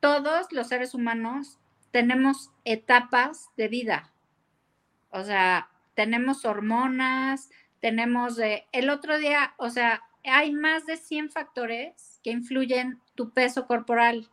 todos 0.00 0.52
los 0.52 0.66
seres 0.66 0.94
humanos 0.94 1.58
tenemos 1.94 2.50
etapas 2.64 3.50
de 3.56 3.68
vida. 3.68 4.10
O 5.10 5.22
sea, 5.22 5.70
tenemos 5.94 6.44
hormonas, 6.44 7.50
tenemos, 7.80 8.36
el 8.72 8.90
otro 8.90 9.16
día, 9.16 9.54
o 9.58 9.70
sea, 9.70 10.02
hay 10.24 10.50
más 10.50 10.86
de 10.86 10.96
100 10.96 11.30
factores 11.30 12.18
que 12.24 12.32
influyen 12.32 13.00
tu 13.14 13.30
peso 13.30 13.68
corporal. 13.68 14.28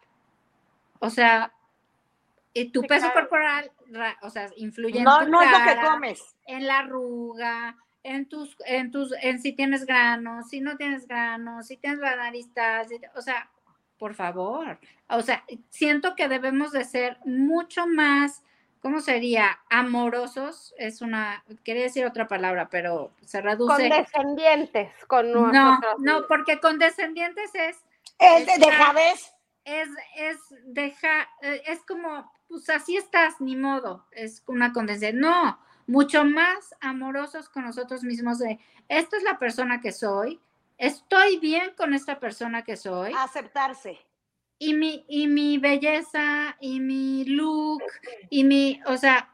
O 0.98 1.12
sea, 1.12 1.54
y 2.56 2.72
tu 2.72 2.82
peso 2.82 3.14
corporal, 3.14 3.72
o 4.24 4.32
sea, 4.32 4.50
influye 4.58 4.98
en 4.98 5.06
tu 5.06 5.30
no 5.30 5.38
cara, 5.42 5.76
que 5.76 5.88
comes. 5.88 6.36
en 6.48 6.66
la 6.66 6.80
arruga, 6.80 7.78
en 8.02 8.28
tus, 8.28 8.58
en 8.66 8.90
tus, 8.90 9.14
en 9.22 9.40
si 9.40 9.54
tienes 9.54 9.86
granos, 9.86 10.50
si 10.50 10.62
no 10.62 10.78
tienes 10.78 11.08
granos, 11.08 11.68
si 11.68 11.78
tienes 11.78 12.00
la 12.00 12.16
nariz, 12.16 12.50
o 13.16 13.22
sea, 13.22 13.52
por 14.02 14.16
favor. 14.16 14.80
O 15.10 15.22
sea, 15.22 15.46
siento 15.70 16.16
que 16.16 16.28
debemos 16.28 16.72
de 16.72 16.86
ser 16.86 17.20
mucho 17.24 17.86
más, 17.86 18.42
¿cómo 18.80 19.00
sería? 19.00 19.60
Amorosos, 19.70 20.74
es 20.80 21.04
una, 21.04 21.44
quería 21.64 21.84
decir 21.84 22.04
otra 22.08 22.28
palabra, 22.28 22.68
pero 22.72 23.12
se 23.24 23.42
reduce. 23.42 23.72
Condescendientes 23.72 24.90
con 25.06 25.32
nosotros. 25.32 25.54
No, 26.00 26.22
no, 26.22 26.28
porque 26.28 26.60
condescendientes 26.60 27.54
es... 27.54 27.78
Es 28.18 28.48
de 28.48 28.66
dejadez. 28.66 29.36
Es, 29.66 29.90
es, 30.16 30.38
deja, 30.64 31.30
eh, 31.44 31.62
es 31.68 31.84
como, 31.84 32.34
pues 32.48 32.68
así 32.72 32.98
estás, 32.98 33.40
ni 33.40 33.56
modo, 33.56 34.08
es 34.14 34.42
una 34.48 34.74
condescendencia. 34.74 35.30
No, 35.30 35.60
mucho 35.86 36.26
más 36.26 36.74
amorosos 36.80 37.50
con 37.50 37.66
nosotros 37.66 38.02
mismos 38.02 38.40
de, 38.40 38.60
esta 38.90 39.18
es 39.18 39.22
la 39.22 39.38
persona 39.38 39.80
que 39.80 39.92
soy, 39.92 40.42
estoy 40.82 41.38
bien 41.38 41.74
con 41.78 41.94
esta 41.94 42.20
persona 42.20 42.64
que 42.64 42.76
soy. 42.76 43.14
Aceptarse. 43.16 44.00
Y 44.58 44.74
mi, 44.74 45.06
y 45.08 45.28
mi 45.28 45.58
belleza, 45.58 46.58
y 46.60 46.80
mi 46.80 47.24
look, 47.26 47.82
y 48.30 48.44
mi, 48.44 48.82
o 48.86 48.98
sea, 48.98 49.34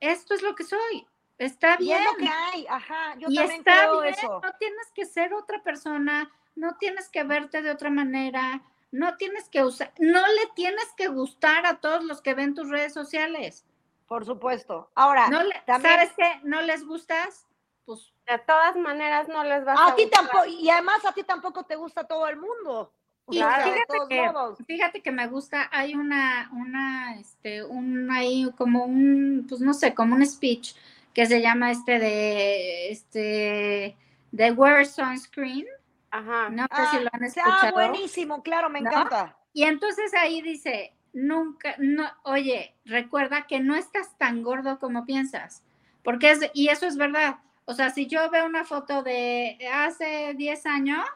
esto 0.00 0.34
es 0.34 0.42
lo 0.42 0.54
que 0.54 0.64
soy. 0.64 1.06
Está 1.38 1.76
bien. 1.76 1.98
Y 1.98 2.00
es 2.00 2.12
lo 2.12 2.16
que 2.18 2.28
hay, 2.28 2.66
ajá. 2.68 3.14
Yo 3.14 3.28
también 3.28 3.50
está 3.50 3.72
creo 3.72 4.00
bien. 4.02 4.14
eso. 4.14 4.40
No 4.42 4.52
tienes 4.58 4.90
que 4.94 5.06
ser 5.06 5.34
otra 5.34 5.62
persona, 5.62 6.30
no 6.54 6.76
tienes 6.76 7.08
que 7.08 7.24
verte 7.24 7.62
de 7.62 7.70
otra 7.70 7.90
manera, 7.90 8.62
no 8.90 9.16
tienes 9.16 9.48
que 9.48 9.64
usar, 9.64 9.92
no 9.98 10.20
le 10.20 10.46
tienes 10.54 10.86
que 10.96 11.08
gustar 11.08 11.66
a 11.66 11.80
todos 11.80 12.04
los 12.04 12.20
que 12.22 12.34
ven 12.34 12.54
tus 12.54 12.68
redes 12.68 12.92
sociales. 12.92 13.64
Por 14.06 14.24
supuesto. 14.26 14.90
Ahora, 14.94 15.28
¿sabes 15.66 16.12
qué? 16.16 16.40
¿No 16.44 16.60
les 16.62 16.84
gustas? 16.84 17.46
Pues 17.84 18.12
de 18.26 18.38
todas 18.38 18.76
maneras 18.76 19.28
no 19.28 19.44
les 19.44 19.66
va 19.66 19.74
a, 19.74 19.88
a 19.88 19.94
ti 19.94 20.06
tampoco 20.06 20.46
y 20.46 20.68
además 20.70 21.04
a 21.04 21.12
ti 21.12 21.22
tampoco 21.24 21.64
te 21.64 21.76
gusta 21.76 22.04
todo 22.04 22.28
el 22.28 22.36
mundo. 22.36 22.92
Y 23.30 23.36
fíjate, 23.36 23.84
que, 24.08 24.32
fíjate 24.66 25.00
que 25.00 25.12
me 25.12 25.26
gusta, 25.28 25.68
hay 25.72 25.94
una, 25.94 26.50
una, 26.52 27.16
este, 27.18 27.62
un 27.62 28.10
ahí 28.10 28.50
como 28.56 28.84
un, 28.84 29.46
pues 29.48 29.60
no 29.60 29.74
sé, 29.74 29.94
como 29.94 30.16
un 30.16 30.26
speech 30.26 30.74
que 31.14 31.26
se 31.26 31.40
llama 31.40 31.70
este 31.70 31.98
de, 31.98 32.90
este, 32.90 33.96
de 34.32 34.52
Wear 34.52 34.84
Sunscreen. 34.84 35.66
Ajá. 36.10 36.50
No 36.50 36.64
sé 36.64 36.86
si 36.90 37.04
lo 37.04 37.10
han 37.12 37.22
ah, 37.22 37.26
escuchado. 37.26 37.62
Ah, 37.62 37.70
buenísimo, 37.72 38.42
claro, 38.42 38.68
me 38.68 38.80
encanta. 38.80 39.36
Y 39.52 39.64
entonces 39.64 40.12
ahí 40.14 40.42
dice, 40.42 40.94
nunca, 41.12 41.74
no, 41.78 42.04
oye, 42.24 42.74
recuerda 42.84 43.46
que 43.46 43.60
no 43.60 43.76
estás 43.76 44.16
tan 44.18 44.42
gordo 44.42 44.78
como 44.78 45.06
piensas, 45.06 45.62
porque 46.02 46.30
es, 46.32 46.40
y 46.54 46.68
eso 46.68 46.86
es 46.86 46.96
verdad, 46.96 47.36
o 47.64 47.74
sea, 47.74 47.90
si 47.90 48.06
yo 48.06 48.28
veo 48.30 48.46
una 48.46 48.64
foto 48.64 49.02
de 49.02 49.58
hace 49.72 50.34
10 50.34 50.66
años, 50.66 51.06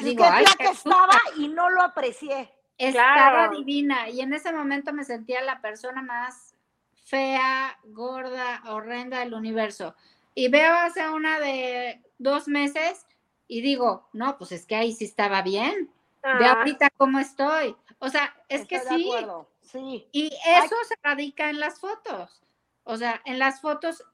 digo, 0.00 0.24
qué 0.38 0.64
que 0.64 0.70
estaba 0.70 1.18
y 1.36 1.48
no 1.48 1.70
lo 1.70 1.82
aprecié. 1.82 2.52
Estaba 2.78 3.48
divina 3.48 4.10
y 4.10 4.20
en 4.20 4.34
ese 4.34 4.52
momento 4.52 4.92
me 4.92 5.04
sentía 5.04 5.40
la 5.42 5.60
persona 5.62 6.02
más 6.02 6.54
fea, 7.04 7.78
gorda, 7.84 8.62
horrenda 8.66 9.20
del 9.20 9.32
universo. 9.32 9.94
Y 10.34 10.48
veo 10.48 10.74
hace 10.74 11.08
una 11.08 11.40
de 11.40 12.02
dos 12.18 12.48
meses 12.48 13.06
y 13.48 13.62
digo, 13.62 14.08
no, 14.12 14.36
pues 14.36 14.52
es 14.52 14.66
que 14.66 14.76
ahí 14.76 14.92
sí 14.92 15.04
estaba 15.04 15.40
bien. 15.40 15.90
Ve 16.22 16.44
ah. 16.46 16.56
ahorita 16.58 16.90
cómo 16.90 17.20
estoy. 17.20 17.76
O 17.98 18.08
sea, 18.08 18.36
es 18.48 18.66
que 18.66 18.80
sí. 18.80 19.10
sí. 19.62 20.08
Y 20.12 20.26
eso 20.26 20.74
se 20.86 20.96
radica 21.02 21.48
en 21.48 21.60
las 21.60 21.80
fotos. 21.80 22.42
O 22.84 22.96
sea, 22.96 23.22
en 23.24 23.38
las 23.38 23.60
fotos 23.60 24.04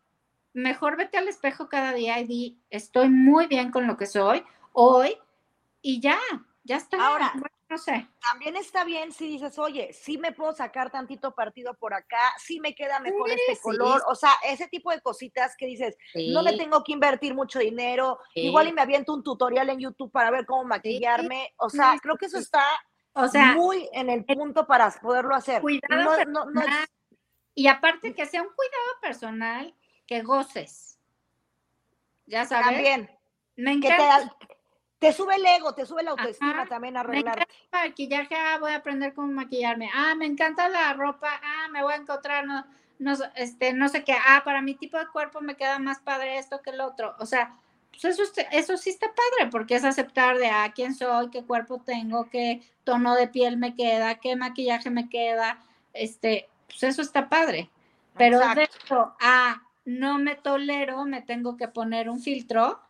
mejor 0.52 0.96
vete 0.96 1.18
al 1.18 1.28
espejo 1.28 1.68
cada 1.68 1.92
día 1.92 2.18
y 2.20 2.24
di, 2.24 2.58
estoy 2.70 3.08
muy 3.08 3.46
bien 3.46 3.70
con 3.70 3.86
lo 3.86 3.96
que 3.96 4.06
soy 4.06 4.44
hoy 4.72 5.16
y 5.80 6.00
ya, 6.00 6.18
ya 6.64 6.76
está. 6.76 7.04
Ahora, 7.04 7.32
no 7.68 7.78
sé. 7.78 8.06
También 8.30 8.56
está 8.56 8.84
bien 8.84 9.12
si 9.12 9.26
dices, 9.26 9.58
oye, 9.58 9.92
sí 9.92 10.18
me 10.18 10.32
puedo 10.32 10.52
sacar 10.52 10.90
tantito 10.90 11.34
partido 11.34 11.74
por 11.74 11.94
acá, 11.94 12.20
sí 12.38 12.60
me 12.60 12.74
queda 12.74 13.00
mejor 13.00 13.30
este 13.30 13.58
color, 13.62 14.02
o 14.08 14.14
sea, 14.14 14.30
ese 14.44 14.68
tipo 14.68 14.90
de 14.90 15.00
cositas 15.00 15.56
que 15.56 15.66
dices, 15.66 15.96
no 16.14 16.42
le 16.42 16.56
tengo 16.56 16.84
que 16.84 16.92
invertir 16.92 17.34
mucho 17.34 17.58
dinero, 17.58 18.18
igual 18.34 18.68
y 18.68 18.72
me 18.72 18.82
aviento 18.82 19.14
un 19.14 19.22
tutorial 19.22 19.70
en 19.70 19.80
YouTube 19.80 20.12
para 20.12 20.30
ver 20.30 20.44
cómo 20.44 20.64
maquillarme, 20.64 21.54
o 21.56 21.70
sea, 21.70 21.96
creo 22.00 22.16
que 22.16 22.26
eso 22.26 22.38
está 22.38 22.64
o 23.14 23.28
sea, 23.28 23.54
muy 23.54 23.88
en 23.92 24.10
el 24.10 24.24
punto 24.24 24.66
para 24.66 24.90
poderlo 24.90 25.34
hacer. 25.34 25.62
Y 27.54 27.66
aparte 27.66 28.14
que 28.14 28.26
sea 28.26 28.42
un 28.42 28.48
cuidado 28.48 29.00
personal 29.02 29.74
que 30.06 30.22
goces. 30.22 30.98
Ya 32.26 32.44
sabes. 32.44 32.66
También. 32.66 33.10
Me 33.56 33.72
encanta. 33.72 34.34
te, 34.98 35.12
sube 35.12 35.36
el 35.36 35.44
ego, 35.44 35.74
te 35.74 35.84
sube 35.84 36.02
la 36.02 36.12
autoestima 36.12 36.66
también 36.66 36.96
arreglarte. 36.96 37.40
Me 37.40 37.42
encanta 37.42 37.82
el 37.82 37.88
maquillaje, 37.90 38.34
ah, 38.34 38.58
voy 38.58 38.72
a 38.72 38.76
aprender 38.76 39.14
cómo 39.14 39.28
maquillarme. 39.32 39.90
Ah, 39.94 40.14
me 40.14 40.26
encanta 40.26 40.68
la 40.68 40.92
ropa, 40.94 41.28
ah, 41.42 41.68
me 41.70 41.82
voy 41.82 41.92
a 41.92 41.96
encontrar, 41.96 42.46
no, 42.46 42.64
no, 42.98 43.14
este, 43.36 43.72
no 43.72 43.88
sé 43.88 44.04
qué, 44.04 44.14
ah, 44.14 44.42
para 44.44 44.62
mi 44.62 44.74
tipo 44.74 44.98
de 44.98 45.08
cuerpo 45.08 45.40
me 45.40 45.56
queda 45.56 45.78
más 45.78 46.00
padre 46.00 46.38
esto 46.38 46.62
que 46.62 46.70
el 46.70 46.80
otro. 46.80 47.14
O 47.18 47.26
sea, 47.26 47.58
pues 47.90 48.04
eso, 48.04 48.22
eso 48.52 48.76
sí 48.78 48.90
está 48.90 49.08
padre, 49.08 49.50
porque 49.50 49.74
es 49.74 49.84
aceptar 49.84 50.38
de, 50.38 50.48
ah, 50.48 50.72
quién 50.74 50.94
soy, 50.94 51.30
qué 51.30 51.44
cuerpo 51.44 51.82
tengo, 51.84 52.30
qué 52.30 52.62
tono 52.84 53.14
de 53.14 53.28
piel 53.28 53.58
me 53.58 53.74
queda, 53.74 54.14
qué 54.14 54.34
maquillaje 54.36 54.88
me 54.90 55.08
queda, 55.10 55.62
este, 55.92 56.48
pues 56.68 56.82
eso 56.84 57.02
está 57.02 57.28
padre. 57.28 57.70
Pero 58.16 58.38
de 58.40 58.64
eso 58.64 59.14
a 59.20 59.62
no 59.84 60.18
me 60.18 60.34
tolero, 60.36 61.04
me 61.04 61.22
tengo 61.22 61.56
que 61.56 61.68
poner 61.68 62.08
un 62.08 62.20
filtro. 62.20 62.80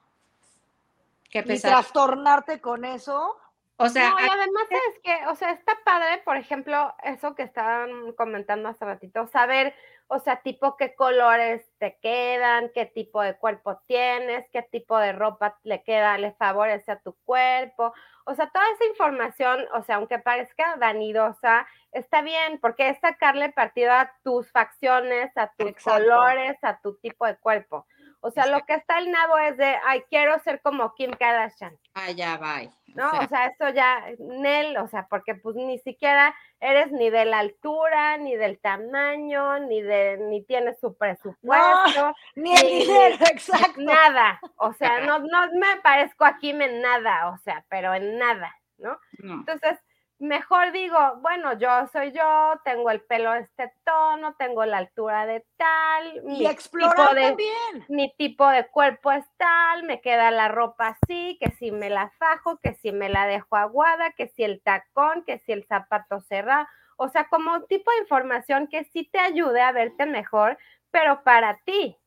Que 1.31 1.43
pesar. 1.43 1.71
Y 1.71 1.75
trastornarte 1.75 2.61
con 2.61 2.85
eso. 2.85 3.39
O 3.77 3.89
sea, 3.89 4.11
no, 4.11 4.21
y 4.21 4.29
además 4.29 4.67
es 4.71 5.01
que, 5.03 5.27
o 5.27 5.35
sea, 5.35 5.51
está 5.51 5.77
padre, 5.85 6.23
por 6.25 6.37
ejemplo, 6.37 6.95
eso 7.03 7.35
que 7.35 7.43
estaban 7.43 8.13
comentando 8.13 8.69
hace 8.69 8.85
ratito, 8.85 9.27
saber, 9.27 9.75
o 10.15 10.19
sea, 10.19 10.43
tipo 10.43 10.77
qué 10.77 10.95
colores 10.95 11.67
te 11.79 11.97
quedan, 12.03 12.71
qué 12.75 12.85
tipo 12.85 13.23
de 13.23 13.35
cuerpo 13.35 13.81
tienes, 13.87 14.45
qué 14.53 14.63
tipo 14.63 14.99
de 14.99 15.13
ropa 15.13 15.59
le 15.63 15.83
queda, 15.83 16.19
le 16.19 16.33
favorece 16.33 16.93
a 16.93 17.01
tu 17.01 17.17
cuerpo. 17.25 17.95
O 18.27 18.35
sea, 18.35 18.51
toda 18.51 18.65
esa 18.75 18.85
información, 18.85 19.67
o 19.73 19.83
sea, 19.83 19.97
aunque 19.97 20.19
parezca 20.19 20.77
vanidosa, 20.77 21.67
está 21.93 22.21
bien, 22.21 22.59
porque 22.61 22.91
es 22.91 23.01
sacarle 23.01 23.53
partido 23.53 23.91
a 23.91 24.13
tus 24.23 24.53
facciones, 24.53 25.35
a 25.35 25.51
tus 25.57 25.73
colores, 25.83 26.59
a 26.61 26.79
tu 26.83 26.95
tipo 26.99 27.25
de 27.25 27.39
cuerpo. 27.39 27.87
O 28.25 28.31
sea, 28.31 28.47
lo 28.47 28.65
que 28.65 28.75
está 28.75 28.99
el 28.99 29.11
nabo 29.11 29.37
es 29.37 29.57
de, 29.57 29.77
ay, 29.85 30.05
quiero 30.09 30.39
ser 30.45 30.61
como 30.63 30.95
Kim 30.95 31.11
Kardashian. 31.11 31.77
Ah, 31.95 32.13
ya, 32.13 32.39
bye. 32.39 32.71
¿No? 32.95 33.11
O 33.11 33.27
sea, 33.27 33.47
eso 33.47 33.69
ya, 33.71 34.01
Nel, 34.21 34.77
o 34.77 34.87
sea, 34.87 35.09
porque 35.09 35.35
pues 35.35 35.57
ni 35.57 35.81
siquiera 35.81 36.33
eres 36.61 36.93
ni 36.93 37.11
de 37.11 37.25
la 37.25 37.41
altura, 37.41 38.19
ni 38.19 38.37
del 38.37 38.61
tamaño, 38.61 39.59
ni 39.59 39.83
de, 39.83 40.19
ni 40.19 40.45
tienes 40.45 40.79
su 40.79 40.97
presupuesto. 40.97 42.15
ni 42.37 42.55
el 42.55 42.69
dinero, 42.69 43.17
exacto. 43.29 43.81
Nada. 43.81 44.41
O 44.57 44.73
sea, 44.75 45.01
no, 45.07 45.19
no 45.19 45.51
me 45.55 45.81
parezco 45.83 46.25
a 46.25 46.39
Kim 46.39 46.63
en 46.63 46.81
nada, 46.81 47.29
o 47.31 47.39
sea, 47.39 47.65
pero 47.69 47.93
en 47.93 48.19
nada, 48.19 48.55
¿no? 48.79 49.01
no. 49.19 49.35
Entonces, 49.35 49.81
mejor 50.23 50.71
digo, 50.71 51.17
bueno, 51.21 51.59
yo 51.59 51.69
soy 51.89 52.13
yo, 52.13 52.61
tengo 52.65 52.91
el 52.91 53.01
pelo 53.03 53.33
de 53.33 53.41
este 53.41 53.73
tono, 53.85 54.35
tengo 54.37 54.65
la 54.65 54.79
altura 54.79 55.27
de 55.27 55.45
tal, 55.57 56.23
y 56.29 56.47
explorar 56.47 57.09
también. 57.09 57.85
Mi 57.89 58.15
tipo 58.15 58.47
de 58.49 58.69
cuerpo 58.69 59.11
es 59.11 59.25
tal, 59.37 59.83
me 59.83 60.01
queda 60.01 60.31
la 60.31 60.47
ropa 60.47 60.97
así, 60.97 61.37
que 61.41 61.51
si 61.53 61.73
me 61.73 61.91
la 61.91 62.11
fajo, 62.19 62.59
que 62.59 62.75
si 62.75 62.93
me 62.93 63.09
la 63.09 63.27
dejo 63.27 63.57
aguada, 63.57 64.13
que 64.13 64.29
si 64.29 64.45
el 64.45 64.63
tacón, 64.63 65.25
que 65.25 65.41
si 65.41 65.51
el 65.51 65.67
zapato 65.67 66.21
cerrado, 66.21 66.69
o 66.97 67.09
sea, 67.09 67.29
como 67.29 67.55
un 67.55 67.67
tipo 67.67 67.91
de 67.91 67.99
información 67.99 68.69
que 68.69 68.85
sí 68.85 69.09
te 69.13 69.19
ayude 69.19 69.61
a 69.61 69.73
verte 69.73 70.07
mejor, 70.07 70.57
pero 70.93 71.25
para 71.25 71.59
ti. 71.65 71.99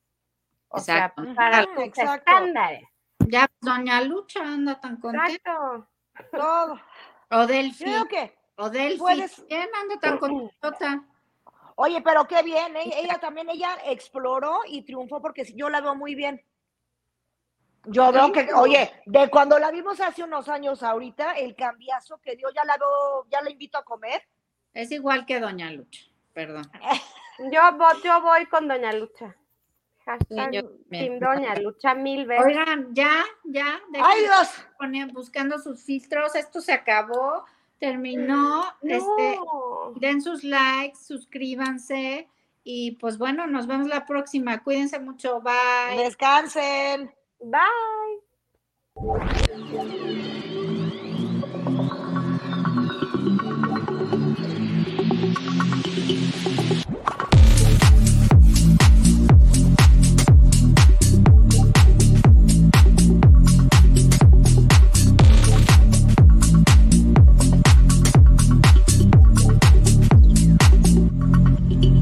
O 0.68 0.80
sea, 0.80 1.14
para 1.36 1.66
tus 1.66 1.98
estándares. 1.98 2.88
Ya, 3.18 3.46
doña 3.60 4.00
Lucha 4.00 4.40
anda 4.40 4.80
tan 4.80 4.96
contenta. 5.00 5.26
Exacto. 5.28 5.88
Todo. 6.32 6.80
O 7.30 7.46
Delphi. 7.46 7.84
Creo 7.84 8.06
que 8.06 8.36
o 8.56 8.70
Delphi. 8.70 9.44
¿Quién 9.48 9.68
anda 9.82 9.98
tan 10.00 10.18
contenta? 10.18 11.04
Oye, 11.76 12.00
pero 12.00 12.26
qué 12.26 12.42
bien, 12.42 12.74
¿eh? 12.76 12.90
ella 12.96 13.18
también, 13.18 13.50
ella 13.50 13.76
exploró 13.84 14.60
y 14.66 14.82
triunfó 14.82 15.20
porque 15.20 15.44
yo 15.54 15.68
la 15.68 15.82
veo 15.82 15.94
muy 15.94 16.14
bien. 16.14 16.42
Yo 17.84 18.10
veo 18.10 18.32
que, 18.32 18.48
oye, 18.54 18.90
de 19.04 19.28
cuando 19.28 19.58
la 19.58 19.70
vimos 19.70 20.00
hace 20.00 20.24
unos 20.24 20.48
años 20.48 20.82
ahorita, 20.82 21.32
el 21.32 21.54
cambiazo 21.54 22.18
que 22.18 22.34
dio, 22.34 22.48
ya 22.50 22.64
la 22.64 22.76
veo, 22.78 23.26
ya 23.30 23.42
la 23.42 23.50
invito 23.50 23.78
a 23.78 23.84
comer. 23.84 24.22
Es 24.72 24.90
igual 24.90 25.26
que 25.26 25.38
Doña 25.38 25.70
Lucha, 25.70 26.02
perdón. 26.32 26.64
yo, 27.52 27.60
yo 28.02 28.20
voy 28.22 28.46
con 28.46 28.66
Doña 28.66 28.92
Lucha. 28.92 29.36
Sin 30.90 31.18
Doña 31.18 31.54
Lucha 31.56 31.94
mil 31.94 32.26
veces. 32.26 32.46
Oigan, 32.46 32.94
ya, 32.94 33.24
ya. 33.44 33.80
¡Ay, 34.02 34.22
Dios! 34.22 35.12
buscando 35.12 35.58
sus 35.58 35.82
filtros, 35.82 36.34
esto 36.34 36.60
se 36.60 36.72
acabó, 36.72 37.44
terminó. 37.78 38.64
Este, 38.82 39.38
den 39.96 40.22
sus 40.22 40.44
likes, 40.44 40.98
suscríbanse. 40.98 42.28
Y 42.62 42.92
pues 42.92 43.18
bueno, 43.18 43.46
nos 43.46 43.66
vemos 43.66 43.86
la 43.86 44.06
próxima. 44.06 44.62
Cuídense 44.62 44.98
mucho. 44.98 45.40
Bye. 45.40 46.02
Descansen. 46.02 47.12
Bye. 47.40 48.26